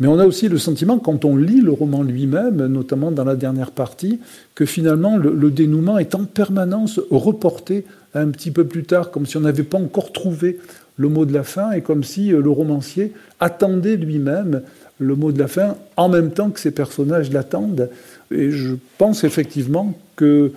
mais 0.00 0.06
on 0.06 0.18
a 0.18 0.26
aussi 0.26 0.48
le 0.48 0.58
sentiment, 0.58 0.98
quand 0.98 1.24
on 1.24 1.36
lit 1.36 1.60
le 1.60 1.72
roman 1.72 2.02
lui-même, 2.02 2.66
notamment 2.66 3.10
dans 3.10 3.24
la 3.24 3.34
dernière 3.34 3.72
partie, 3.72 4.20
que 4.54 4.64
finalement 4.64 5.16
le, 5.16 5.50
dénouement 5.50 5.98
est 5.98 6.14
en 6.14 6.24
permanence 6.24 7.00
reporté 7.10 7.84
un 8.14 8.28
petit 8.28 8.52
peu 8.52 8.64
plus 8.64 8.84
tard, 8.84 9.10
comme 9.10 9.26
si 9.26 9.36
on 9.36 9.40
n'avait 9.40 9.64
pas 9.64 9.78
encore 9.78 10.12
trouvé 10.12 10.58
le 10.96 11.08
mot 11.08 11.24
de 11.24 11.32
la 11.32 11.42
fin, 11.42 11.72
et 11.72 11.80
comme 11.80 12.04
si 12.04 12.28
le 12.28 12.50
romancier 12.50 13.12
attendait 13.40 13.96
lui-même 13.96 14.62
le 14.98 15.14
mot 15.14 15.32
de 15.32 15.38
la 15.38 15.48
fin 15.48 15.76
en 15.96 16.08
même 16.08 16.32
temps 16.32 16.50
que 16.50 16.60
ses 16.60 16.70
personnages 16.70 17.30
l'attendent. 17.30 17.90
Et 18.30 18.50
je 18.50 18.74
pense 18.98 19.24
effectivement 19.24 19.98
que 20.16 20.52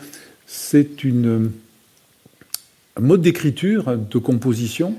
c'est 0.48 1.04
une, 1.04 1.52
un 2.98 3.02
mode 3.02 3.22
d'écriture, 3.22 3.98
de 3.98 4.18
composition, 4.18 4.96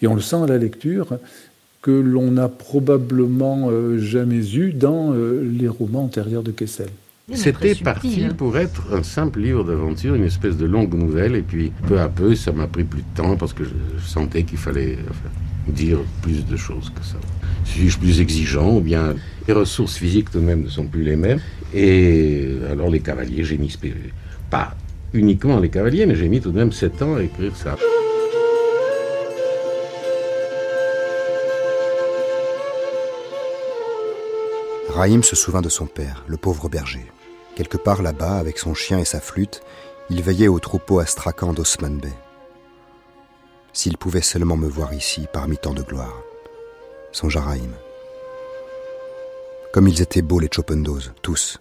et 0.00 0.06
on 0.06 0.14
le 0.14 0.20
sent 0.20 0.36
à 0.36 0.46
la 0.46 0.58
lecture, 0.58 1.18
que 1.82 1.90
l'on 1.90 2.30
n'a 2.30 2.48
probablement 2.48 3.68
euh, 3.68 3.98
jamais 3.98 4.56
eu 4.56 4.72
dans 4.72 5.12
euh, 5.12 5.42
les 5.42 5.68
romans 5.68 6.04
antérieurs 6.04 6.42
de 6.42 6.50
Kessel. 6.50 6.88
C'était 7.32 7.74
parti 7.74 8.24
hein. 8.24 8.34
pour 8.36 8.58
être 8.58 8.92
un 8.92 9.02
simple 9.02 9.40
livre 9.40 9.64
d'aventure, 9.64 10.14
une 10.14 10.24
espèce 10.24 10.56
de 10.56 10.66
longue 10.66 10.94
nouvelle, 10.94 11.34
et 11.34 11.42
puis 11.42 11.72
peu 11.86 11.98
à 11.98 12.08
peu, 12.08 12.34
ça 12.34 12.52
m'a 12.52 12.66
pris 12.66 12.84
plus 12.84 13.00
de 13.00 13.16
temps 13.16 13.36
parce 13.36 13.54
que 13.54 13.64
je, 13.64 14.06
sentais 14.06 14.42
qu'il 14.42 14.58
fallait 14.58 14.98
dire 15.68 15.98
plus 16.20 16.44
de 16.46 16.56
choses 16.56 16.90
que 16.90 17.04
ça. 17.04 17.16
Suis-je 17.64 17.98
plus 17.98 18.20
exigeant 18.20 18.76
ou 18.76 18.80
bien 18.80 19.14
les 19.46 19.54
ressources 19.54 19.96
physiques 19.96 20.30
tout 20.30 20.40
de 20.40 20.44
même 20.44 20.62
ne 20.62 20.68
sont 20.68 20.86
plus 20.86 21.02
les 21.02 21.16
mêmes 21.16 21.40
Et 21.74 22.48
alors 22.70 22.90
les 22.90 23.00
cavaliers, 23.00 23.44
j'ai 23.44 23.58
mis 23.58 23.76
pas 24.50 24.74
uniquement 25.12 25.60
les 25.60 25.70
cavaliers, 25.70 26.06
mais 26.06 26.16
j'ai 26.16 26.28
mis 26.28 26.40
tout 26.40 26.50
de 26.50 26.58
même 26.58 26.72
sept 26.72 27.00
ans 27.02 27.16
à 27.16 27.22
écrire 27.22 27.54
ça. 27.56 27.76
Raïm 34.88 35.24
se 35.24 35.34
souvint 35.34 35.62
de 35.62 35.68
son 35.68 35.86
père, 35.86 36.24
le 36.28 36.36
pauvre 36.36 36.68
berger. 36.68 37.04
Quelque 37.56 37.76
part 37.76 38.02
là-bas, 38.02 38.38
avec 38.38 38.58
son 38.58 38.74
chien 38.74 38.98
et 38.98 39.04
sa 39.04 39.20
flûte, 39.20 39.60
il 40.10 40.22
veillait 40.22 40.48
au 40.48 40.58
troupeau 40.58 40.98
astracan 40.98 41.52
d'Osman 41.52 41.98
Bey. 41.98 42.12
S'il 43.72 43.98
pouvait 43.98 44.22
seulement 44.22 44.56
me 44.56 44.68
voir 44.68 44.94
ici, 44.94 45.26
parmi 45.32 45.56
tant 45.56 45.74
de 45.74 45.82
gloire. 45.82 46.23
Songea 47.14 47.40
Raïm. 47.40 47.70
Comme 49.72 49.86
ils 49.86 50.02
étaient 50.02 50.20
beaux 50.20 50.40
les 50.40 50.48
Chopendos, 50.52 51.12
tous. 51.22 51.60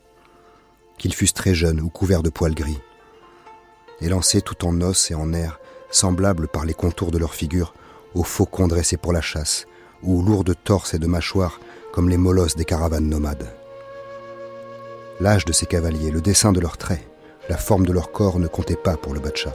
Qu'ils 0.98 1.14
fussent 1.14 1.36
très 1.36 1.54
jeunes 1.54 1.80
ou 1.80 1.90
couverts 1.90 2.24
de 2.24 2.32
poils 2.32 2.56
gris. 2.56 2.82
Élancés 4.02 4.42
tout 4.42 4.66
en 4.66 4.82
os 4.82 5.12
et 5.12 5.14
en 5.14 5.32
air, 5.32 5.60
semblables 5.92 6.48
par 6.48 6.66
les 6.66 6.74
contours 6.74 7.12
de 7.12 7.20
leurs 7.20 7.36
figures 7.36 7.76
aux 8.16 8.24
faucons 8.24 8.68
dressés 8.68 8.98
pour 8.98 9.14
la 9.14 9.22
chasse, 9.22 9.68
ou 10.02 10.24
lourds 10.24 10.44
de 10.44 10.56
torse 10.56 10.96
et 10.96 11.00
de 11.00 11.06
mâchoires 11.06 11.60
comme 11.92 12.10
les 12.10 12.18
molosses 12.18 12.56
des 12.56 12.66
caravanes 12.66 13.08
nomades. 13.08 13.54
L'âge 15.20 15.46
de 15.46 15.54
ces 15.54 15.68
cavaliers, 15.68 16.10
le 16.10 16.22
dessin 16.22 16.52
de 16.52 16.62
leurs 16.62 16.78
traits, 16.78 17.08
la 17.48 17.58
forme 17.58 17.86
de 17.86 17.94
leur 17.94 18.12
corps 18.12 18.40
ne 18.40 18.48
comptaient 18.48 18.76
pas 18.76 18.98
pour 18.98 19.14
le 19.14 19.20
Batcha. 19.20 19.54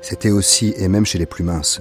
C'était 0.00 0.32
aussi, 0.32 0.74
et 0.76 0.88
même 0.88 1.06
chez 1.06 1.18
les 1.18 1.26
plus 1.26 1.44
minces, 1.44 1.80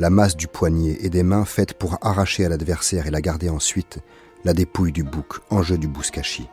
la 0.00 0.08
masse 0.08 0.34
du 0.34 0.46
poignet 0.46 0.96
et 1.02 1.10
des 1.10 1.22
mains 1.22 1.44
faites 1.44 1.74
pour 1.74 1.98
arracher 2.00 2.46
à 2.46 2.48
l'adversaire 2.48 3.06
et 3.06 3.10
la 3.10 3.20
garder 3.20 3.50
ensuite, 3.50 3.98
la 4.44 4.54
dépouille 4.54 4.92
du 4.92 5.02
bouc, 5.02 5.40
enjeu 5.50 5.76
du 5.76 5.88
bouskashi. 5.88 6.48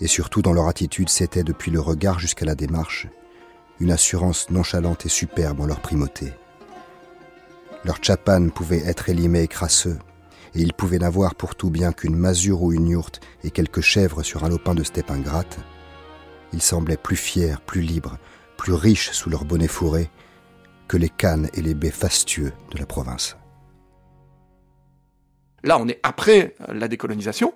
Et 0.00 0.06
surtout 0.06 0.40
dans 0.40 0.54
leur 0.54 0.66
attitude, 0.66 1.10
c'était 1.10 1.44
depuis 1.44 1.70
le 1.70 1.78
regard 1.78 2.18
jusqu'à 2.18 2.46
la 2.46 2.54
démarche, 2.54 3.06
une 3.80 3.90
assurance 3.90 4.48
nonchalante 4.48 5.04
et 5.04 5.10
superbe 5.10 5.60
en 5.60 5.66
leur 5.66 5.80
primauté. 5.80 6.32
Leur 7.84 7.98
tchapan 7.98 8.48
pouvait 8.48 8.86
être 8.86 9.10
élimé 9.10 9.42
et 9.42 9.48
crasseux, 9.48 9.98
et 10.54 10.62
ils 10.62 10.72
pouvaient 10.72 11.00
n'avoir 11.00 11.34
pour 11.34 11.54
tout 11.54 11.68
bien 11.68 11.92
qu'une 11.92 12.16
masure 12.16 12.62
ou 12.62 12.72
une 12.72 12.88
yourte 12.88 13.20
et 13.44 13.50
quelques 13.50 13.82
chèvres 13.82 14.22
sur 14.22 14.42
un 14.42 14.48
lopin 14.48 14.74
de 14.74 14.84
steppe 14.84 15.10
ingrate. 15.10 15.58
Ils 16.54 16.62
semblaient 16.62 16.96
plus 16.96 17.16
fiers, 17.16 17.56
plus 17.66 17.82
libres, 17.82 18.16
plus 18.56 18.72
riches 18.72 19.10
sous 19.10 19.28
leur 19.28 19.44
bonnet 19.44 19.68
fourré 19.68 20.10
que 20.88 20.96
les 20.96 21.08
cannes 21.08 21.48
et 21.54 21.62
les 21.62 21.74
baies 21.74 21.90
fastueux 21.90 22.52
de 22.70 22.78
la 22.78 22.86
province. 22.86 23.36
Là, 25.62 25.78
on 25.78 25.88
est 25.88 26.00
après 26.02 26.54
la 26.68 26.88
décolonisation, 26.88 27.52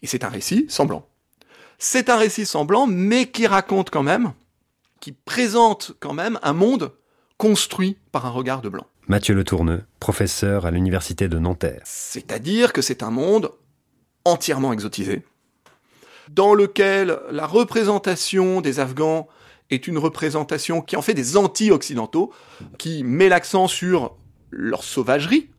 et 0.00 0.06
c'est 0.06 0.24
un 0.24 0.28
récit 0.28 0.66
semblant. 0.68 1.06
C'est 1.78 2.08
un 2.08 2.16
récit 2.16 2.46
semblant, 2.46 2.86
mais 2.86 3.26
qui 3.26 3.46
raconte 3.46 3.90
quand 3.90 4.02
même, 4.02 4.32
qui 5.00 5.12
présente 5.12 5.92
quand 6.00 6.14
même 6.14 6.38
un 6.42 6.52
monde 6.52 6.92
construit 7.36 7.98
par 8.12 8.24
un 8.24 8.30
regard 8.30 8.62
de 8.62 8.68
blanc. 8.68 8.86
Mathieu 9.08 9.34
Le 9.34 9.44
Tourneux, 9.44 9.82
professeur 9.98 10.64
à 10.64 10.70
l'université 10.70 11.28
de 11.28 11.38
Nanterre. 11.38 11.82
C'est-à-dire 11.84 12.72
que 12.72 12.82
c'est 12.82 13.02
un 13.02 13.10
monde 13.10 13.50
entièrement 14.24 14.72
exotisé, 14.72 15.22
dans 16.30 16.54
lequel 16.54 17.18
la 17.30 17.46
représentation 17.46 18.60
des 18.60 18.78
Afghans 18.78 19.26
est 19.74 19.86
une 19.86 19.98
représentation 19.98 20.80
qui 20.80 20.96
en 20.96 21.02
fait 21.02 21.14
des 21.14 21.36
anti-occidentaux, 21.36 22.32
qui 22.78 23.04
met 23.04 23.28
l'accent 23.28 23.68
sur 23.68 24.16
leur 24.50 24.84
sauvagerie, 24.84 25.50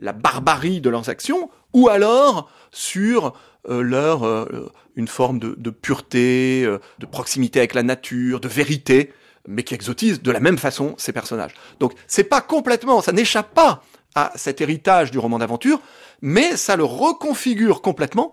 la 0.00 0.12
barbarie 0.12 0.80
de 0.80 0.90
leurs 0.90 1.08
actions, 1.08 1.50
ou 1.72 1.88
alors 1.88 2.50
sur 2.70 3.34
euh, 3.68 3.82
leur 3.82 4.24
euh, 4.24 4.70
une 4.96 5.08
forme 5.08 5.38
de, 5.38 5.70
pureté, 5.70 6.64
euh, 6.64 6.78
de 6.98 7.06
proximité 7.06 7.60
avec 7.60 7.74
la 7.74 7.82
nature, 7.82 8.40
de 8.40 8.48
vérité, 8.48 9.12
mais 9.46 9.62
qui 9.62 9.74
exotise 9.74 10.22
de 10.22 10.30
la 10.30 10.40
même 10.40 10.58
façon 10.58 10.94
ces 10.98 11.12
personnages. 11.12 11.54
Donc 11.78 11.94
c'est 12.06 12.24
pas 12.24 12.40
complètement, 12.40 13.00
ça 13.00 13.12
n'échappe 13.12 13.54
pas 13.54 13.82
à 14.14 14.32
cet 14.36 14.60
héritage 14.60 15.10
du 15.10 15.18
roman 15.18 15.38
d'aventure, 15.38 15.80
mais 16.20 16.56
ça 16.56 16.76
le 16.76 16.84
reconfigure 16.84 17.82
complètement 17.82 18.32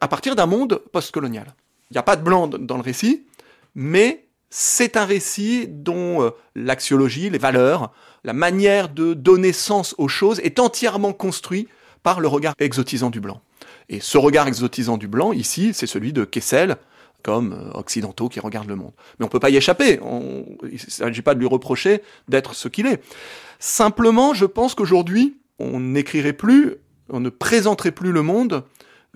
à 0.00 0.08
partir 0.08 0.36
d'un 0.36 0.46
monde 0.46 0.82
postcolonial. 0.92 1.54
Il 1.90 1.94
n'y 1.94 1.98
a 1.98 2.02
pas 2.02 2.16
de 2.16 2.22
blanc 2.22 2.48
dans 2.48 2.76
le 2.76 2.82
récit, 2.82 3.24
mais 3.74 4.23
c'est 4.56 4.96
un 4.96 5.04
récit 5.04 5.66
dont 5.68 6.22
euh, 6.22 6.30
l'axiologie, 6.54 7.28
les 7.28 7.38
valeurs, 7.38 7.92
la 8.22 8.32
manière 8.32 8.88
de 8.88 9.12
donner 9.12 9.52
sens 9.52 9.96
aux 9.98 10.06
choses 10.06 10.38
est 10.44 10.60
entièrement 10.60 11.12
construit 11.12 11.66
par 12.04 12.20
le 12.20 12.28
regard 12.28 12.54
exotisant 12.60 13.10
du 13.10 13.18
blanc. 13.18 13.40
Et 13.88 13.98
ce 13.98 14.16
regard 14.16 14.46
exotisant 14.46 14.96
du 14.96 15.08
blanc, 15.08 15.32
ici, 15.32 15.74
c'est 15.74 15.88
celui 15.88 16.12
de 16.12 16.24
Kessel, 16.24 16.76
comme 17.24 17.52
euh, 17.52 17.76
occidentaux 17.76 18.28
qui 18.28 18.38
regardent 18.38 18.68
le 18.68 18.76
monde. 18.76 18.92
Mais 19.18 19.24
on 19.24 19.26
ne 19.26 19.32
peut 19.32 19.40
pas 19.40 19.50
y 19.50 19.56
échapper. 19.56 19.98
il 20.62 20.72
ne 20.72 20.78
s'agit 20.78 21.22
pas 21.22 21.34
de 21.34 21.40
lui 21.40 21.48
reprocher 21.48 22.00
d'être 22.28 22.54
ce 22.54 22.68
qu'il 22.68 22.86
est. 22.86 23.02
Simplement, 23.58 24.34
je 24.34 24.46
pense 24.46 24.76
qu'aujourd'hui, 24.76 25.36
on 25.58 25.80
n'écrirait 25.80 26.32
plus, 26.32 26.76
on 27.08 27.18
ne 27.18 27.28
présenterait 27.28 27.90
plus 27.90 28.12
le 28.12 28.22
monde 28.22 28.62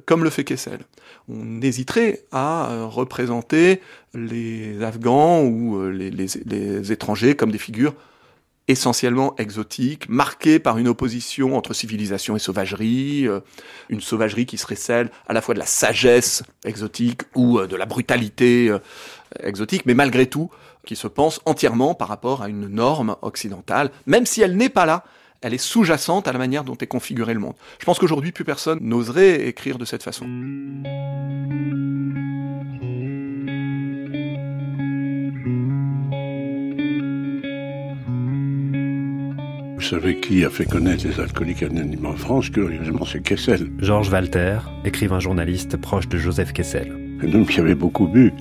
comme 0.07 0.25
le 0.25 0.31
fait 0.31 0.45
Kessel. 0.45 0.81
On 1.29 1.61
hésiterait 1.61 2.25
à 2.33 2.71
euh, 2.71 2.87
représenter 2.87 3.81
les 4.15 4.83
Afghans 4.83 5.43
ou 5.43 5.77
euh, 5.77 5.91
les, 5.91 6.93
étrangers 6.93 7.37
comme 7.37 7.51
des 7.51 7.59
figures 7.59 7.95
essentiellement 8.67 9.35
exotiques, 9.39 10.11
marquées 10.11 10.59
par 10.59 10.77
une 10.77 10.89
opposition 10.89 11.57
entre 11.57 11.73
civilisation 11.73 12.37
et 12.37 12.39
sauvagerie, 12.39 13.27
euh, 13.27 13.41
une 13.89 14.03
sauvagerie 14.03 14.45
qui 14.45 14.59
serait 14.59 14.75
celle 14.75 15.11
à 15.27 15.33
la 15.33 15.41
fois 15.41 15.55
de 15.55 15.59
la 15.59 15.67
sagesse 15.67 16.43
exotique 16.65 17.23
ou 17.35 17.61
de 17.61 17.77
la 17.77 17.87
brutalité 17.87 18.75
exotique, 19.43 19.87
mais 19.87 19.95
malgré 19.95 20.27
tout 20.27 20.51
qui 20.85 20.97
se 20.97 21.07
pense 21.07 21.41
entièrement 21.47 21.95
par 21.95 22.09
rapport 22.09 22.43
à 22.43 22.49
une 22.49 22.69
norme 22.69 23.17
occidentale, 23.23 23.91
même 24.07 24.27
si 24.27 24.43
elle 24.43 24.57
n'est 24.57 24.69
pas 24.69 24.87
là, 24.87 25.05
elle 25.43 25.55
est 25.55 25.59
sous-jacente 25.59 26.29
à 26.29 26.33
la 26.33 26.39
manière 26.39 26.65
dont 26.65 26.77
est 26.77 26.87
configuré 26.87 27.35
le 27.35 27.41
monde. 27.41 27.55
Je 27.79 27.85
pense 27.85 27.99
qu'aujourd'hui, 27.99 28.33
plus 28.33 28.45
personne 28.45 28.79
n'oserait 28.83 29.47
écrire 29.47 29.79
de 29.79 29.85
cette 29.85 30.03
façon. 30.03 30.27
Vous 39.77 39.95
savez 39.95 40.21
qui 40.21 40.45
a 40.45 40.51
fait 40.51 40.67
connaître 40.67 41.07
les 41.07 41.19
alcooliques 41.19 41.63
anonymes 41.63 42.05
en 42.05 42.17
France 42.17 42.51
Curieusement, 42.51 43.07
c'est 43.07 43.23
Kessel. 43.23 43.71
Georges 43.79 44.11
Walter, 44.11 44.59
écrivain 44.85 45.19
journaliste 45.19 45.79
proche 45.79 46.09
de 46.09 46.19
Joseph 46.19 46.53
Kessel 46.53 47.08
qui 47.49 47.61
avait 47.61 47.75
beaucoup 47.75 48.07
bu, 48.07 48.33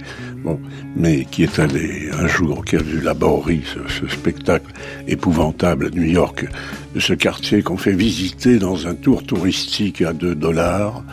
bon, 0.43 0.59
mais 0.95 1.25
qui 1.25 1.43
est 1.43 1.59
allé 1.59 2.09
un 2.17 2.27
jour, 2.27 2.63
qui 2.63 2.75
a 2.75 2.81
vu 2.81 3.01
la 3.01 3.13
Bowery, 3.13 3.61
ce, 3.65 4.07
spectacle 4.07 4.71
épouvantable 5.07 5.87
à 5.87 5.89
New 5.89 6.03
York, 6.03 6.45
de 6.93 6.99
ce 6.99 7.13
quartier 7.13 7.61
qu'on 7.61 7.77
fait 7.77 7.93
visiter 7.93 8.57
dans 8.59 8.87
un 8.87 8.95
tour 8.95 9.23
touristique 9.23 10.01
à 10.01 10.13
2 10.13 10.35
dollars. 10.35 11.03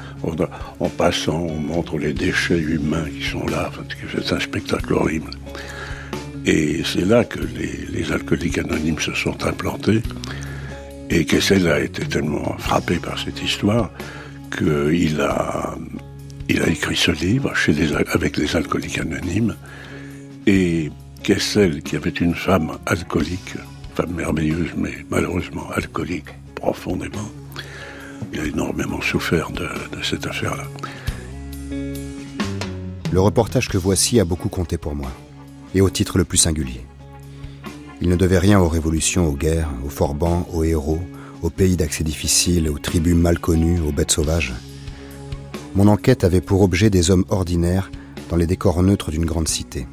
En 0.81 0.89
passant, 0.89 1.41
on 1.41 1.57
montre 1.57 1.99
les 1.99 2.12
déchets 2.12 2.59
humains 2.59 3.07
qui 3.19 3.29
sont 3.29 3.47
là. 3.47 3.71
C'est 4.15 4.33
un 4.33 4.41
spectacle 4.41 4.95
horrible. 4.95 5.31
Et 6.47 6.83
c'est 6.85 7.05
là 7.05 7.25
que 7.25 7.41
les, 7.41 7.87
les, 7.91 8.12
alcooliques 8.12 8.59
anonymes 8.59 9.01
se 9.01 9.15
sont 9.15 9.45
implantés. 9.45 10.03
Et 11.11 11.25
Kessel 11.25 11.69
a 11.69 11.81
été 11.81 12.05
tellement 12.07 12.57
frappé 12.59 12.97
par 12.97 13.19
cette 13.19 13.43
histoire 13.43 13.91
qu'il 14.57 15.21
a 15.21 15.75
Il 16.49 16.62
a 16.62 16.68
écrit 16.68 16.97
ce 16.97 17.11
livre 17.11 17.55
chez 17.55 17.74
avec 18.12 18.36
les 18.36 18.55
alcooliques 18.55 18.99
anonymes. 18.99 19.57
Et 20.47 20.90
Kessel, 21.22 21.82
qui 21.82 21.97
avait 21.97 22.11
une 22.11 22.34
femme 22.34 22.78
alcoolique, 22.84 23.55
femme 23.95 24.12
merveilleuse, 24.12 24.72
mais 24.76 24.92
malheureusement 25.09 25.70
alcoolique 25.70 26.28
profondément, 26.55 27.30
il 28.32 28.40
a 28.40 28.45
énormément 28.45 29.01
souffert 29.01 29.51
de, 29.51 29.66
de 29.97 30.03
cette 30.03 30.26
affaire-là. 30.26 30.64
Le 33.11 33.20
reportage 33.20 33.68
que 33.68 33.78
voici 33.78 34.20
a 34.20 34.24
beaucoup 34.24 34.49
compté 34.51 34.76
pour 34.76 34.95
moi, 34.95 35.11
et 35.74 35.80
au 35.80 35.88
titre 35.88 36.18
le 36.18 36.24
plus 36.24 36.38
singulier. 36.38 36.84
Il 38.03 38.09
ne 38.09 38.16
devait 38.16 38.38
rien 38.38 38.61
aux 38.61 38.68
révolutions, 38.68 39.28
aux 39.28 39.36
guerres, 39.36 39.70
aux 39.86 39.88
forbans, 39.88 40.47
aux 40.53 40.64
héros, 40.64 41.01
aux 41.42 41.51
pays 41.51 41.76
d'accès 41.76 42.05
difficile, 42.05 42.68
aux 42.68 42.78
tribus 42.78 43.14
mal 43.14 43.38
connues, 43.38 43.80
aux 43.80 43.92
bêtes 43.92 44.11
sauvages. 44.11 44.53
Mon 45.75 45.89
enquête 45.89 46.22
avait 46.22 46.41
pour 46.41 46.62
objet 46.62 46.89
des 46.89 47.11
hommes 47.11 47.25
ordinaires 47.31 47.91
dans 48.31 48.37
les 48.37 48.47
décors 48.47 48.81
neutres 48.85 49.11
d'une 49.11 49.25
grande 49.25 49.49
cité. 49.49 49.89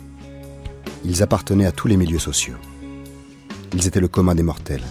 Ils 1.04 1.24
appartenaient 1.24 1.66
à 1.66 1.72
tous 1.72 1.88
les 1.88 1.98
milieux 1.98 2.20
sociaux. 2.20 2.54
Ils 3.74 3.88
étaient 3.88 4.00
le 4.00 4.08
commun 4.08 4.36
des 4.36 4.44
mortels, 4.44 4.84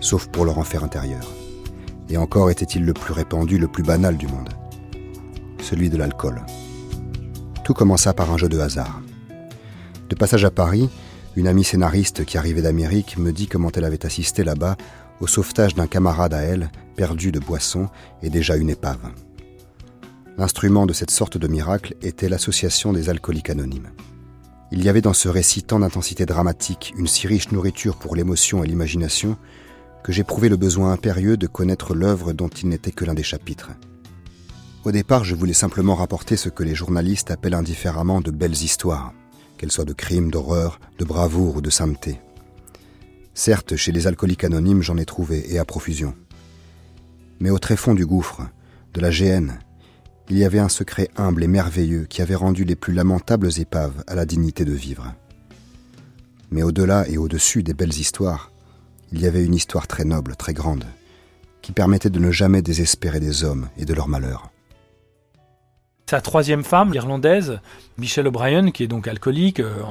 sauf 0.00 0.26
pour 0.26 0.44
leur 0.44 0.58
enfer 0.58 0.84
intérieur. 0.84 1.26
Et 2.10 2.18
encore 2.18 2.50
était-il 2.50 2.84
le 2.84 2.92
plus 2.92 3.14
répandu, 3.14 3.56
le 3.56 3.66
plus 3.66 3.82
banal 3.82 4.18
du 4.18 4.26
monde, 4.26 4.50
celui 5.62 5.88
de 5.88 5.96
l'alcool. 5.96 6.42
Tout 7.64 7.72
commença 7.72 8.12
par 8.12 8.30
un 8.30 8.36
jeu 8.36 8.50
de 8.50 8.58
hasard. 8.58 9.00
De 10.10 10.14
passage 10.14 10.44
à 10.44 10.50
Paris, 10.50 10.90
une 11.34 11.48
amie 11.48 11.64
scénariste 11.64 12.26
qui 12.26 12.36
arrivait 12.36 12.60
d'Amérique 12.60 13.16
me 13.16 13.32
dit 13.32 13.46
comment 13.46 13.72
elle 13.74 13.84
avait 13.84 14.04
assisté 14.04 14.44
là-bas 14.44 14.76
au 15.20 15.26
sauvetage 15.26 15.74
d'un 15.74 15.86
camarade 15.86 16.34
à 16.34 16.42
elle, 16.42 16.70
perdu 16.94 17.32
de 17.32 17.38
boisson 17.38 17.88
et 18.22 18.28
déjà 18.28 18.56
une 18.56 18.68
épave. 18.68 19.10
L'instrument 20.36 20.84
de 20.84 20.92
cette 20.92 21.12
sorte 21.12 21.38
de 21.38 21.46
miracle 21.46 21.94
était 22.02 22.28
l'association 22.28 22.92
des 22.92 23.08
alcooliques 23.08 23.50
anonymes. 23.50 23.90
Il 24.72 24.82
y 24.82 24.88
avait 24.88 25.00
dans 25.00 25.12
ce 25.12 25.28
récit 25.28 25.62
tant 25.62 25.78
d'intensité 25.78 26.26
dramatique, 26.26 26.92
une 26.96 27.06
si 27.06 27.28
riche 27.28 27.52
nourriture 27.52 27.96
pour 27.96 28.16
l'émotion 28.16 28.64
et 28.64 28.66
l'imagination, 28.66 29.36
que 30.02 30.10
j'éprouvais 30.10 30.48
le 30.48 30.56
besoin 30.56 30.92
impérieux 30.92 31.36
de 31.36 31.46
connaître 31.46 31.94
l'œuvre 31.94 32.32
dont 32.32 32.48
il 32.48 32.68
n'était 32.68 32.90
que 32.90 33.04
l'un 33.04 33.14
des 33.14 33.22
chapitres. 33.22 33.70
Au 34.84 34.90
départ, 34.90 35.22
je 35.22 35.36
voulais 35.36 35.52
simplement 35.52 35.94
rapporter 35.94 36.36
ce 36.36 36.48
que 36.48 36.64
les 36.64 36.74
journalistes 36.74 37.30
appellent 37.30 37.54
indifféremment 37.54 38.20
de 38.20 38.32
belles 38.32 38.52
histoires, 38.52 39.14
qu'elles 39.56 39.72
soient 39.72 39.84
de 39.84 39.92
crimes, 39.92 40.32
d'horreur, 40.32 40.80
de 40.98 41.04
bravoure 41.04 41.56
ou 41.56 41.60
de 41.60 41.70
sainteté. 41.70 42.20
Certes, 43.34 43.76
chez 43.76 43.92
les 43.92 44.08
alcooliques 44.08 44.44
anonymes, 44.44 44.82
j'en 44.82 44.98
ai 44.98 45.04
trouvé, 45.04 45.54
et 45.54 45.58
à 45.58 45.64
profusion. 45.64 46.14
Mais 47.38 47.50
au 47.50 47.58
tréfonds 47.58 47.94
du 47.94 48.04
gouffre, 48.04 48.42
de 48.92 49.00
la 49.00 49.10
géhenne, 49.10 49.58
il 50.30 50.38
y 50.38 50.44
avait 50.44 50.58
un 50.58 50.68
secret 50.68 51.10
humble 51.16 51.44
et 51.44 51.48
merveilleux 51.48 52.06
qui 52.08 52.22
avait 52.22 52.34
rendu 52.34 52.64
les 52.64 52.76
plus 52.76 52.94
lamentables 52.94 53.50
épaves 53.60 54.02
à 54.06 54.14
la 54.14 54.24
dignité 54.24 54.64
de 54.64 54.72
vivre. 54.72 55.14
Mais 56.50 56.62
au-delà 56.62 57.08
et 57.08 57.18
au-dessus 57.18 57.62
des 57.62 57.74
belles 57.74 57.98
histoires, 57.98 58.50
il 59.12 59.20
y 59.20 59.26
avait 59.26 59.44
une 59.44 59.54
histoire 59.54 59.86
très 59.86 60.04
noble, 60.04 60.36
très 60.36 60.54
grande, 60.54 60.84
qui 61.62 61.72
permettait 61.72 62.10
de 62.10 62.18
ne 62.18 62.30
jamais 62.30 62.62
désespérer 62.62 63.20
des 63.20 63.44
hommes 63.44 63.68
et 63.76 63.84
de 63.84 63.94
leur 63.94 64.08
malheur. 64.08 64.50
Sa 66.08 66.20
troisième 66.20 66.64
femme, 66.64 66.92
l'Irlandaise, 66.92 67.60
Michelle 67.96 68.28
O'Brien, 68.28 68.70
qui 68.70 68.84
est 68.84 68.88
donc 68.88 69.08
alcoolique, 69.08 69.60
euh, 69.60 69.82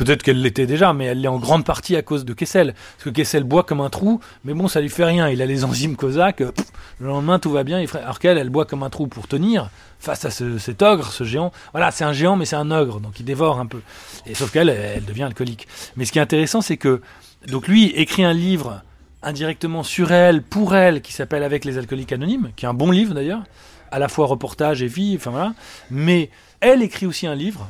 Peut-être 0.00 0.22
qu'elle 0.22 0.40
l'était 0.40 0.64
déjà, 0.64 0.94
mais 0.94 1.04
elle 1.04 1.20
l'est 1.20 1.28
en 1.28 1.38
grande 1.38 1.62
partie 1.62 1.94
à 1.94 2.00
cause 2.00 2.24
de 2.24 2.32
Kessel. 2.32 2.72
Parce 2.72 3.04
que 3.04 3.10
Kessel 3.10 3.44
boit 3.44 3.64
comme 3.64 3.82
un 3.82 3.90
trou, 3.90 4.18
mais 4.44 4.54
bon, 4.54 4.66
ça 4.66 4.80
lui 4.80 4.88
fait 4.88 5.04
rien. 5.04 5.28
Il 5.28 5.42
a 5.42 5.46
les 5.46 5.62
enzymes 5.62 5.94
cosaques. 5.94 6.40
Euh, 6.40 6.52
le 7.00 7.08
lendemain, 7.08 7.38
tout 7.38 7.50
va 7.50 7.64
bien. 7.64 7.84
Alors 7.92 8.18
qu'elle, 8.18 8.38
elle 8.38 8.48
boit 8.48 8.64
comme 8.64 8.82
un 8.82 8.88
trou 8.88 9.08
pour 9.08 9.28
tenir 9.28 9.68
face 9.98 10.24
à 10.24 10.30
cet 10.30 10.80
ogre, 10.80 11.12
ce 11.12 11.24
géant. 11.24 11.52
Voilà, 11.72 11.90
c'est 11.90 12.04
un 12.04 12.14
géant, 12.14 12.36
mais 12.36 12.46
c'est 12.46 12.56
un 12.56 12.70
ogre, 12.70 12.98
donc 12.98 13.20
il 13.20 13.26
dévore 13.26 13.60
un 13.60 13.66
peu. 13.66 13.82
Et 14.24 14.34
sauf 14.34 14.50
qu'elle, 14.50 14.70
elle 14.70 15.04
devient 15.04 15.24
alcoolique. 15.24 15.68
Mais 15.96 16.06
ce 16.06 16.12
qui 16.12 16.18
est 16.18 16.22
intéressant, 16.22 16.62
c'est 16.62 16.78
que 16.78 17.02
donc 17.48 17.68
lui 17.68 17.88
écrit 17.88 18.24
un 18.24 18.32
livre 18.32 18.80
indirectement 19.22 19.82
sur 19.82 20.12
elle, 20.12 20.40
pour 20.42 20.74
elle, 20.74 21.02
qui 21.02 21.12
s'appelle 21.12 21.42
Avec 21.42 21.66
les 21.66 21.76
alcooliques 21.76 22.12
anonymes, 22.12 22.52
qui 22.56 22.64
est 22.64 22.68
un 22.68 22.74
bon 22.74 22.90
livre 22.90 23.12
d'ailleurs, 23.12 23.42
à 23.90 23.98
la 23.98 24.08
fois 24.08 24.26
reportage 24.26 24.82
et 24.82 24.86
vie, 24.86 25.14
enfin 25.14 25.30
voilà. 25.30 25.52
Mais 25.90 26.30
elle 26.60 26.80
écrit 26.80 27.04
aussi 27.04 27.26
un 27.26 27.34
livre 27.34 27.68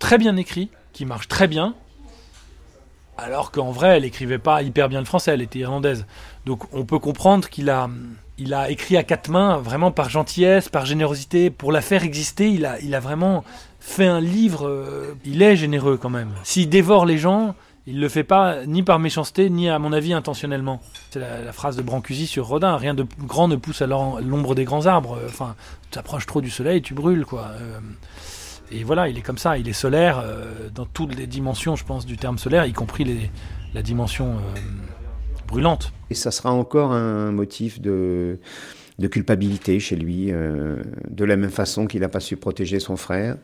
très 0.00 0.18
bien 0.18 0.36
écrit 0.36 0.70
qui 0.92 1.04
marche 1.04 1.28
très 1.28 1.48
bien, 1.48 1.74
alors 3.18 3.50
qu'en 3.50 3.72
vrai, 3.72 3.96
elle 3.96 4.04
écrivait 4.04 4.38
pas 4.38 4.62
hyper 4.62 4.88
bien 4.88 5.00
le 5.00 5.04
français, 5.04 5.32
elle 5.32 5.42
était 5.42 5.58
irlandaise. 5.58 6.06
Donc 6.46 6.72
on 6.72 6.84
peut 6.84 7.00
comprendre 7.00 7.48
qu'il 7.48 7.68
a, 7.68 7.90
il 8.38 8.54
a 8.54 8.70
écrit 8.70 8.96
à 8.96 9.02
quatre 9.02 9.28
mains, 9.28 9.58
vraiment 9.58 9.90
par 9.90 10.08
gentillesse, 10.08 10.68
par 10.68 10.86
générosité, 10.86 11.50
pour 11.50 11.72
la 11.72 11.80
faire 11.80 12.04
exister. 12.04 12.48
Il 12.48 12.64
a, 12.64 12.78
il 12.80 12.94
a 12.94 13.00
vraiment 13.00 13.44
fait 13.80 14.06
un 14.06 14.20
livre. 14.20 14.68
Euh, 14.68 15.16
il 15.24 15.42
est 15.42 15.56
généreux 15.56 15.96
quand 15.96 16.10
même. 16.10 16.30
S'il 16.44 16.68
dévore 16.68 17.06
les 17.06 17.18
gens, 17.18 17.56
il 17.88 17.98
le 17.98 18.08
fait 18.08 18.22
pas 18.22 18.64
ni 18.66 18.84
par 18.84 19.00
méchanceté, 19.00 19.50
ni 19.50 19.68
à 19.68 19.80
mon 19.80 19.92
avis 19.92 20.12
intentionnellement. 20.12 20.80
C'est 21.10 21.18
la, 21.18 21.52
phrase 21.52 21.76
de 21.76 21.82
Brancusi 21.82 22.28
sur 22.28 22.46
Rodin 22.46 22.76
rien 22.76 22.94
de 22.94 23.04
grand 23.18 23.48
ne 23.48 23.56
pousse 23.56 23.82
à 23.82 23.88
l'ombre 23.88 24.54
des 24.54 24.64
grands 24.64 24.86
arbres. 24.86 25.18
Enfin, 25.26 25.56
tu 25.82 25.90
t'approches 25.90 26.26
trop 26.26 26.40
du 26.40 26.50
soleil, 26.50 26.82
tu 26.82 26.94
brûles 26.94 27.26
quoi. 27.26 27.46
Euh, 27.60 27.80
et 28.70 28.84
voilà, 28.84 29.08
il 29.08 29.16
est 29.18 29.22
comme 29.22 29.38
ça, 29.38 29.58
il 29.58 29.68
est 29.68 29.72
solaire 29.72 30.20
euh, 30.22 30.68
dans 30.74 30.86
toutes 30.86 31.14
les 31.16 31.26
dimensions, 31.26 31.76
je 31.76 31.84
pense, 31.84 32.06
du 32.06 32.16
terme 32.16 32.38
solaire, 32.38 32.66
y 32.66 32.72
compris 32.72 33.30
la 33.74 33.82
dimension 33.82 34.36
euh, 34.36 34.60
brûlante. 35.46 35.92
Et 36.10 36.14
ça 36.14 36.30
sera 36.30 36.52
encore 36.52 36.92
un 36.92 37.32
motif 37.32 37.80
de, 37.80 38.38
de 38.98 39.06
culpabilité 39.06 39.78
chez 39.78 39.94
lui, 39.94 40.28
euh, 40.30 40.76
de 41.08 41.24
la 41.24 41.36
même 41.36 41.50
façon 41.50 41.86
qu'il 41.86 42.00
n'a 42.00 42.08
pas 42.08 42.18
su 42.18 42.36
protéger 42.36 42.80
son 42.80 42.96
frère 42.96 43.36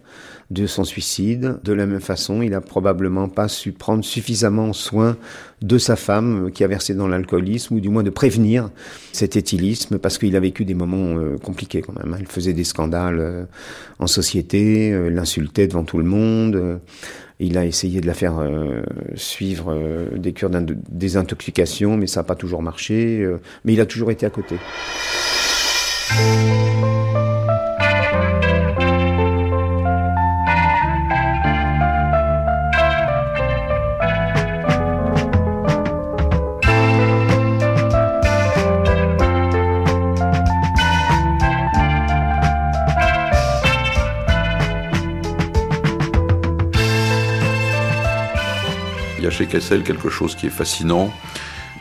de 0.51 0.67
son 0.67 0.83
suicide, 0.83 1.59
de 1.63 1.73
la 1.73 1.87
même 1.87 2.01
façon 2.01 2.43
il 2.43 2.51
n'a 2.51 2.61
probablement 2.61 3.29
pas 3.29 3.47
su 3.47 3.71
prendre 3.71 4.05
suffisamment 4.05 4.73
soin 4.73 5.17
de 5.63 5.79
sa 5.79 5.95
femme 5.95 6.51
qui 6.53 6.65
a 6.65 6.67
versé 6.67 6.95
dans 6.95 7.07
l'alcoolisme, 7.07 7.77
ou 7.77 7.81
du 7.81 7.89
moins 7.89 8.03
de 8.03 8.11
prévenir 8.11 8.71
cet 9.13 9.37
éthylisme, 9.37 9.99
parce 9.99 10.19
qu'il 10.19 10.35
a 10.35 10.41
vécu 10.41 10.65
des 10.65 10.75
moments 10.75 11.17
euh, 11.19 11.39
compliqués 11.39 11.83
quand 11.83 11.95
même. 11.97 12.17
Il 12.19 12.27
faisait 12.27 12.53
des 12.53 12.65
scandales 12.65 13.21
euh, 13.21 13.45
en 14.01 14.09
société, 14.09 14.93
l'insultait 15.09 15.69
devant 15.69 15.85
tout 15.85 15.99
le 15.99 16.05
monde. 16.05 16.81
Il 17.39 17.57
a 17.57 17.65
essayé 17.65 18.01
de 18.01 18.07
la 18.07 18.15
faire 18.15 18.35
suivre 19.15 19.77
des 20.17 20.33
cures 20.33 20.51
de 20.51 20.77
désintoxication, 20.91 21.97
mais 21.97 22.07
ça 22.07 22.21
n'a 22.21 22.25
pas 22.25 22.35
toujours 22.35 22.63
marché. 22.63 23.27
mais 23.65 23.73
il 23.73 23.81
a 23.81 23.87
toujours 23.87 24.11
été 24.11 24.27
à 24.27 24.31
côté. 24.31 24.57
Il 26.17 26.21
y 49.25 49.27
a 49.27 49.31
chez 49.31 49.47
Kessel 49.47 49.83
quelque 49.83 50.11
chose 50.11 50.37
qui 50.37 50.47
est 50.47 50.51
fascinant, 50.51 51.13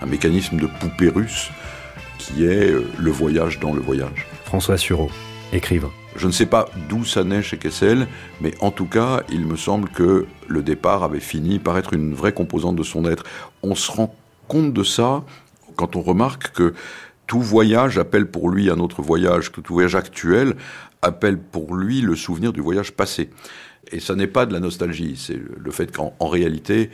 un 0.01 0.05
mécanisme 0.07 0.57
de 0.57 0.65
poupée 0.65 1.09
russe 1.09 1.51
qui 2.26 2.45
est 2.45 2.71
euh, 2.71 2.86
le 2.99 3.11
voyage 3.11 3.59
dans 3.59 3.74
le 3.74 3.82
voyage. 3.82 4.28
François 4.45 4.78
Sureau, 4.78 5.09
écrivain. 5.51 5.91
Je 6.15 6.28
ne 6.28 6.32
sais 6.32 6.45
pas 6.45 6.69
d'où 6.89 7.05
ça 7.05 7.24
naît 7.24 7.41
chez 7.41 7.57
Kessel, 7.57 8.07
mais 8.39 8.53
en 8.61 8.71
tout 8.71 8.86
cas, 8.86 9.24
il 9.30 9.45
me 9.45 9.55
semble 9.55 9.89
que 9.89 10.28
le 10.47 10.61
départ 10.61 11.03
avait 11.03 11.19
fini 11.19 11.59
par 11.59 11.78
être 11.78 11.93
une 11.93 12.13
vraie 12.13 12.34
composante 12.34 12.76
de 12.76 12.84
son 12.84 13.05
être. 13.05 13.24
On 13.63 13.74
se 13.76 13.91
rend 13.91 14.15
compte 14.47 14.74
de 14.74 14.84
ça 14.84 15.24
quand 15.76 15.95
on 15.95 16.01
remarque 16.01 16.51
que 16.51 16.74
tout 17.26 17.41
voyage 17.41 17.97
appelle 17.97 18.30
pour 18.30 18.49
lui 18.49 18.69
un 18.69 18.80
autre 18.80 19.01
voyage, 19.01 19.51
que 19.51 19.61
tout 19.61 19.74
voyage 19.74 19.95
actuel 19.95 20.55
appelle 21.01 21.39
pour 21.39 21.76
lui 21.76 22.01
le 22.01 22.15
souvenir 22.15 22.53
du 22.53 22.61
voyage 22.61 22.91
passé. 22.91 23.30
Et 23.91 23.99
ça 23.99 24.15
n'est 24.15 24.28
pas 24.28 24.45
de 24.45 24.53
la 24.53 24.59
nostalgie, 24.59 25.15
c'est 25.17 25.39
le 25.57 25.71
fait 25.71 25.91
qu'en 25.91 26.13
réalité, 26.28 26.89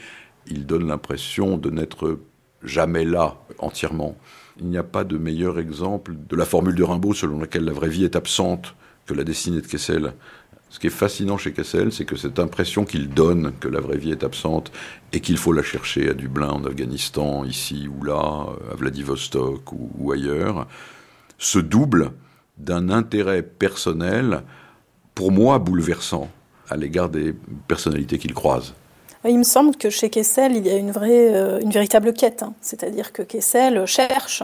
il 0.47 0.65
donne 0.65 0.87
l'impression 0.87 1.57
de 1.57 1.69
n'être 1.69 2.19
jamais 2.63 3.05
là 3.05 3.37
entièrement. 3.59 4.15
Il 4.59 4.67
n'y 4.67 4.77
a 4.77 4.83
pas 4.83 5.03
de 5.03 5.17
meilleur 5.17 5.57
exemple 5.57 6.13
de 6.29 6.35
la 6.35 6.45
formule 6.45 6.75
de 6.75 6.83
Rimbaud 6.83 7.13
selon 7.13 7.39
laquelle 7.39 7.63
la 7.63 7.71
vraie 7.71 7.89
vie 7.89 8.03
est 8.03 8.15
absente 8.15 8.75
que 9.05 9.13
la 9.13 9.23
destinée 9.23 9.61
de 9.61 9.67
Kessel. 9.67 10.13
Ce 10.69 10.79
qui 10.79 10.87
est 10.87 10.91
fascinant 10.91 11.37
chez 11.37 11.51
Kessel, 11.51 11.91
c'est 11.91 12.05
que 12.05 12.15
cette 12.15 12.37
impression 12.37 12.85
qu'il 12.85 13.09
donne 13.09 13.53
que 13.59 13.67
la 13.67 13.79
vraie 13.79 13.97
vie 13.97 14.11
est 14.11 14.23
absente 14.23 14.71
et 15.13 15.19
qu'il 15.19 15.37
faut 15.37 15.53
la 15.53 15.63
chercher 15.63 16.09
à 16.09 16.13
Dublin, 16.13 16.49
en 16.49 16.63
Afghanistan, 16.63 17.43
ici 17.43 17.87
ou 17.87 18.03
là, 18.03 18.47
à 18.71 18.75
Vladivostok 18.75 19.71
ou, 19.71 20.11
ailleurs, 20.11 20.67
se 21.39 21.57
double 21.57 22.11
d'un 22.57 22.89
intérêt 22.89 23.41
personnel, 23.41 24.43
pour 25.15 25.31
moi 25.31 25.57
bouleversant, 25.57 26.29
à 26.69 26.75
l'égard 26.75 27.09
des 27.09 27.33
personnalités 27.67 28.19
qu'il 28.19 28.33
croise. 28.33 28.75
Il 29.25 29.37
me 29.37 29.43
semble 29.43 29.75
que 29.75 29.89
chez 29.89 30.09
Kessel, 30.09 30.55
il 30.55 30.65
y 30.65 30.69
a 30.69 30.77
une, 30.77 30.91
vraie, 30.91 31.33
euh, 31.33 31.59
une 31.59 31.71
véritable 31.71 32.13
quête. 32.13 32.43
Hein. 32.43 32.53
C'est-à-dire 32.61 33.11
que 33.11 33.21
Kessel 33.21 33.85
cherche 33.85 34.43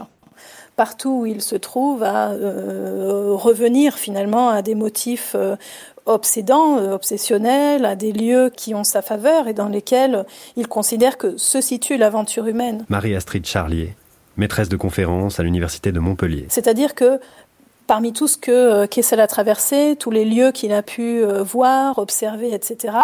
partout 0.76 1.20
où 1.22 1.26
il 1.26 1.40
se 1.40 1.56
trouve, 1.56 2.02
à 2.02 2.28
revenir 2.28 3.94
finalement 3.94 4.50
à 4.50 4.60
des 4.60 4.74
motifs 4.74 5.34
obsédants, 6.04 6.76
obsessionnels, 6.92 7.86
à 7.86 7.96
des 7.96 8.12
lieux 8.12 8.50
qui 8.54 8.74
ont 8.74 8.84
sa 8.84 9.00
faveur 9.00 9.48
et 9.48 9.54
dans 9.54 9.68
lesquels 9.68 10.26
il 10.54 10.68
considère 10.68 11.16
que 11.16 11.38
se 11.38 11.62
situe 11.62 11.96
l'aventure 11.96 12.46
humaine. 12.46 12.84
Marie-Astrid 12.90 13.46
Charlier, 13.46 13.96
maîtresse 14.36 14.68
de 14.68 14.76
conférence 14.76 15.40
à 15.40 15.42
l'université 15.42 15.92
de 15.92 16.00
Montpellier. 16.00 16.46
C'est-à-dire 16.48 16.94
que 16.94 17.20
parmi 17.86 18.12
tout 18.12 18.28
ce 18.28 18.36
que 18.36 18.86
Kessel 18.86 19.20
a 19.20 19.26
traversé, 19.26 19.96
tous 19.98 20.10
les 20.10 20.24
lieux 20.24 20.52
qu'il 20.52 20.72
a 20.72 20.82
pu 20.82 21.22
voir, 21.24 21.98
observer, 21.98 22.52
etc., 22.52 22.96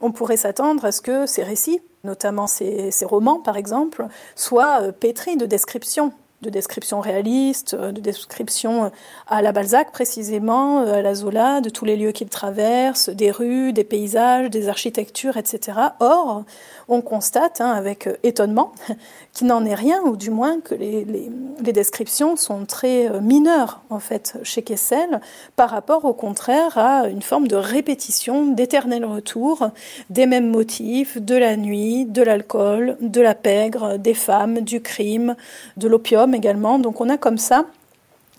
on 0.00 0.12
pourrait 0.12 0.36
s'attendre 0.36 0.84
à 0.84 0.92
ce 0.92 1.00
que 1.00 1.26
ces 1.26 1.42
récits, 1.42 1.80
notamment 2.04 2.46
ces, 2.46 2.90
ces 2.90 3.04
romans 3.04 3.40
par 3.40 3.56
exemple, 3.56 4.06
soient 4.36 4.92
pétris 4.92 5.36
de 5.36 5.46
descriptions 5.46 6.12
de 6.42 6.50
descriptions 6.50 7.00
réalistes, 7.00 7.74
de 7.74 8.00
descriptions 8.00 8.90
à 9.26 9.42
la 9.42 9.52
Balzac 9.52 9.92
précisément, 9.92 10.80
à 10.80 11.02
la 11.02 11.14
Zola, 11.14 11.60
de 11.60 11.68
tous 11.68 11.84
les 11.84 11.96
lieux 11.96 12.12
qu'il 12.12 12.28
traverse, 12.28 13.10
des 13.10 13.30
rues, 13.30 13.72
des 13.72 13.84
paysages, 13.84 14.50
des 14.50 14.68
architectures, 14.68 15.36
etc. 15.36 15.78
Or, 16.00 16.44
on 16.88 17.02
constate 17.02 17.60
hein, 17.60 17.70
avec 17.70 18.08
étonnement 18.22 18.72
qu'il 19.32 19.46
n'en 19.46 19.64
est 19.64 19.74
rien, 19.74 20.00
ou 20.02 20.16
du 20.16 20.30
moins 20.30 20.60
que 20.60 20.74
les, 20.74 21.04
les, 21.04 21.30
les, 21.62 21.72
descriptions 21.72 22.36
sont 22.36 22.64
très 22.64 23.20
mineures 23.20 23.82
en 23.90 24.00
fait 24.00 24.38
chez 24.42 24.62
Kessel, 24.62 25.20
par 25.56 25.70
rapport 25.70 26.04
au 26.04 26.14
contraire 26.14 26.78
à 26.78 27.08
une 27.08 27.22
forme 27.22 27.48
de 27.48 27.56
répétition, 27.56 28.46
d'éternel 28.46 29.04
retour 29.04 29.70
des 30.08 30.26
mêmes 30.26 30.50
motifs, 30.50 31.18
de 31.18 31.36
la 31.36 31.56
nuit, 31.56 32.06
de 32.06 32.22
l'alcool, 32.22 32.96
de 33.00 33.20
la 33.20 33.34
pègre, 33.34 33.98
des 33.98 34.14
femmes, 34.14 34.60
du 34.60 34.80
crime, 34.80 35.36
de 35.76 35.88
l'opium 35.88 36.29
également. 36.34 36.78
Donc 36.78 37.00
on 37.00 37.08
a 37.08 37.16
comme 37.16 37.38
ça 37.38 37.66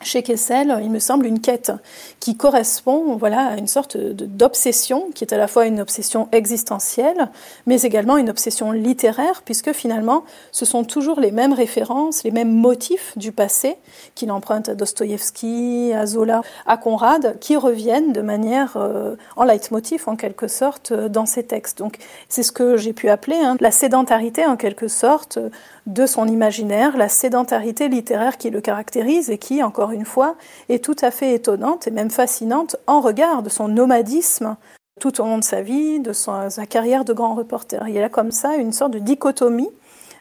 chez 0.04 0.24
Kessel, 0.24 0.80
il 0.82 0.90
me 0.90 1.00
semble, 1.00 1.26
une 1.26 1.40
quête 1.40 1.72
qui 2.20 2.36
correspond 2.36 3.16
voilà, 3.16 3.48
à 3.48 3.58
une 3.58 3.68
sorte 3.68 3.98
d'obsession, 3.98 5.10
qui 5.14 5.24
est 5.24 5.34
à 5.34 5.38
la 5.38 5.48
fois 5.48 5.66
une 5.66 5.80
obsession 5.80 6.28
existentielle, 6.32 7.30
mais 7.66 7.82
également 7.82 8.18
une 8.18 8.30
obsession 8.30 8.72
littéraire, 8.72 9.42
puisque 9.46 9.74
finalement, 9.74 10.24
ce 10.52 10.66
sont 10.66 10.84
toujours 10.84 11.20
les 11.20 11.32
mêmes 11.32 11.54
références, 11.54 12.24
les 12.24 12.32
mêmes 12.32 12.52
motifs 12.52 13.18
du 13.18 13.32
passé, 13.32 13.78
qu'il 14.16 14.32
emprunte 14.32 14.70
à 14.70 14.76
Dostoïevski, 14.76 15.94
à 15.94 16.06
Zola, 16.06 16.42
à 16.66 16.78
Conrad, 16.78 17.38
qui 17.40 17.56
reviennent 17.56 18.14
de 18.14 18.22
manière 18.22 18.78
euh, 18.78 19.16
en 19.36 19.44
leitmotiv, 19.44 20.04
en 20.08 20.16
quelque 20.16 20.48
sorte, 20.48 20.94
dans 20.94 21.26
ces 21.26 21.44
textes. 21.44 21.78
Donc, 21.78 21.98
c'est 22.28 22.44
ce 22.44 22.52
que 22.52 22.78
j'ai 22.78 22.94
pu 22.94 23.10
appeler 23.10 23.38
hein, 23.38 23.58
la 23.60 23.72
sédentarité, 23.72 24.46
en 24.46 24.58
quelque 24.58 24.88
sorte, 24.88 25.40
de 25.88 26.06
son 26.06 26.28
imaginaire, 26.28 26.98
la 26.98 27.10
sédentarité 27.10 27.88
littéraire 27.88 28.38
qui 28.38 28.50
le 28.50 28.62
caractérise 28.62 29.30
et 29.30 29.38
qui, 29.38 29.64
encore 29.64 29.92
une 29.92 30.06
fois, 30.06 30.36
est 30.70 30.84
tout 30.84 30.96
à 31.02 31.12
fait 31.12 31.34
étonnante 31.34 31.88
et 31.88 31.92
même 31.92 32.12
fascinante 32.12 32.76
en 32.88 33.02
regard 33.02 33.44
de 33.44 33.50
son 33.50 33.68
nomadisme 33.68 34.58
tout 35.00 35.20
au 35.20 35.26
long 35.26 35.40
de 35.40 35.44
sa 35.44 35.62
vie, 35.62 36.00
de 36.00 36.14
sa 36.14 36.50
carrière 36.70 37.04
de 37.04 37.14
grand 37.14 37.34
reporter. 37.34 37.88
Il 37.88 37.96
y 37.96 38.00
a 38.02 38.10
comme 38.10 38.32
ça 38.32 38.56
une 38.56 38.72
sorte 38.72 38.92
de 38.92 39.00
dichotomie 39.00 39.72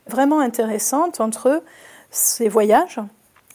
vraiment 0.07 0.41
intéressante 0.41 1.21
entre 1.21 1.63
ses 2.11 2.49
voyages, 2.49 2.99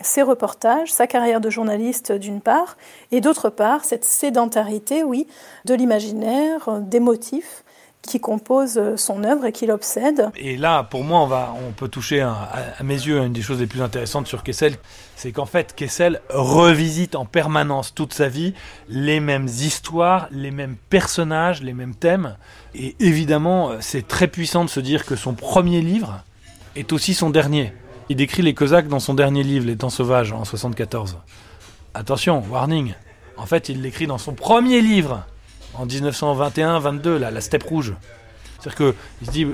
ses 0.02 0.22
reportages, 0.22 0.94
sa 0.94 1.08
carrière 1.08 1.42
de 1.42 1.50
journaliste 1.50 2.12
d'une 2.12 2.42
part, 2.42 2.78
et 3.12 3.22
d'autre 3.22 3.50
part 3.50 3.86
cette 3.86 4.06
sédentarité, 4.06 5.04
oui, 5.04 5.28
de 5.66 5.74
l'imaginaire, 5.74 6.80
des 6.82 7.00
motifs, 7.00 7.65
qui 8.06 8.20
compose 8.20 8.96
son 8.96 9.24
œuvre 9.24 9.46
et 9.46 9.52
qui 9.52 9.66
l'obsède. 9.66 10.30
Et 10.36 10.58
là, 10.58 10.84
pour 10.84 11.04
moi, 11.04 11.22
on, 11.22 11.28
va, 11.28 11.54
on 11.68 11.72
peut 11.72 11.88
toucher 11.88 12.22
à, 12.22 12.50
mes 12.84 12.94
yeux 12.94 13.20
une 13.20 13.34
des 13.34 13.42
choses 13.42 13.60
les 13.60 13.68
plus 13.68 13.82
intéressantes 13.82 14.28
sur 14.28 14.44
Kessel, 14.44 14.76
c'est 15.16 15.32
qu'en 15.32 15.46
fait, 15.46 15.74
Kessel 15.76 16.22
revisite 16.30 17.16
en 17.16 17.26
permanence 17.26 17.94
toute 17.94 18.14
sa 18.14 18.28
vie 18.28 18.54
les 18.88 19.20
mêmes 19.20 19.48
histoires, 19.48 20.28
les 20.32 20.52
mêmes 20.52 20.76
personnages, 20.90 21.62
les 21.62 21.74
mêmes 21.74 21.96
thèmes. 21.96 22.38
Et 22.74 22.96
évidemment, 23.00 23.72
c'est 23.80 24.08
très 24.08 24.28
puissant 24.28 24.66
de 24.66 24.70
se 24.70 24.80
dire 24.80 25.06
que 25.06 25.16
son 25.16 25.34
premier 25.34 25.82
livre 25.82 26.24
est 26.76 26.92
aussi 26.94 27.14
son 27.14 27.30
dernier. 27.30 27.74
Il 28.10 28.18
décrit 28.18 28.44
les 28.44 28.54
Cosaques 28.54 28.88
dans 28.88 29.00
son 29.00 29.14
dernier 29.14 29.44
livre, 29.44 29.66
Les 29.66 29.78
Temps 29.78 29.90
Sauvages, 29.90 30.32
en 30.32 30.46
74. 30.46 31.18
Attention, 31.94 32.44
warning. 32.52 32.94
En 33.38 33.46
fait, 33.46 33.70
il 33.70 33.82
l'écrit 33.82 34.06
dans 34.06 34.18
son 34.18 34.34
premier 34.34 34.82
livre, 34.82 35.26
en 35.78 35.86
1921-22, 35.88 37.18
la 37.18 37.42
steppe 37.42 37.64
rouge. 37.64 37.94
C'est-à-dire 38.66 38.94
qu'il 39.20 39.28
se 39.28 39.32
dit, 39.32 39.48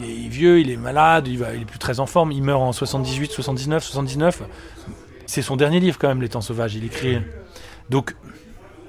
il 0.00 0.04
est 0.04 0.28
vieux, 0.28 0.60
il 0.60 0.70
est 0.70 0.76
malade, 0.76 1.28
il, 1.28 1.38
va, 1.38 1.54
il 1.54 1.62
est 1.62 1.64
plus 1.64 1.78
très 1.78 2.00
en 2.00 2.06
forme, 2.06 2.32
il 2.32 2.42
meurt 2.42 2.60
en 2.60 2.72
78, 2.72 3.30
79, 3.30 3.84
79. 3.84 4.42
C'est 5.26 5.42
son 5.42 5.56
dernier 5.56 5.78
livre 5.80 5.96
quand 5.98 6.08
même, 6.08 6.20
Les 6.20 6.28
Temps 6.28 6.40
Sauvages, 6.40 6.74
il 6.74 6.84
écrit. 6.84 7.18
Donc, 7.88 8.16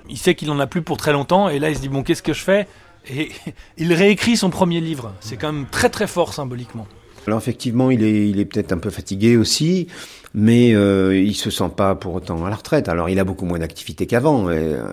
il 0.09 0.17
sait 0.17 0.35
qu'il 0.35 0.49
en 0.49 0.59
a 0.59 0.67
plus 0.67 0.81
pour 0.81 0.97
très 0.97 1.13
longtemps, 1.13 1.49
et 1.49 1.59
là 1.59 1.69
il 1.69 1.75
se 1.75 1.81
dit, 1.81 1.89
bon, 1.89 2.03
qu'est-ce 2.03 2.23
que 2.23 2.33
je 2.33 2.41
fais? 2.41 2.67
Et 3.07 3.31
il 3.77 3.93
réécrit 3.93 4.37
son 4.37 4.49
premier 4.49 4.81
livre. 4.81 5.13
C'est 5.19 5.37
quand 5.37 5.51
même 5.51 5.67
très 5.67 5.89
très 5.89 6.07
fort 6.07 6.33
symboliquement. 6.33 6.87
Alors 7.27 7.39
effectivement, 7.39 7.89
il 7.91 8.03
est, 8.03 8.45
peut-être 8.45 8.73
un 8.73 8.77
peu 8.77 8.89
fatigué 8.89 9.37
aussi, 9.37 9.87
mais 10.33 10.75
euh, 10.75 11.17
il 11.17 11.35
se 11.35 11.49
sent 11.49 11.69
pas 11.75 11.95
pour 11.95 12.15
autant 12.15 12.45
à 12.45 12.49
la 12.49 12.55
retraite. 12.55 12.89
Alors 12.89 13.09
il 13.09 13.19
a 13.19 13.23
beaucoup 13.23 13.45
moins 13.45 13.59
d'activité 13.59 14.05
qu'avant, 14.07 14.49
et 14.51 14.57
euh, 14.57 14.83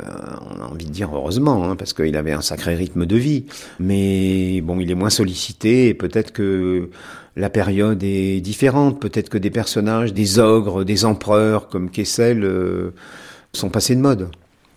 on 0.50 0.60
a 0.60 0.66
envie 0.66 0.84
de 0.84 0.90
dire 0.90 1.10
heureusement, 1.12 1.64
hein, 1.64 1.76
parce 1.76 1.92
qu'il 1.92 2.16
avait 2.16 2.32
un 2.32 2.40
sacré 2.40 2.74
rythme 2.74 3.06
de 3.06 3.16
vie. 3.16 3.46
Mais 3.80 4.60
bon, 4.60 4.78
il 4.80 4.90
est 4.90 4.94
moins 4.94 5.10
sollicité, 5.10 5.88
et 5.88 5.94
peut-être 5.94 6.32
que 6.32 6.90
la 7.36 7.50
période 7.50 8.02
est 8.02 8.40
différente. 8.40 9.00
Peut-être 9.00 9.28
que 9.28 9.38
des 9.38 9.50
personnages, 9.50 10.12
des 10.12 10.38
ogres, 10.38 10.84
des 10.84 11.04
empereurs 11.04 11.68
comme 11.68 11.90
Kessel 11.90 12.44
euh, 12.44 12.90
sont 13.52 13.70
passés 13.70 13.96
de 13.96 14.00
mode. 14.00 14.28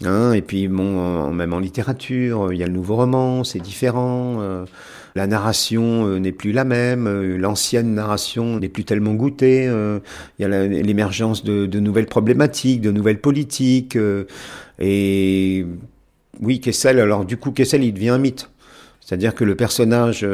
Hein, 0.05 0.33
et 0.33 0.41
puis 0.41 0.67
bon, 0.67 1.31
même 1.31 1.53
en 1.53 1.59
littérature, 1.59 2.51
il 2.51 2.57
y 2.57 2.63
a 2.63 2.67
le 2.67 2.73
nouveau 2.73 2.95
roman, 2.95 3.43
c'est 3.43 3.59
différent. 3.59 4.65
La 5.15 5.27
narration 5.27 6.07
euh, 6.07 6.19
n'est 6.19 6.31
plus 6.31 6.51
la 6.51 6.63
même, 6.63 7.07
euh, 7.07 7.37
l'ancienne 7.37 7.93
narration 7.93 8.59
n'est 8.59 8.69
plus 8.69 8.83
tellement 8.83 9.13
goûtée. 9.13 9.67
Euh, 9.67 9.99
il 10.39 10.41
y 10.41 10.45
a 10.45 10.67
l'émergence 10.67 11.43
de, 11.43 11.79
nouvelles 11.79 12.07
problématiques, 12.07 12.81
de 12.81 12.91
nouvelles 12.91 13.21
politiques. 13.21 13.97
Et 14.79 15.65
oui, 16.41 16.59
Kessel. 16.59 16.99
Alors 16.99 17.25
du 17.25 17.37
coup, 17.37 17.51
Kessel, 17.51 17.83
il 17.83 17.93
devient 17.93 18.09
un 18.09 18.17
mythe. 18.17 18.49
C'est-à-dire 19.01 19.35
que 19.35 19.43
le 19.43 19.55
personnage 19.55 20.25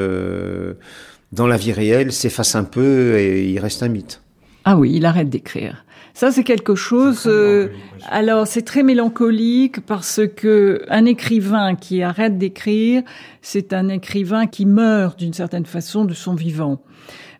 dans 1.31 1.47
la 1.47 1.57
vie 1.57 1.73
réelle 1.73 2.11
s'efface 2.11 2.55
un 2.55 2.63
peu 2.63 3.17
et 3.17 3.49
il 3.49 3.59
reste 3.59 3.83
un 3.83 3.89
mythe. 3.89 4.21
Ah 4.63 4.77
oui, 4.77 4.93
il 4.95 5.05
arrête 5.05 5.29
d'écrire. 5.29 5.85
Ça, 6.19 6.33
c'est 6.33 6.43
quelque 6.43 6.75
chose. 6.75 7.27
Euh, 7.27 7.69
alors, 8.09 8.45
c'est 8.45 8.63
très 8.63 8.83
mélancolique 8.83 9.79
parce 9.85 10.19
que 10.27 10.81
un 10.89 11.05
écrivain 11.05 11.75
qui 11.75 12.03
arrête 12.03 12.37
d'écrire, 12.37 13.03
c'est 13.41 13.71
un 13.71 13.87
écrivain 13.87 14.45
qui 14.45 14.65
meurt 14.65 15.17
d'une 15.17 15.31
certaine 15.31 15.65
façon 15.65 16.03
de 16.03 16.13
son 16.13 16.35
vivant. 16.35 16.81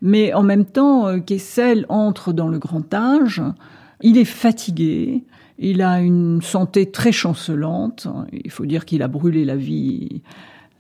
Mais 0.02 0.34
en 0.34 0.44
même 0.44 0.64
temps, 0.64 1.08
euh, 1.10 1.20
Kessel 1.20 1.86
entre 1.90 2.32
dans 2.32 2.48
le 2.48 2.58
grand 2.58 2.94
âge. 2.94 3.42
Il 4.00 4.18
est 4.18 4.24
fatigué. 4.24 5.26
Il 5.58 5.82
a 5.82 6.00
une 6.00 6.42
santé 6.42 6.90
très 6.90 7.12
chancelante. 7.12 8.08
Il 8.32 8.50
faut 8.50 8.66
dire 8.66 8.86
qu'il 8.86 9.04
a 9.04 9.10
brûlé 9.10 9.44
la 9.44 9.58
vie 9.58 10.22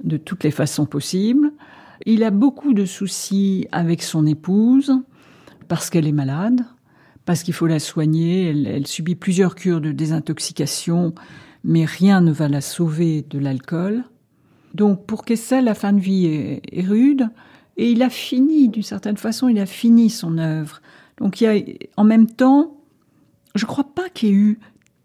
de 0.05 0.15
toutes 0.15 0.45
les 0.45 0.51
façons 0.51 0.85
possibles. 0.85 1.51
Il 2.05 2.23
a 2.23 2.31
beaucoup 2.31 2.73
de 2.73 2.85
soucis 2.85 3.67
avec 3.73 4.03
son 4.03 4.25
épouse 4.25 4.93
parce 5.67 5.89
qu'elle 5.89 6.07
est 6.07 6.13
malade 6.13 6.63
parce 7.29 7.43
qu'il 7.43 7.53
faut 7.53 7.67
la 7.67 7.77
soigner. 7.77 8.47
Elle, 8.47 8.87
subit 8.87 9.13
plusieurs 9.13 9.53
cures 9.53 9.81
de 9.81 9.91
désintoxication, 9.91 11.13
mais 11.63 11.85
rien 11.85 12.21
ne 12.21 12.31
va 12.31 12.47
la 12.47 12.59
sauver 12.59 13.23
de 13.29 13.37
l'alcool. 13.37 14.03
Donc 14.73 15.05
pour 15.05 15.23
Kessel, 15.25 15.65
la 15.65 15.75
fin 15.75 15.93
de 15.93 15.99
vie 15.99 16.25
est, 16.25 16.61
est 16.71 16.81
rude, 16.81 17.29
et 17.77 17.91
il 17.91 18.01
a 18.01 18.09
fini, 18.09 18.67
d'une 18.67 18.81
certaine 18.81 19.17
façon, 19.17 19.47
il 19.47 19.59
a 19.59 19.67
fini 19.67 20.09
son 20.09 20.39
œuvre. 20.39 20.81
Donc 21.19 21.39
il 21.39 21.43
y 21.43 21.47
a, 21.47 21.61
en 21.97 22.03
même 22.03 22.25
temps, 22.25 22.81
je 23.53 23.63
ne 23.63 23.67
crois 23.67 23.93
pas 23.93 24.09
qu'il 24.09 24.29
y 24.29 24.31
ait 24.31 24.35
eu 24.35 24.59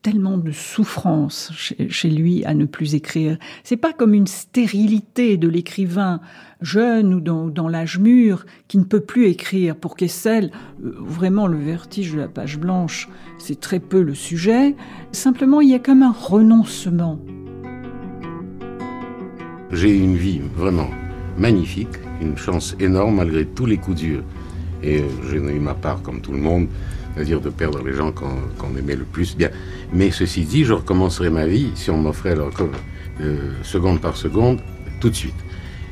tellement 0.05 0.37
de 0.37 0.53
souffrance 0.53 1.51
chez, 1.57 2.11
lui 2.11 2.45
à 2.45 2.53
ne 2.53 2.67
plus 2.67 2.95
écrire. 2.95 3.39
C'est 3.65 3.79
pas 3.79 3.95
comme 3.95 4.13
une 4.13 4.27
stérilité 4.27 5.39
de 5.39 5.49
l'écrivain 5.49 6.21
jeune 6.61 7.15
ou 7.15 7.21
dans, 7.21 7.69
l'âge 7.69 7.99
mûr 7.99 8.45
qui 8.69 8.77
ne 8.77 8.85
peut 8.85 9.01
plus 9.01 9.29
écrire. 9.29 9.75
Pour 9.75 9.97
Kessel, 9.97 10.51
vraiment 10.79 11.47
le 11.47 11.57
vertige 11.57 12.13
de 12.13 12.19
la 12.19 12.29
page 12.29 12.59
blanche, 12.59 13.09
c'est 13.39 13.59
très 13.59 13.81
peu 13.81 14.03
le 14.03 14.15
sujet. 14.15 14.77
Simplement, 15.13 15.63
il 15.63 15.71
y 15.71 15.75
a 15.75 15.79
comme 15.79 16.03
un 16.03 16.13
renoncement. 16.13 17.19
J'ai 19.73 19.97
une 19.97 20.17
vie 20.17 20.43
vraiment 20.55 20.91
magnifique, 21.39 21.97
une 22.21 22.37
chance 22.37 22.77
énorme 22.79 23.17
malgré 23.17 23.47
tous 23.47 23.65
les 23.65 23.79
coups 23.79 23.97
durs. 23.97 24.23
Et 24.83 25.03
j'ai 25.31 25.39
eu 25.39 25.61
ma 25.61 25.73
part, 25.73 26.03
comme 26.03 26.21
tout 26.21 26.33
le 26.33 26.41
monde, 26.41 26.69
c'est-à-dire 27.15 27.41
de 27.41 27.51
perdre 27.51 27.83
les 27.83 27.93
gens 27.93 28.13
qu'on 28.13 28.35
qu 28.59 28.79
aimait 28.79 28.97
le 28.97 29.05
plus. 29.05 29.37
Bien. 29.37 29.51
Mais 29.93 30.11
ceci 30.11 30.43
dit, 30.43 30.65
je 30.65 30.73
recommencerai 30.73 31.31
ma 31.31 31.47
vie 31.47 31.71
si 31.75 31.91
on 31.91 31.99
m'offrait 31.99 32.37
euh, 32.37 33.51
seconde 33.63 34.01
par 34.01 34.17
seconde 34.17 34.61
tout 35.01 35.11
de 35.11 35.15
suite. 35.15 35.35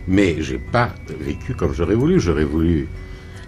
Mais 0.09 0.37
j'ai 0.41 0.59
pas 0.59 0.95
vécu 1.20 1.55
comme 1.55 1.73
j'aurais 1.73 1.95
voulu. 1.95 2.18
J'aurais 2.18 2.45
voulu 2.45 2.89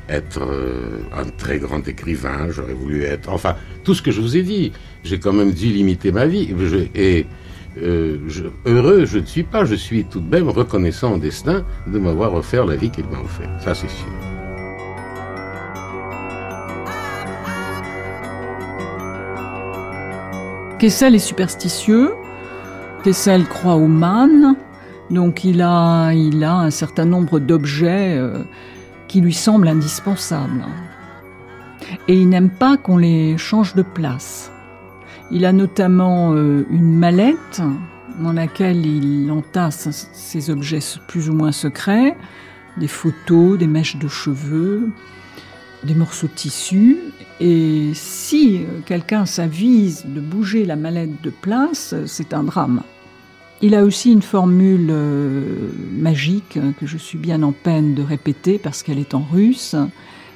être 0.08 0.42
euh, 0.42 0.98
un 1.16 1.24
très 1.24 1.58
grand 1.58 1.86
écrivain, 1.88 2.48
j'aurais 2.50 2.74
voulu 2.74 3.04
être... 3.04 3.30
Enfin, 3.30 3.56
tout 3.84 3.94
ce 3.94 4.02
que 4.02 4.10
je 4.10 4.20
vous 4.20 4.36
ai 4.36 4.42
dit. 4.42 4.72
J'ai 5.02 5.18
quand 5.18 5.32
même 5.32 5.52
dû 5.52 5.66
limiter 5.66 6.12
ma 6.12 6.26
vie. 6.26 6.54
et 6.94 7.26
euh, 7.82 8.18
heureux, 8.66 9.04
je 9.04 9.18
ne 9.18 9.26
suis 9.26 9.42
pas. 9.42 9.64
Je 9.64 9.74
suis 9.74 10.04
tout 10.04 10.20
de 10.20 10.30
même 10.30 10.48
reconnaissant 10.48 11.14
au 11.14 11.18
destin 11.18 11.64
de 11.86 11.98
m'avoir 11.98 12.34
offert 12.34 12.66
la 12.66 12.76
vie 12.76 12.90
qu'il 12.90 13.06
m'a 13.06 13.20
offert. 13.20 13.50
Ça, 13.60 13.74
c'est 13.74 13.90
sûr. 13.90 14.33
Kessel 20.84 21.14
est 21.14 21.18
superstitieux. 21.18 22.12
Kessel 23.04 23.46
croit 23.46 23.76
au 23.76 23.86
man. 23.86 24.54
Donc 25.08 25.42
il 25.42 25.62
a, 25.62 26.12
il 26.12 26.44
a 26.44 26.56
un 26.56 26.70
certain 26.70 27.06
nombre 27.06 27.38
d'objets 27.38 28.18
euh, 28.18 28.42
qui 29.08 29.22
lui 29.22 29.32
semblent 29.32 29.68
indispensables. 29.68 30.66
Et 32.06 32.20
il 32.20 32.28
n'aime 32.28 32.50
pas 32.50 32.76
qu'on 32.76 32.98
les 32.98 33.38
change 33.38 33.74
de 33.74 33.80
place. 33.80 34.52
Il 35.30 35.46
a 35.46 35.54
notamment 35.54 36.34
euh, 36.34 36.66
une 36.68 36.98
mallette 36.98 37.62
dans 38.20 38.34
laquelle 38.34 38.84
il 38.84 39.32
entasse 39.32 39.88
ses 40.12 40.50
objets 40.50 40.80
plus 41.08 41.30
ou 41.30 41.32
moins 41.32 41.52
secrets, 41.52 42.14
des 42.76 42.88
photos, 42.88 43.56
des 43.56 43.66
mèches 43.66 43.96
de 43.96 44.08
cheveux, 44.08 44.90
des 45.84 45.94
morceaux 45.94 46.26
de 46.26 46.32
tissu. 46.32 46.98
Et 47.40 47.90
si 47.94 48.60
quelqu'un 48.86 49.26
s'avise 49.26 50.04
de 50.06 50.20
bouger 50.20 50.64
la 50.64 50.76
mallette 50.76 51.22
de 51.22 51.30
place, 51.30 51.94
c'est 52.06 52.32
un 52.32 52.44
drame. 52.44 52.82
Il 53.62 53.74
a 53.74 53.84
aussi 53.84 54.12
une 54.12 54.22
formule 54.22 54.88
euh, 54.90 55.70
magique 55.92 56.58
que 56.78 56.86
je 56.86 56.98
suis 56.98 57.18
bien 57.18 57.42
en 57.42 57.52
peine 57.52 57.94
de 57.94 58.02
répéter 58.02 58.58
parce 58.58 58.82
qu'elle 58.82 58.98
est 58.98 59.14
en 59.14 59.22
russe, 59.22 59.76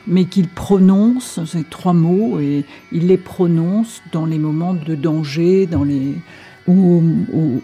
mais 0.07 0.25
qu'il 0.25 0.49
prononce 0.49 1.45
ces 1.45 1.65
trois 1.65 1.93
mots 1.93 2.41
et 2.41 2.65
il 2.93 3.09
les 3.09 3.19
prononce 3.19 4.03
dans 4.13 4.25
les 4.25 4.39
moments 4.39 4.75
de 4.75 4.95
danger, 4.95 5.67
dans 5.67 5.85
les 5.85 6.15
ou 6.67 7.03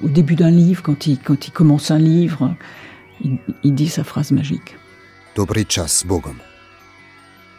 au, 0.02 0.08
début 0.08 0.34
d'un 0.34 0.50
livre 0.50 0.82
quand 0.82 1.06
il 1.06 1.18
quand 1.18 1.46
il 1.46 1.50
commence 1.50 1.90
un 1.90 1.98
livre, 1.98 2.54
il, 3.22 3.74
dit 3.74 3.88
sa 3.88 4.02
phrase 4.02 4.32
magique. 4.32 4.76
Bogom. 6.06 6.36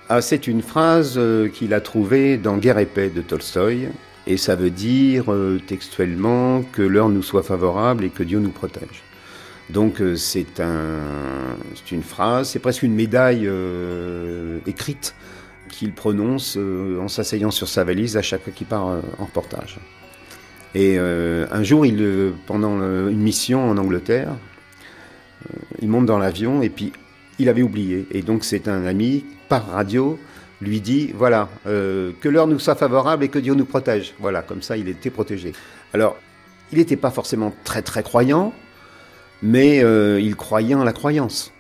Ah, 0.08 0.22
c'est 0.22 0.46
une 0.46 0.62
phrase 0.62 1.16
euh, 1.18 1.48
qu'il 1.48 1.74
a 1.74 1.82
trouvée 1.82 2.38
dans 2.38 2.58
Guerre 2.58 2.78
et 2.78 2.86
paix 2.86 3.10
de 3.10 3.22
Tolstoï, 3.22 3.90
et 4.28 4.38
ça 4.38 4.56
veut 4.56 4.70
dire 4.70 5.34
euh, 5.34 5.60
textuellement 5.66 6.62
que 6.62 6.84
l'heure 6.84 7.10
nous 7.10 7.24
soit 7.24 7.42
favorable 7.42 8.04
et 8.04 8.10
que 8.10 8.22
Dieu 8.22 8.38
nous 8.38 8.52
protège. 8.52 9.02
Donc 9.72 10.02
euh, 10.02 10.16
c'est 10.16 10.60
un, 10.60 11.00
une 11.92 12.04
phrase, 12.04 12.50
c'est 12.50 12.60
presque 12.60 12.84
une 12.84 12.94
médaille 12.94 13.50
écrite 14.68 15.16
qu'il 15.70 15.92
prononce 15.92 16.56
en 16.56 17.08
s'asseyant 17.08 17.50
sur 17.50 17.68
sa 17.68 17.84
valise 17.84 18.16
à 18.16 18.22
chaque 18.22 18.44
fois 18.44 18.54
qu'il 18.54 18.68
part 18.68 18.86
en 18.86 19.26
reportage. 19.26 19.80
Et 20.76 21.00
un 21.00 21.64
jour, 21.64 21.84
pendant 22.46 22.78
une 23.08 23.22
mission 23.22 23.68
en 23.72 23.78
Angleterre, 23.78 24.36
il 25.82 25.90
monte 25.90 26.06
dans 26.06 26.20
l'avion 26.20 26.62
et 26.62 26.70
puis 26.70 26.94
il 27.40 27.50
avait 27.50 27.64
oublié. 27.64 28.06
Et 28.12 28.22
donc 28.22 28.44
c'est 28.44 28.68
un 28.68 28.86
ami 28.86 29.26
par 29.48 29.68
radio 29.68 30.18
lui 30.62 30.82
dit 30.82 31.12
voilà, 31.14 31.50
euh, 31.68 32.12
que 32.22 32.30
l'heure 32.30 32.48
nous 32.48 32.60
soit 32.60 32.76
favorable 32.76 33.24
et 33.24 33.30
que 33.30 33.40
Dieu 33.40 33.54
nous 33.54 33.66
protège. 33.66 34.14
Voilà, 34.20 34.42
comme 34.42 34.62
ça, 34.62 34.78
il 34.78 34.88
était 34.88 35.10
protégé. 35.10 35.54
Alors, 35.94 36.18
il 36.72 36.78
n'était 36.78 36.96
pas 36.96 37.12
forcément 37.12 37.54
très 37.64 37.82
très 37.82 38.04
croyant, 38.04 38.54
mais 39.42 39.84
euh, 39.84 40.20
il 40.20 40.36
croyait 40.36 40.76
en 40.76 40.84
la 40.84 40.94
croyance. 40.94 41.52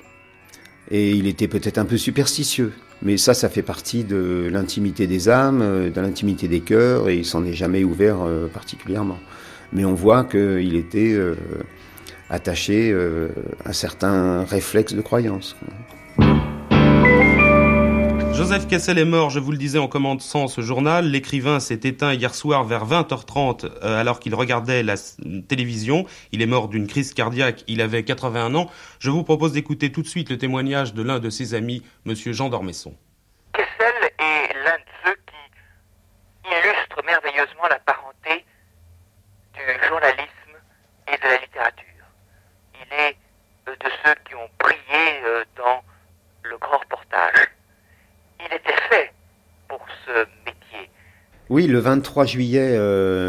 Et 0.91 1.11
il 1.11 1.27
était 1.27 1.47
peut-être 1.47 1.77
un 1.77 1.85
peu 1.85 1.97
superstitieux. 1.97 2.73
Mais 3.01 3.17
ça, 3.17 3.33
ça 3.33 3.49
fait 3.49 3.61
partie 3.61 4.03
de 4.03 4.47
l'intimité 4.51 5.05
des 5.07 5.27
âmes, 5.29 5.61
euh, 5.61 5.89
de 5.89 6.01
l'intimité 6.01 6.47
des 6.47 6.61
cœurs, 6.61 7.09
et 7.09 7.17
il 7.17 7.25
s'en 7.25 7.45
est 7.45 7.53
jamais 7.53 7.83
ouvert 7.83 8.17
particulièrement. 8.53 9.19
Mais 9.73 9.83
on 9.83 9.93
voit 9.93 10.23
qu'il 10.23 10.75
était 10.75 11.17
attaché 12.29 12.95
à 13.65 13.73
certains 13.73 14.43
réflexes 14.45 14.93
de 14.93 15.01
croyance. 15.01 15.55
Joseph 18.35 18.67
Kessel 18.67 18.97
est 18.97 19.05
mort, 19.05 19.29
je 19.29 19.39
vous 19.39 19.53
le 19.53 19.57
disais 19.57 19.79
en 19.79 19.87
commençant 19.87 20.49
ce 20.49 20.59
journal. 20.59 21.05
L'écrivain 21.09 21.61
s'est 21.61 21.79
éteint 21.83 22.11
hier 22.11 22.35
soir 22.35 22.65
vers 22.65 22.85
20h30 22.85 23.65
euh, 23.65 23.97
alors 23.97 24.19
qu'il 24.19 24.35
regardait 24.35 24.83
la 24.83 24.95
télévision. 25.47 26.05
Il 26.33 26.41
est 26.41 26.45
mort 26.45 26.67
d'une 26.67 26.85
crise 26.85 27.13
cardiaque, 27.13 27.63
il 27.67 27.79
avait 27.79 28.03
81 28.03 28.53
ans. 28.55 28.69
Je 28.99 29.09
vous 29.09 29.23
propose 29.23 29.53
d'écouter 29.53 29.89
tout 29.89 30.01
de 30.01 30.07
suite 30.07 30.29
le 30.29 30.37
témoignage 30.37 30.93
de 30.93 31.01
l'un 31.01 31.19
de 31.19 31.29
ses 31.29 31.53
amis, 31.53 31.81
monsieur 32.03 32.33
Jean 32.33 32.49
d'Ormesson 32.49 32.93
est 33.55 34.53
l'un 34.65 34.77
de 34.77 34.91
ceux 35.05 35.15
qui 35.15 36.51
illustrent 36.51 37.03
merveilleusement 37.05 37.67
la 37.69 37.79
parenté 37.79 38.45
du 39.53 39.87
journalisme 39.87 40.57
et 41.07 41.17
de 41.17 41.23
la 41.23 41.37
littérature. 41.37 42.05
Il 42.73 42.93
est 42.99 43.17
euh, 43.69 43.75
de 43.77 43.89
ceux 44.03 44.15
qui 44.27 44.35
ont 44.35 44.49
brillé 44.59 45.21
euh, 45.23 45.45
dans 45.55 45.81
le 46.43 46.57
grand 46.57 46.79
reportage 46.79 47.47
il 48.39 48.53
était 48.53 48.81
fait 48.89 49.13
pour 49.67 49.83
ce 50.05 50.27
métier. 50.45 50.89
Oui, 51.55 51.67
le 51.67 51.79
23 51.79 52.25
juillet 52.25 52.71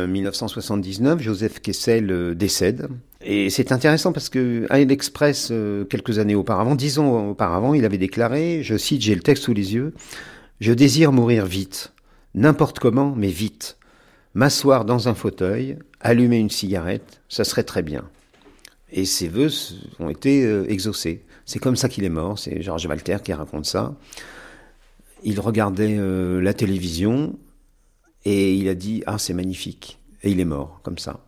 1979, 0.09 1.21
euh, 1.21 1.23
Joseph 1.23 1.61
Kessel 1.61 2.11
euh, 2.11 2.35
décède. 2.35 2.89
Et 3.25 3.51
c'est 3.51 3.71
intéressant 3.71 4.13
parce 4.13 4.31
que 4.31 4.67
à 4.69 4.81
l'Express, 4.81 5.51
euh, 5.53 5.85
quelques 5.85 6.19
années 6.19 6.35
auparavant, 6.35 6.75
dix 6.75 6.99
ans 6.99 7.29
auparavant, 7.29 7.73
il 7.73 7.85
avait 7.85 7.99
déclaré, 7.99 8.65
je 8.65 8.77
cite, 8.77 9.03
j'ai 9.03 9.15
le 9.15 9.21
texte 9.21 9.45
sous 9.45 9.55
les 9.55 9.75
yeux, 9.75 9.95
Je 10.61 10.73
désire 10.73 11.13
mourir 11.13 11.47
vite, 11.47 11.93
n'importe 12.35 12.81
comment, 12.81 13.15
mais 13.17 13.29
vite. 13.29 13.77
M'asseoir 14.35 14.85
dans 14.85 15.07
un 15.07 15.15
fauteuil, 15.15 15.79
allumer 16.01 16.39
une 16.39 16.51
cigarette, 16.51 17.21
ça 17.29 17.45
serait 17.45 17.63
très 17.63 17.85
bien. 17.85 18.03
Et 18.91 19.05
ses 19.05 19.29
voeux 19.29 19.51
ont 20.01 20.11
été 20.11 20.43
exaucés. 20.69 21.25
C'est 21.45 21.61
comme 21.61 21.77
ça 21.77 21.89
qu'il 21.89 22.03
est 22.03 22.09
mort, 22.09 22.41
c'est 22.41 22.61
Georges 22.61 22.87
Walter 22.87 23.19
qui 23.23 23.33
raconte 23.33 23.67
ça 23.67 23.95
il 25.23 25.41
regardait 25.41 25.99
la 25.99 26.53
télévision 26.55 27.37
et 28.27 28.55
il 28.55 28.69
a 28.69 28.75
dit 28.75 29.03
ah 29.07 29.17
c'est 29.17 29.33
magnifique 29.33 29.99
et 30.23 30.31
il 30.31 30.41
est 30.41 30.45
mort 30.45 30.81
comme 30.83 30.99
ça. 30.99 31.21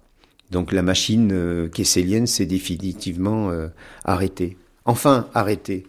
Donc 0.51 0.73
la 0.73 0.83
machine 0.83 1.31
euh, 1.33 1.69
kesselienne 1.69 2.27
s'est 2.27 2.47
définitivement 2.47 3.51
euh, 3.51 3.69
arrêtée. 4.05 4.59
Enfin 4.85 5.29
arrêtée, 5.33 5.87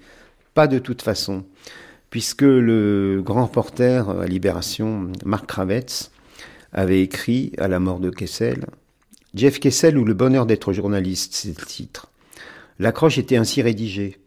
pas 0.54 0.68
de 0.68 0.80
toute 0.80 1.02
façon, 1.02 1.44
puisque 2.10 2.44
le 2.44 3.22
grand 3.26 3.46
reporter 3.48 4.10
à 4.10 4.26
Libération 4.28 5.12
Marc 5.26 5.48
Kravitz 5.48 6.12
avait 6.72 7.02
écrit 7.02 7.54
à 7.58 7.68
la 7.68 7.80
mort 7.80 8.00
de 8.00 8.12
Kessel 8.12 8.66
Jeff 9.34 9.60
Kessel 9.60 9.98
ou 9.98 10.06
le 10.06 10.14
bonheur 10.14 10.46
d'être 10.46 10.74
journaliste, 10.74 11.34
c'est 11.34 11.60
le 11.60 11.66
titre. 11.66 12.12
L'accroche 12.80 13.18
était 13.18 13.38
ainsi 13.38 13.62
rédigée. 13.62 14.18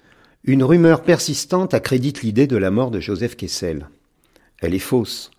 Une 0.44 0.62
rumeur 0.62 1.02
persistante 1.02 1.74
accrédite 1.74 2.22
l'idée 2.22 2.46
de 2.46 2.56
la 2.56 2.70
mort 2.70 2.90
de 2.90 3.00
Joseph 3.00 3.36
Kessel. 3.36 3.88
Elle 4.60 4.74
est 4.74 4.78
fausse. 4.78 5.30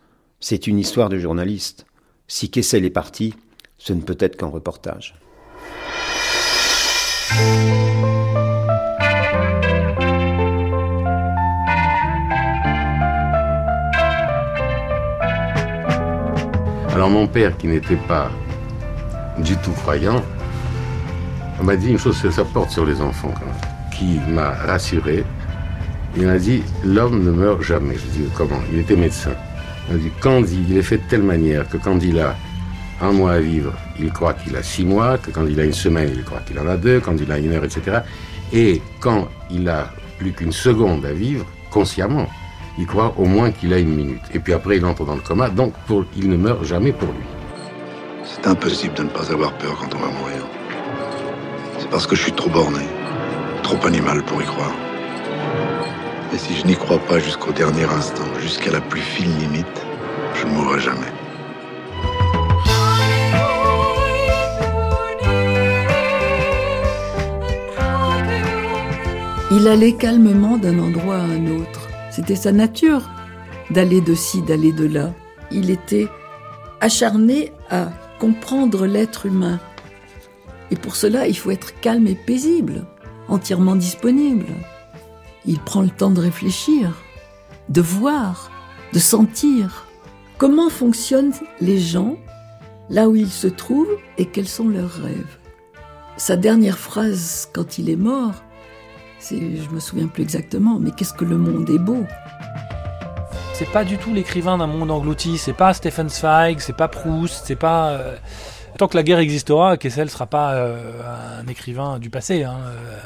C'est 0.45 0.67
une 0.67 0.77
histoire 0.77 1.07
de 1.07 1.17
journaliste. 1.17 1.85
Si 2.27 2.51
Kessel 2.51 2.83
est 2.83 2.89
parti, 2.89 3.33
ce 3.77 3.93
ne 3.93 4.01
peut 4.01 4.17
être 4.19 4.35
qu'un 4.35 4.47
reportage. 4.47 5.15
Alors 16.89 17.09
mon 17.09 17.25
père, 17.25 17.57
qui 17.57 17.67
n'était 17.67 17.95
pas 17.95 18.29
du 19.37 19.55
tout 19.55 19.71
croyant, 19.71 20.21
m'a 21.61 21.77
dit 21.77 21.87
une 21.87 21.97
chose, 21.97 22.17
ça 22.17 22.43
porte 22.43 22.71
sur 22.71 22.85
les 22.85 22.99
enfants 22.99 23.33
qui 23.97 24.19
m'a 24.27 24.49
rassuré. 24.49 25.23
Il 26.17 26.25
m'a 26.27 26.37
dit 26.37 26.63
L'homme 26.83 27.23
ne 27.23 27.31
meurt 27.31 27.61
jamais. 27.61 27.95
Je 27.95 28.07
dis 28.07 28.29
Comment? 28.35 28.59
Il 28.73 28.79
était 28.79 28.97
médecin. 28.97 29.31
Quand 30.19 30.43
il 30.51 30.77
est 30.77 30.81
fait 30.81 30.97
de 30.97 31.03
telle 31.09 31.23
manière 31.23 31.67
que 31.67 31.77
quand 31.77 32.01
il 32.03 32.19
a 32.19 32.35
un 33.01 33.11
mois 33.11 33.33
à 33.33 33.39
vivre, 33.39 33.73
il 33.99 34.11
croit 34.11 34.33
qu'il 34.33 34.55
a 34.55 34.63
six 34.63 34.85
mois, 34.85 35.17
que 35.17 35.31
quand 35.31 35.45
il 35.45 35.59
a 35.59 35.65
une 35.65 35.73
semaine, 35.73 36.11
il 36.13 36.23
croit 36.23 36.39
qu'il 36.39 36.57
en 36.59 36.67
a 36.67 36.77
deux, 36.77 36.99
quand 36.99 37.15
il 37.19 37.31
a 37.31 37.37
une 37.37 37.51
heure, 37.51 37.63
etc. 37.63 37.99
Et 38.51 38.81
quand 38.99 39.27
il 39.51 39.67
a 39.67 39.89
plus 40.17 40.31
qu'une 40.31 40.51
seconde 40.51 41.05
à 41.05 41.11
vivre, 41.11 41.45
consciemment, 41.69 42.27
il 42.77 42.87
croit 42.87 43.13
au 43.17 43.25
moins 43.25 43.51
qu'il 43.51 43.73
a 43.73 43.79
une 43.79 43.93
minute. 43.95 44.23
Et 44.33 44.39
puis 44.39 44.53
après, 44.53 44.77
il 44.77 44.85
entre 44.85 45.05
dans 45.05 45.15
le 45.15 45.21
coma, 45.21 45.49
donc 45.49 45.73
il 46.15 46.29
ne 46.29 46.37
meurt 46.37 46.63
jamais 46.63 46.91
pour 46.91 47.09
lui. 47.09 47.25
C'est 48.23 48.47
impossible 48.47 48.93
de 48.95 49.03
ne 49.03 49.09
pas 49.09 49.31
avoir 49.31 49.53
peur 49.57 49.77
quand 49.79 49.95
on 49.95 49.99
va 49.99 50.07
mourir. 50.07 50.47
C'est 51.77 51.89
parce 51.89 52.07
que 52.07 52.15
je 52.15 52.23
suis 52.23 52.31
trop 52.31 52.49
borné 52.49 52.85
trop 53.63 53.87
animal 53.87 54.21
pour 54.23 54.41
y 54.41 54.45
croire. 54.45 54.73
Et 56.33 56.37
si 56.39 56.55
je 56.55 56.65
n'y 56.65 56.75
crois 56.75 56.97
pas 56.97 57.19
jusqu'au 57.19 57.51
dernier 57.51 57.83
instant, 57.83 58.25
jusqu'à 58.41 58.71
la 58.71 58.81
plus 58.81 59.01
fine 59.01 59.37
limite, 59.37 59.85
je 60.33 60.47
ne 60.47 60.51
mourrai 60.51 60.79
jamais. 60.79 61.13
Il 69.51 69.67
allait 69.67 69.93
calmement 69.93 70.57
d'un 70.57 70.79
endroit 70.79 71.17
à 71.17 71.21
un 71.21 71.45
autre, 71.59 71.87
C'était 72.09 72.35
sa 72.35 72.51
nature 72.51 73.07
d'aller 73.69 74.01
de 74.01 74.15
ci, 74.15 74.41
d'aller 74.41 74.71
de 74.71 74.87
là. 74.87 75.13
Il 75.51 75.69
était 75.69 76.07
acharné 76.81 77.51
à 77.69 77.89
comprendre 78.19 78.87
l'être 78.87 79.27
humain. 79.27 79.59
Et 80.71 80.75
pour 80.75 80.95
cela, 80.95 81.27
il 81.27 81.37
faut 81.37 81.51
être 81.51 81.79
calme 81.79 82.07
et 82.07 82.15
paisible, 82.15 82.85
entièrement 83.27 83.75
disponible. 83.75 84.45
Il 85.45 85.59
prend 85.59 85.81
le 85.81 85.89
temps 85.89 86.09
de 86.09 86.21
réfléchir, 86.21 86.93
de 87.69 87.81
voir, 87.81 88.51
de 88.93 88.99
sentir 88.99 89.87
comment 90.37 90.69
fonctionnent 90.69 91.33
les 91.61 91.79
gens 91.79 92.15
là 92.89 93.07
où 93.09 93.15
ils 93.15 93.31
se 93.31 93.47
trouvent 93.47 93.97
et 94.17 94.25
quels 94.25 94.47
sont 94.47 94.67
leurs 94.67 94.93
rêves. 94.93 95.37
Sa 96.17 96.35
dernière 96.35 96.77
phrase 96.77 97.49
quand 97.53 97.77
il 97.77 97.89
est 97.89 97.95
mort, 97.95 98.33
c'est, 99.19 99.39
je 99.39 99.69
me 99.69 99.79
souviens 99.79 100.07
plus 100.07 100.23
exactement, 100.23 100.79
mais 100.79 100.91
qu'est-ce 100.91 101.13
que 101.13 101.25
le 101.25 101.37
monde 101.37 101.69
est 101.69 101.79
beau. 101.79 102.05
C'est 103.53 103.69
pas 103.69 103.83
du 103.83 103.97
tout 103.97 104.13
l'écrivain 104.13 104.57
d'un 104.57 104.67
monde 104.67 104.91
englouti, 104.91 105.37
c'est 105.37 105.53
pas 105.53 105.73
Stephen 105.73 106.09
Zweig, 106.09 106.59
c'est 106.59 106.75
pas 106.75 106.87
Proust, 106.87 107.43
c'est 107.45 107.55
pas. 107.55 107.91
Euh, 107.91 108.15
Tant 108.77 108.87
que 108.87 108.97
la 108.97 109.03
guerre 109.03 109.19
existera, 109.19 109.77
Kessel 109.77 110.09
sera 110.09 110.25
pas 110.25 110.55
euh, 110.55 111.39
un 111.39 111.47
écrivain 111.47 111.99
du 111.99 112.09
passé. 112.09 112.43
Hein, 112.43 112.57
euh. 112.65 112.97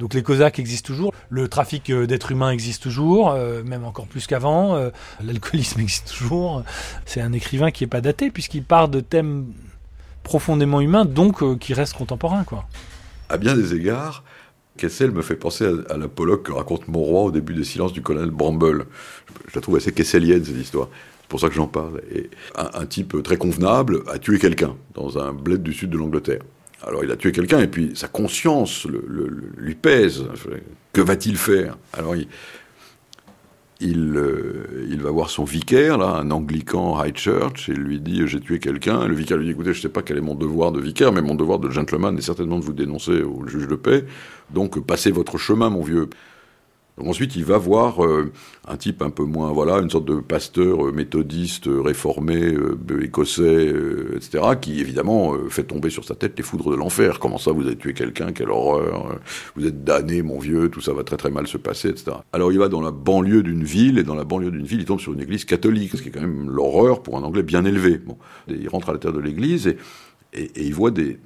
Donc 0.00 0.14
les 0.14 0.22
Cosaques 0.22 0.58
existent 0.58 0.86
toujours, 0.86 1.12
le 1.30 1.48
trafic 1.48 1.90
d'êtres 1.92 2.32
humains 2.32 2.50
existe 2.50 2.82
toujours, 2.82 3.34
même 3.64 3.84
encore 3.84 4.06
plus 4.06 4.26
qu'avant, 4.26 4.90
l'alcoolisme 5.22 5.80
existe 5.82 6.12
toujours. 6.16 6.62
C'est 7.06 7.20
un 7.20 7.32
écrivain 7.32 7.70
qui 7.70 7.84
est 7.84 7.88
pas 7.88 8.00
daté 8.00 8.30
puisqu'il 8.30 8.64
part 8.64 8.88
de 8.88 9.00
thèmes 9.00 9.46
profondément 10.22 10.80
humains, 10.80 11.04
donc 11.04 11.58
qui 11.58 11.74
restent 11.74 11.94
contemporains. 11.94 12.44
Quoi. 12.44 12.66
À 13.28 13.36
bien 13.36 13.54
des 13.54 13.74
égards, 13.74 14.24
Kessel 14.76 15.12
me 15.12 15.22
fait 15.22 15.36
penser 15.36 15.66
à, 15.88 15.96
l'apologue 15.96 16.42
que 16.42 16.52
raconte 16.52 16.88
Monroy 16.88 17.22
au 17.22 17.30
début 17.30 17.54
des 17.54 17.64
silences 17.64 17.92
du 17.92 18.02
colonel 18.02 18.30
Bramble. 18.30 18.86
Je, 19.48 19.54
la 19.54 19.60
trouve 19.60 19.76
assez 19.76 19.92
kesselienne, 19.92 20.44
cette 20.44 20.56
histoire. 20.56 20.88
C'est 21.20 21.28
pour 21.28 21.40
ça 21.40 21.48
que 21.48 21.54
j'en 21.54 21.68
parle. 21.68 22.00
Et 22.12 22.28
un, 22.56 22.84
type 22.86 23.22
très 23.22 23.36
convenable 23.36 24.02
a 24.12 24.18
tué 24.18 24.38
quelqu'un 24.38 24.74
dans 24.94 25.18
un 25.18 25.32
bled 25.32 25.62
du 25.62 25.72
sud 25.72 25.90
de 25.90 25.96
l'Angleterre. 25.96 26.42
Alors 26.86 27.04
il 27.04 27.10
a 27.10 27.16
tué 27.16 27.32
quelqu'un 27.32 27.60
et 27.60 27.66
puis 27.66 27.92
sa 27.94 28.08
conscience 28.08 28.86
lui 29.56 29.74
pèse. 29.74 30.24
Que 30.92 31.00
va-t-il 31.00 31.36
faire? 31.36 31.78
Alors 31.92 32.14
euh, 33.82 34.86
il, 34.88 35.02
va 35.02 35.10
voir 35.10 35.30
son 35.30 35.44
vicaire, 35.44 35.98
là, 35.98 36.16
un 36.16 36.30
anglican 36.30 37.02
high 37.02 37.16
church, 37.16 37.68
et 37.68 37.74
lui 37.74 38.00
dit 38.00 38.22
J'ai 38.26 38.40
tué 38.40 38.58
quelqu'un. 38.58 39.06
Le 39.06 39.14
vicaire 39.14 39.36
lui 39.36 39.46
dit 39.46 39.52
Écoutez, 39.52 39.72
je 39.72 39.78
ne 39.78 39.82
sais 39.82 39.88
pas 39.88 40.02
quel 40.02 40.18
est 40.18 40.22
mon 40.22 40.34
devoir 40.34 40.72
de 40.72 40.80
vicaire, 40.80 41.12
mais 41.12 41.22
mon 41.22 41.34
devoir 41.34 41.58
de 41.58 41.70
gentleman 41.70 42.16
est 42.16 42.22
certainement 42.22 42.58
de 42.58 42.64
vous 42.64 42.72
dénoncer 42.72 43.22
au 43.22 43.46
juge 43.46 43.68
de 43.68 43.76
paix. 43.76 44.04
Donc 44.50 44.84
passez 44.84 45.10
votre 45.10 45.38
chemin, 45.38 45.70
mon 45.70 45.82
vieux 45.82 46.08
ensuite, 47.02 47.36
il 47.36 47.44
va 47.44 47.58
voir 47.58 48.04
euh, 48.04 48.32
un 48.68 48.76
type 48.76 49.02
un 49.02 49.10
peu 49.10 49.24
moins, 49.24 49.52
voilà, 49.52 49.78
une 49.78 49.90
sorte 49.90 50.04
de 50.04 50.20
pasteur 50.20 50.86
euh, 50.86 50.92
méthodiste, 50.92 51.66
euh, 51.66 51.80
réformé, 51.80 52.54
écossais, 53.02 53.72
etc., 54.14 54.44
qui 54.60 54.80
évidemment 54.80 55.34
fait 55.48 55.64
tomber 55.64 55.90
sur 55.90 56.04
sa 56.04 56.14
tête 56.14 56.34
les 56.36 56.42
foudres 56.42 56.70
de 56.70 56.76
l'enfer. 56.76 57.18
Comment 57.18 57.38
ça, 57.38 57.52
vous 57.52 57.66
avez 57.66 57.76
tué 57.76 57.94
quelqu'un? 57.94 58.32
Quelle 58.32 58.50
horreur 58.50 59.18
Vous 59.56 59.66
êtes 59.66 59.84
damné, 59.84 60.22
mon 60.22 60.38
vieux, 60.38 60.68
tout 60.68 60.80
ça 60.80 60.92
va 60.92 61.02
très 61.04 61.16
très 61.16 61.30
mal 61.30 61.46
se 61.46 61.58
passer, 61.58 61.88
etc. 61.88 62.18
Alors 62.32 62.52
il 62.52 62.58
va 62.58 62.68
dans 62.68 62.80
la 62.80 62.92
banlieue 62.92 63.42
d'une 63.42 63.64
ville, 63.64 63.98
et 63.98 64.04
dans 64.04 64.14
la 64.14 64.24
banlieue 64.24 64.50
d'une 64.50 64.66
ville, 64.66 64.80
il 64.80 64.86
tombe 64.86 65.00
sur 65.00 65.12
une 65.12 65.20
église 65.20 65.44
catholique, 65.44 65.92
ce 65.96 66.02
qui 66.02 66.08
est 66.08 66.12
quand 66.12 66.20
même 66.20 66.48
l'horreur 66.50 67.02
pour 67.02 67.16
un 67.18 67.22
Anglais 67.22 67.42
bien 67.42 67.64
élevé. 67.64 67.98
Bon, 67.98 68.18
il 68.48 68.68
rentre 68.68 68.90
à 68.90 68.98
terre 68.98 69.12
de 69.12 69.20
l'église 69.20 69.74
et 70.32 70.50
il 70.56 70.74
voit 70.74 70.90
des, 70.90 71.18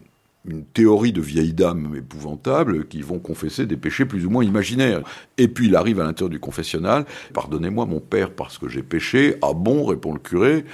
une 0.49 0.65
théorie 0.65 1.13
de 1.13 1.21
vieilles 1.21 1.53
dames 1.53 1.95
épouvantables 1.97 2.87
qui 2.87 3.03
vont 3.03 3.19
confesser 3.19 3.67
des 3.67 3.77
péchés 3.77 4.07
plus 4.07 4.27
ou 4.27 4.31
moins 4.31 4.45
imaginaires. 4.45 5.03
Et 5.37 5.49
puis 5.49 5.67
il 5.67 5.77
arrive 5.77 6.01
à 6.01 6.05
l'intérieur 6.05 6.31
du 6.31 6.41
confessionnal, 6.41 7.05
pardonnez-moi 7.35 7.87
mon 7.87 8.01
père 8.01 8.31
parce 8.31 8.59
que 8.59 8.69
j'ai 8.69 8.83
péché. 8.83 9.37
Ah 9.43 9.53
bon, 9.55 9.85
répond 9.85 10.13
le 10.13 10.19
curé, 10.19 10.65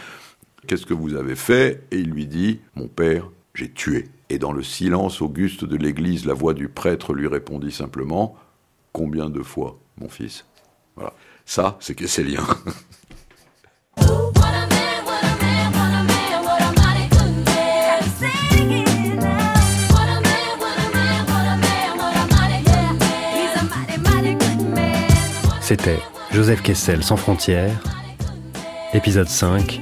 qu'est-ce 0.67 0.87
que 0.87 0.95
vous 0.95 1.15
avez 1.15 1.37
fait? 1.37 1.83
Et 1.91 1.99
il 1.99 2.11
lui 2.11 2.27
dit, 2.27 2.61
mon 2.77 2.89
père, 2.89 3.31
j'ai 3.55 3.71
tué. 3.71 4.09
Et 4.31 4.39
dans 4.39 4.53
le 4.53 4.63
silence 4.63 5.21
auguste 5.21 5.65
de 5.65 5.77
l'église, 5.77 6.25
la 6.25 6.35
voix 6.35 6.55
du 6.55 6.69
prêtre 6.69 7.13
lui 7.13 7.27
répondit 7.27 7.73
simplement, 7.73 8.37
combien 8.93 9.29
de 9.29 9.43
fois, 9.43 9.79
mon 10.01 10.09
fils? 10.09 10.47
Voilà. 10.97 11.13
Ça, 11.45 11.77
c'est 11.81 11.95
Kesselien. 11.95 12.45
C'était 25.77 25.99
Joseph 26.31 26.63
Kessel 26.63 27.03
sans 27.03 27.17
frontières, 27.17 27.83
épisode 28.93 29.27
5, 29.27 29.81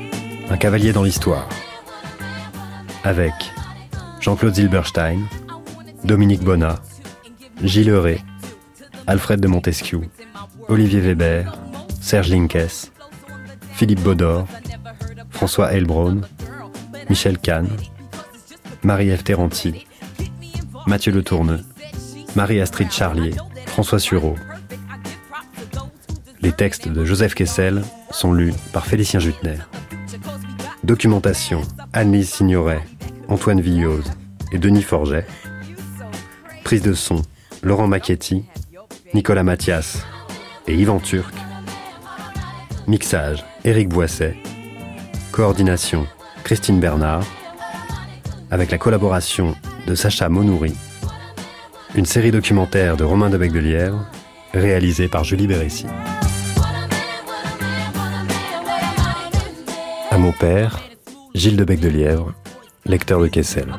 Un 0.48 0.56
cavalier 0.56 0.90
dans 0.90 1.02
l'histoire. 1.02 1.46
Avec 3.04 3.34
Jean-Claude 4.18 4.54
Zilberstein, 4.54 5.20
Dominique 6.02 6.40
Bonnat, 6.40 6.80
Gilles 7.62 7.90
Euré, 7.90 8.22
Alfred 9.06 9.38
de 9.38 9.48
Montesquieu, 9.48 10.00
Olivier 10.68 11.00
Weber, 11.00 11.54
Serge 12.00 12.30
Linkes, 12.30 12.90
Philippe 13.74 14.00
Baudor, 14.00 14.46
François 15.28 15.74
Elbron, 15.74 16.22
Michel 17.10 17.36
Kahn, 17.36 17.68
Marie-Ève 18.82 19.24
Terranti, 19.24 19.86
Mathieu 20.86 21.12
Le 21.12 21.22
Tourneux, 21.22 21.60
Marie-Astrid 22.34 22.90
Charlier, 22.90 23.34
François 23.66 23.98
Sureau, 23.98 24.36
les 26.42 26.52
textes 26.52 26.88
de 26.88 27.04
Joseph 27.04 27.34
Kessel 27.34 27.82
sont 28.10 28.32
lus 28.32 28.52
par 28.72 28.86
Félicien 28.86 29.20
Jutner. 29.20 29.58
Documentation 30.82 31.62
Anne-Lise 31.92 32.30
Signoret, 32.30 32.82
Antoine 33.28 33.60
Villose 33.60 34.10
et 34.50 34.58
Denis 34.58 34.82
Forget. 34.82 35.24
Prise 36.64 36.82
de 36.82 36.94
son 36.94 37.22
Laurent 37.62 37.86
Macchetti, 37.86 38.44
Nicolas 39.14 39.44
Mathias 39.44 40.04
et 40.66 40.74
Yvan 40.74 40.98
Turc. 40.98 41.32
Mixage 42.88 43.44
Éric 43.64 43.88
Boisset. 43.88 44.36
Coordination 45.30 46.06
Christine 46.42 46.80
Bernard. 46.80 47.24
Avec 48.50 48.72
la 48.72 48.78
collaboration 48.78 49.54
de 49.86 49.94
Sacha 49.94 50.28
Monouri. 50.28 50.74
Une 51.94 52.06
série 52.06 52.32
documentaire 52.32 52.96
de 52.96 53.04
Romain 53.04 53.30
de 53.30 53.38
Bec 53.38 53.52
de 53.52 53.60
Lièvre 53.60 54.04
réalisée 54.52 55.08
par 55.08 55.24
Julie 55.24 55.46
Bérécy. 55.46 55.86
À 60.12 60.18
mon 60.18 60.30
père, 60.30 60.78
Gilles 61.34 61.56
de 61.56 61.64
Bec 61.64 61.80
de 61.80 61.88
Lièvre, 61.88 62.34
lecteur 62.84 63.18
de 63.18 63.28
Kessel. 63.28 63.72